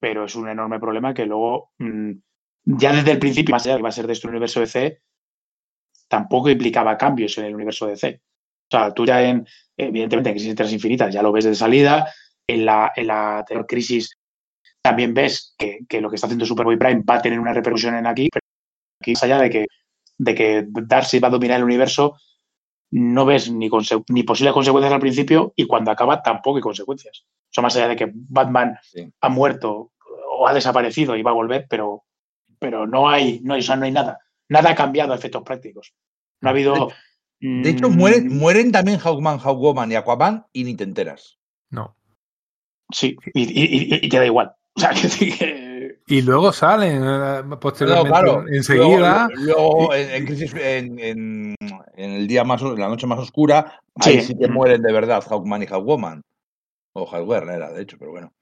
[0.00, 2.12] pero es un enorme problema que luego, mm,
[2.64, 5.02] ya desde el principio, más allá de que va a ser de este universo DC,
[6.08, 8.22] tampoco implicaba cambios en el universo DC.
[8.70, 9.46] O sea, tú ya en,
[9.76, 12.12] evidentemente, en Crisis Infinitas ya lo ves de salida,
[12.46, 14.18] en la, en la anterior crisis
[14.80, 17.94] también ves que, que, lo que está haciendo Superboy Prime va a tener una repercusión
[17.96, 18.42] en aquí, pero
[19.02, 19.66] aquí más allá de que,
[20.16, 22.16] de que Darcy va a dominar el universo,
[22.90, 23.68] no ves ni,
[24.08, 27.24] ni posibles consecuencias al principio y cuando acaba tampoco hay consecuencias.
[27.26, 28.78] O sea, más allá de que Batman
[29.20, 29.92] ha muerto
[30.30, 32.04] o ha desaparecido y va a volver, pero,
[32.58, 34.18] pero no hay, no hay, no hay nada.
[34.48, 35.94] Nada ha cambiado a efectos prácticos.
[36.40, 36.90] No ha habido.
[37.40, 41.38] De, hecho, mueren, mm, mueren también Hawkman, Hawkwoman y Aquaman y ni te enteras.
[41.70, 41.96] No.
[42.90, 44.52] Sí, y, y, te da igual.
[44.74, 45.67] O sea, que,
[46.08, 49.28] y luego salen eh, posteriormente enseguida.
[49.34, 51.56] Luego, en, en,
[51.96, 55.62] el día más, en la noche más oscura, ahí sí que mueren de verdad Hawkman
[55.62, 56.22] y Hawkwoman.
[56.94, 58.32] O Hawkwoman era, de hecho, pero bueno.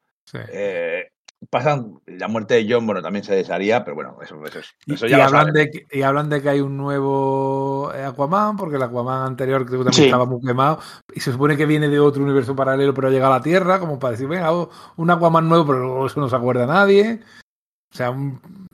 [0.52, 1.08] Eh,
[1.50, 5.18] pasan la muerte de John, bueno, también se desharía, pero bueno, eso, eso, eso ya
[5.18, 9.26] y, hablan de que, y hablan de que hay un nuevo Aquaman, porque el Aquaman
[9.26, 10.78] anterior creo que también estaba muy quemado,
[11.14, 13.98] y se supone que viene de otro universo paralelo, pero llega a la Tierra, como
[13.98, 14.50] para decir, venga,
[14.96, 17.20] un Aquaman nuevo, pero eso no se acuerda nadie.
[17.92, 18.14] O sea,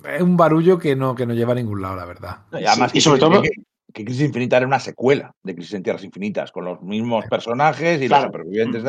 [0.08, 2.38] es un barullo que no, que no lleva a ningún lado, la verdad.
[2.52, 3.42] y además, y sobre todo.
[3.42, 3.50] Que,
[3.92, 8.08] Crisis Infinita era una secuela de Crisis en Tierras Infinitas, con los mismos personajes y
[8.08, 8.82] los supervivientes.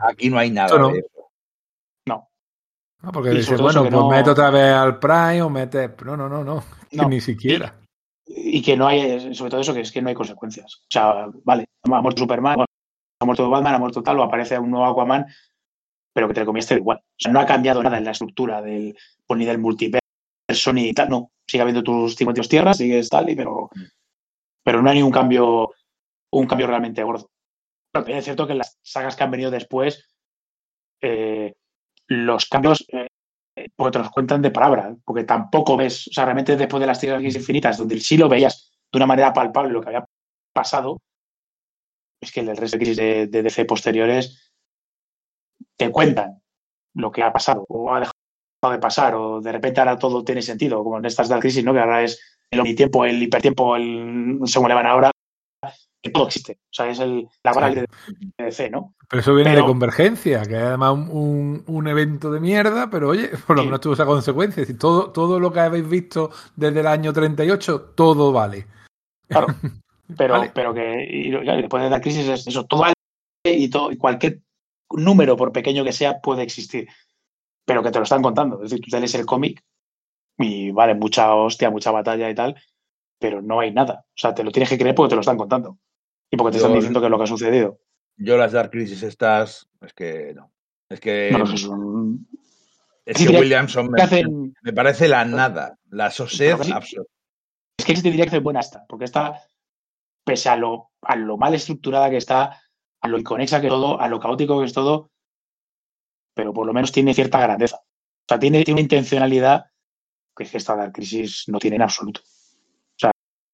[0.00, 0.90] Aquí no hay nada no.
[0.90, 1.30] de eso.
[2.06, 2.28] No.
[3.02, 5.94] No, porque dices, bueno, pues mete otra vez al Prime o mete.
[6.04, 6.64] No, no, no, no.
[7.08, 7.76] ni siquiera.
[8.26, 10.74] Y, que no hay, sobre todo eso, que es que no hay consecuencias.
[10.74, 12.60] O sea, vale, ha muerto Superman,
[13.20, 15.26] ha muerto Batman, ha muerto tal, o aparece un nuevo Aquaman,
[16.12, 16.98] pero que te lo comiste igual.
[16.98, 20.02] O sea, no ha cambiado nada en la estructura del, pues, ni del multiverso
[20.72, 21.30] ni tal, no.
[21.46, 23.70] Sigue habiendo tus 50 tierras, sigues tal, y, pero,
[24.62, 25.70] pero no hay ningún cambio,
[26.32, 27.30] un cambio realmente gordo.
[27.92, 30.08] Pero es cierto que en las sagas que han venido después,
[31.00, 31.54] eh,
[32.08, 33.08] los cambios eh,
[33.74, 37.00] porque te los cuentan de palabra, porque tampoco ves, o sea, realmente después de las
[37.00, 40.06] tierras infinitas, donde sí lo veías de una manera palpable lo que había
[40.52, 41.00] pasado,
[42.20, 44.47] es que el resto de crisis de, de DC posteriores
[45.78, 46.42] te cuentan
[46.94, 50.42] lo que ha pasado o ha dejado de pasar o de repente ahora todo tiene
[50.42, 51.72] sentido, como en estas de la crisis, ¿no?
[51.72, 55.10] Que ahora es el omnitiempo, el hipertiempo, el según le van ahora,
[56.02, 56.58] que todo existe.
[56.64, 57.86] O sea, es el, la vara de
[58.38, 58.94] DC, ¿no?
[59.08, 63.30] Pero eso viene de convergencia, que es además un, un, evento de mierda, pero oye,
[63.46, 64.62] por lo menos tuvo esa consecuencia.
[64.62, 68.66] Es decir, todo, todo lo que habéis visto desde el año 38, todo vale.
[69.28, 69.48] Claro.
[70.16, 72.94] Pero, pero que y, después de la crisis es eso, todo vale
[73.44, 74.40] y, todo, y cualquier
[74.90, 76.88] número, por pequeño que sea, puede existir,
[77.64, 78.56] pero que te lo están contando.
[78.62, 79.62] Es decir, tú te el cómic
[80.38, 82.60] y vale, mucha hostia, mucha batalla y tal,
[83.18, 84.04] pero no hay nada.
[84.08, 85.78] O sea, te lo tienes que creer porque te lo están contando
[86.30, 87.80] y porque te están diciendo que es lo que ha sucedido.
[88.16, 90.52] Yo las Dark Crisis estas, es que no.
[90.88, 91.30] Es que...
[93.04, 97.10] Es que Williamson me, parece la nada, la sosed absoluta.
[97.78, 99.40] Es que te diría que es buena esta, porque está,
[100.24, 102.60] pese a lo, a lo mal estructurada que está,
[103.00, 105.10] a lo inconexa que todo, a lo caótico que es todo,
[106.34, 107.76] pero por lo menos tiene cierta grandeza.
[107.76, 109.66] O sea, tiene, una intencionalidad
[110.36, 112.20] que es que esta Dark Crisis no tiene en absoluto.
[112.20, 113.10] O sea,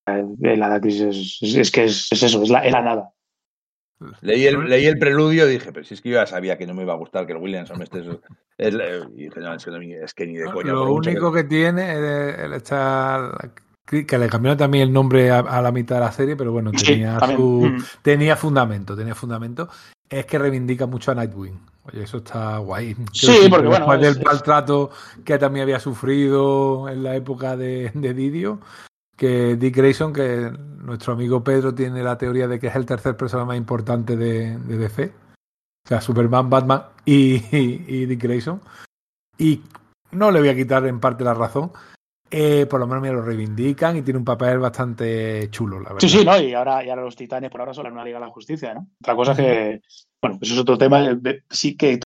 [0.07, 3.11] la Dark Crisis es, que es, eso, es la, nada.
[4.21, 6.67] Leí el, leí el preludio y dije, pero si es que yo ya sabía que
[6.67, 8.01] no me iba a gustar que el Williamson esté...
[8.59, 9.65] Es, y dije, no, es
[10.15, 10.73] que, ni de coña.
[10.73, 11.45] Lo único que...
[11.45, 13.53] tiene es el estar
[13.87, 17.19] que le cambiaron también el nombre a, la mitad de la serie, pero bueno, tenía
[17.21, 17.85] su mm.
[18.03, 19.69] tenía fundamento, tenía fundamento.
[20.09, 21.61] Es que reivindica mucho a Nightwing.
[21.85, 22.97] Oye, eso está guay.
[23.13, 24.91] sí, porque bueno, después del maltrato
[25.25, 28.61] que también había sufrido en la época de, de Didio,
[29.17, 33.17] que Dick Grayson, que nuestro amigo Pedro tiene la teoría de que es el tercer
[33.17, 35.13] personaje más importante de, de DC.
[35.85, 38.63] O sea, Superman, Batman y, y Dick Grayson.
[39.37, 39.63] Y
[40.11, 41.73] no le voy a quitar en parte la razón
[42.37, 46.01] eh, por lo menos me lo reivindican y tiene un papel bastante chulo, la verdad.
[46.01, 46.37] Sí, sí, ¿no?
[46.41, 48.75] Y ahora, y ahora los titanes por ahora son la nueva Liga de la Justicia,
[48.75, 48.89] ¿no?
[49.01, 49.81] Otra cosa que,
[50.21, 51.17] bueno, eso es otro tema.
[51.49, 52.01] Sí que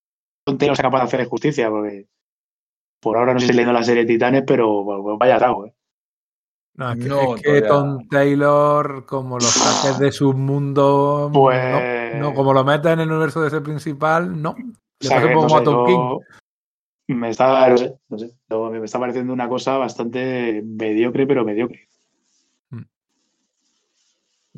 [0.45, 2.09] Taylor sea capaz de hacer justicia, porque
[3.01, 4.85] por ahora no si leyendo la serie Titanes, pero
[5.17, 5.75] vaya trago, ¿eh?
[6.75, 12.17] No, es que, no, es que Tom Taylor, como los saques de su mundo, pues...
[12.17, 14.55] no, como lo mete en el universo de ese principal, no.
[15.01, 16.19] Le pasa como a Tom King.
[17.09, 21.89] Me está, no sé, no sé, me está pareciendo una cosa bastante mediocre, pero mediocre.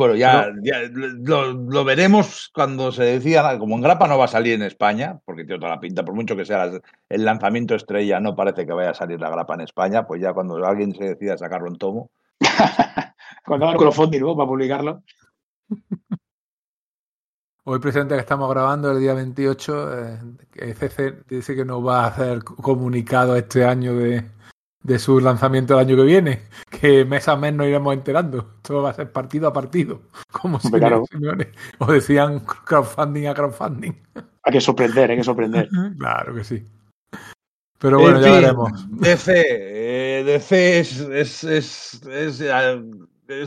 [0.00, 4.62] Bueno, ya, lo, veremos cuando se decida, como en grapa no va a salir en
[4.62, 6.70] España, porque tiene toda la pinta, por mucho que sea
[7.08, 10.32] el lanzamiento estrella, no parece que vaya a salir la grapa en España, pues ya
[10.32, 12.10] cuando alguien se decida sacarlo en tomo.
[13.44, 15.02] cuando haga el crowdfunding para publicarlo.
[17.72, 20.18] Hoy, presidente, que estamos grabando el día 28,
[20.56, 24.24] eh, CC dice que nos va a hacer comunicado este año de,
[24.82, 28.56] de su lanzamiento el año que viene, que mes a mes nos iremos enterando.
[28.62, 30.02] Todo va a ser partido a partido,
[30.32, 30.68] como si
[31.78, 33.94] o decían crowdfunding a crowdfunding.
[34.42, 35.68] Hay que sorprender, hay que sorprender.
[35.96, 36.66] claro que sí.
[37.78, 38.72] Pero bueno, ya veremos.
[38.90, 42.40] DC, eh, DC es, es, es, es,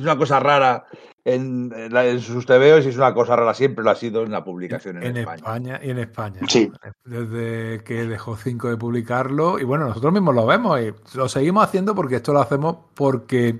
[0.01, 0.85] una cosa rara
[1.25, 4.43] en, en, sus TVOs y es una cosa rara, siempre lo ha sido en la
[4.43, 5.79] publicación en, en España.
[5.81, 6.41] Y en España.
[6.47, 6.71] Sí.
[7.05, 9.59] Desde que dejó cinco de publicarlo.
[9.59, 13.59] Y bueno, nosotros mismos lo vemos y lo seguimos haciendo porque esto lo hacemos porque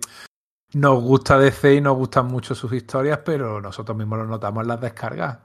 [0.73, 4.67] nos gusta DC y nos gustan mucho sus historias, pero nosotros mismos lo notamos en
[4.67, 5.39] las descargas.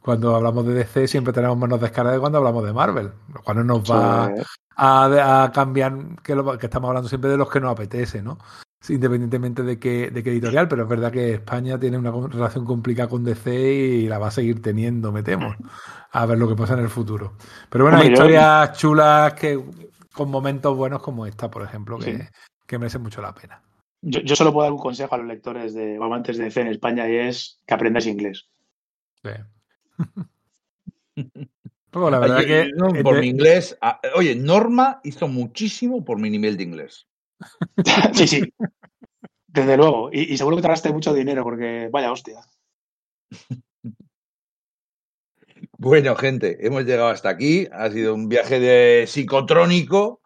[0.00, 3.58] Cuando hablamos de DC siempre tenemos menos descargas que cuando hablamos de Marvel, lo cual
[3.58, 4.30] no nos va
[4.76, 8.38] a, a, cambiar que, lo, que estamos hablando siempre de los que nos apetece, ¿no?
[8.88, 13.08] Independientemente de qué, de qué editorial, pero es verdad que España tiene una relación complicada
[13.08, 15.54] con DC y la va a seguir teniendo, me temo,
[16.10, 17.34] a ver lo que pasa en el futuro.
[17.68, 19.62] Pero bueno, hay historias chulas que
[20.12, 22.28] con momentos buenos como esta, por ejemplo, que,
[22.66, 23.62] que merecen mucho la pena.
[24.00, 26.60] Yo, yo, solo puedo dar un consejo a los lectores de o amantes de DC
[26.60, 28.48] en España y es que aprendáis inglés.
[29.22, 29.30] Sí.
[31.92, 32.70] la verdad que
[33.02, 37.08] por mi inglés, ah, oye, Norma hizo muchísimo por mi nivel de inglés.
[38.14, 38.54] sí, sí.
[39.46, 40.10] Desde luego.
[40.12, 42.40] Y, seguro que te gaste mucho dinero porque vaya hostia.
[45.76, 47.66] Bueno, gente, hemos llegado hasta aquí.
[47.72, 50.20] Ha sido un viaje de psicotrónico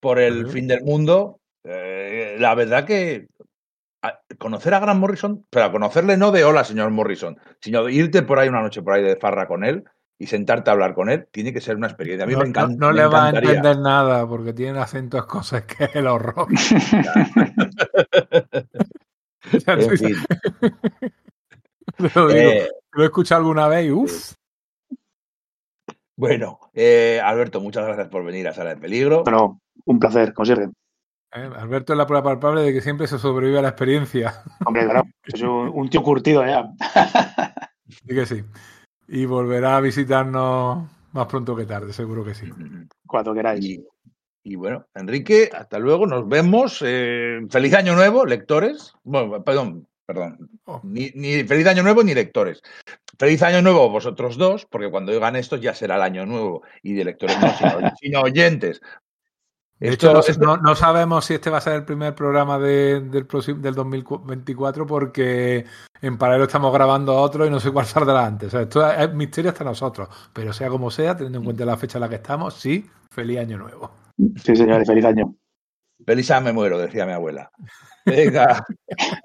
[0.00, 1.40] por el fin del mundo.
[1.64, 3.28] Eh, la verdad que
[4.38, 8.38] conocer a Grant Morrison, pero conocerle no de hola, señor Morrison, sino de irte por
[8.38, 9.84] ahí una noche por ahí de farra con él,
[10.18, 12.24] y sentarte a hablar con él, tiene que ser una experiencia.
[12.24, 12.76] A mí no, me encanta.
[12.76, 16.48] No, le va a entender nada porque tiene acentos cosas que es el horror.
[19.52, 20.16] en fin.
[22.14, 24.34] lo, digo, eh, lo he escuchado alguna vez y uff.
[26.16, 29.22] Bueno, eh, Alberto, muchas gracias por venir a Sala de Peligro.
[29.22, 30.70] Bueno, un placer, como siempre.
[31.32, 34.42] Eh, Alberto es la prueba palpable de que siempre se sobrevive a la experiencia.
[34.66, 36.68] Hombre, claro, es un, un tío curtido ya.
[37.88, 38.42] sí que sí.
[39.08, 42.48] Y volverá a visitarnos más pronto que tarde, seguro que sí.
[43.06, 43.80] Cuando queráis.
[44.44, 46.82] Y, bueno, Enrique, hasta luego, nos vemos.
[46.84, 48.92] Eh, feliz año nuevo, lectores.
[49.02, 50.50] Bueno, perdón, perdón.
[50.64, 50.80] Oh.
[50.84, 51.10] Ni,
[51.44, 52.62] feliz año nuevo ni lectores.
[53.18, 56.92] Feliz año nuevo vosotros dos, porque cuando oigan esto ya será el año nuevo y
[56.92, 58.80] de lectores no, sino oyentes.
[59.80, 64.86] De hecho, no, sabemos si este va a ser el primer programa del, del 2024
[64.86, 65.64] porque
[66.02, 68.48] en paralelo estamos grabando otro y no sé cuál saldrá antes.
[68.48, 70.08] O sea, esto es misterio hasta nosotros.
[70.32, 73.38] Pero sea como sea, teniendo en cuenta la fecha en la que estamos, sí, feliz
[73.38, 73.90] año nuevo.
[74.42, 75.34] Sí, señores, feliz año.
[76.04, 77.50] Feliz año me muero, decía mi abuela.
[78.04, 78.64] Venga.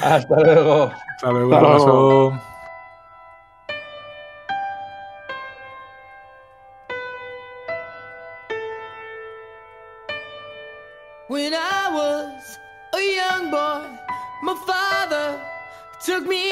[0.00, 0.92] hasta luego.
[1.16, 1.54] Hasta luego.
[1.54, 2.40] Hasta luego.
[11.30, 12.58] When I was
[12.92, 13.86] a young boy,
[14.42, 15.40] my father
[16.04, 16.42] took me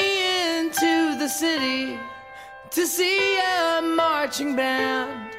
[0.57, 1.99] into the city
[2.71, 5.35] to see a marching band.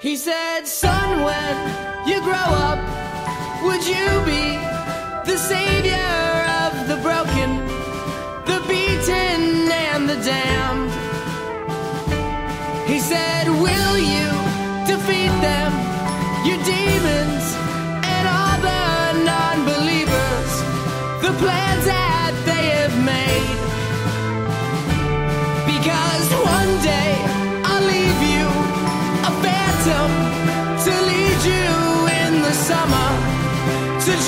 [0.00, 2.80] He said, Son, when you grow up,
[3.62, 4.56] would you be
[5.30, 6.24] the savior
[6.64, 7.50] of the broken,
[8.46, 10.57] the beaten, and the damned?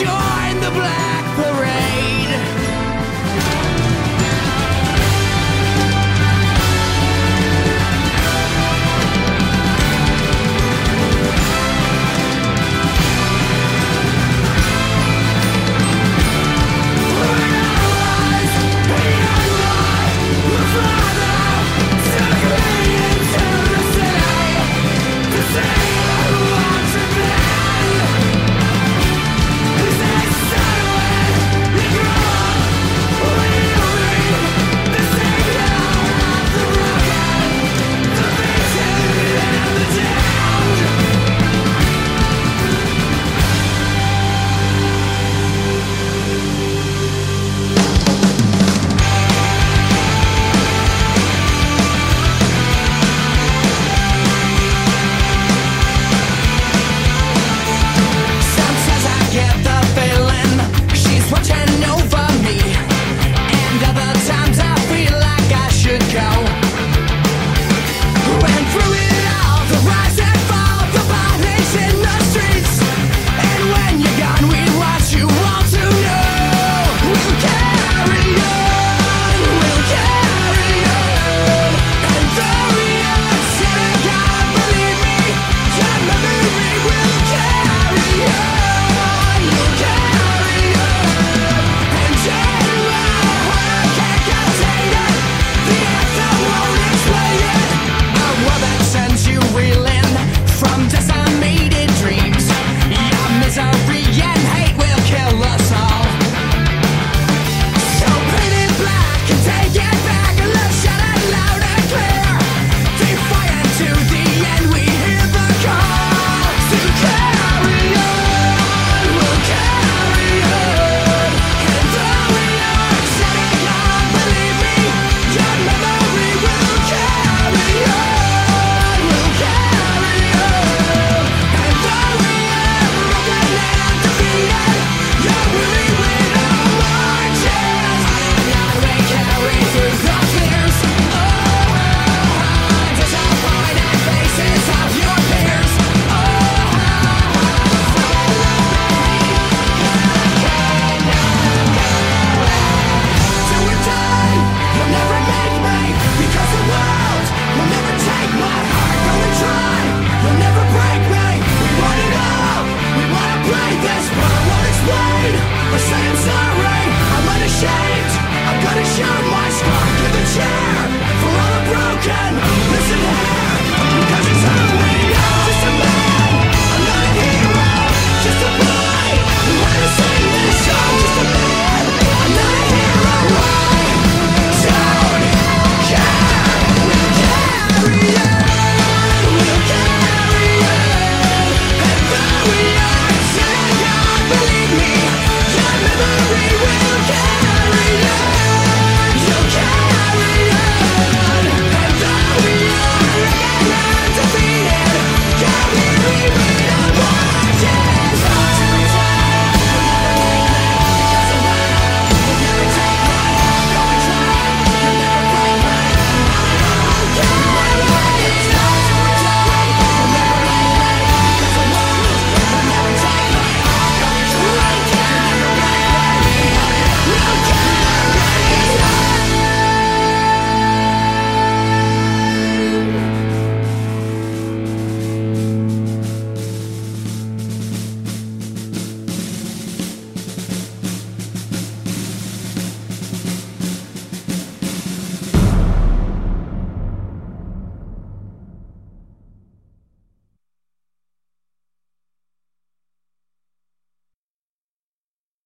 [0.01, 2.00] join the Black Parade.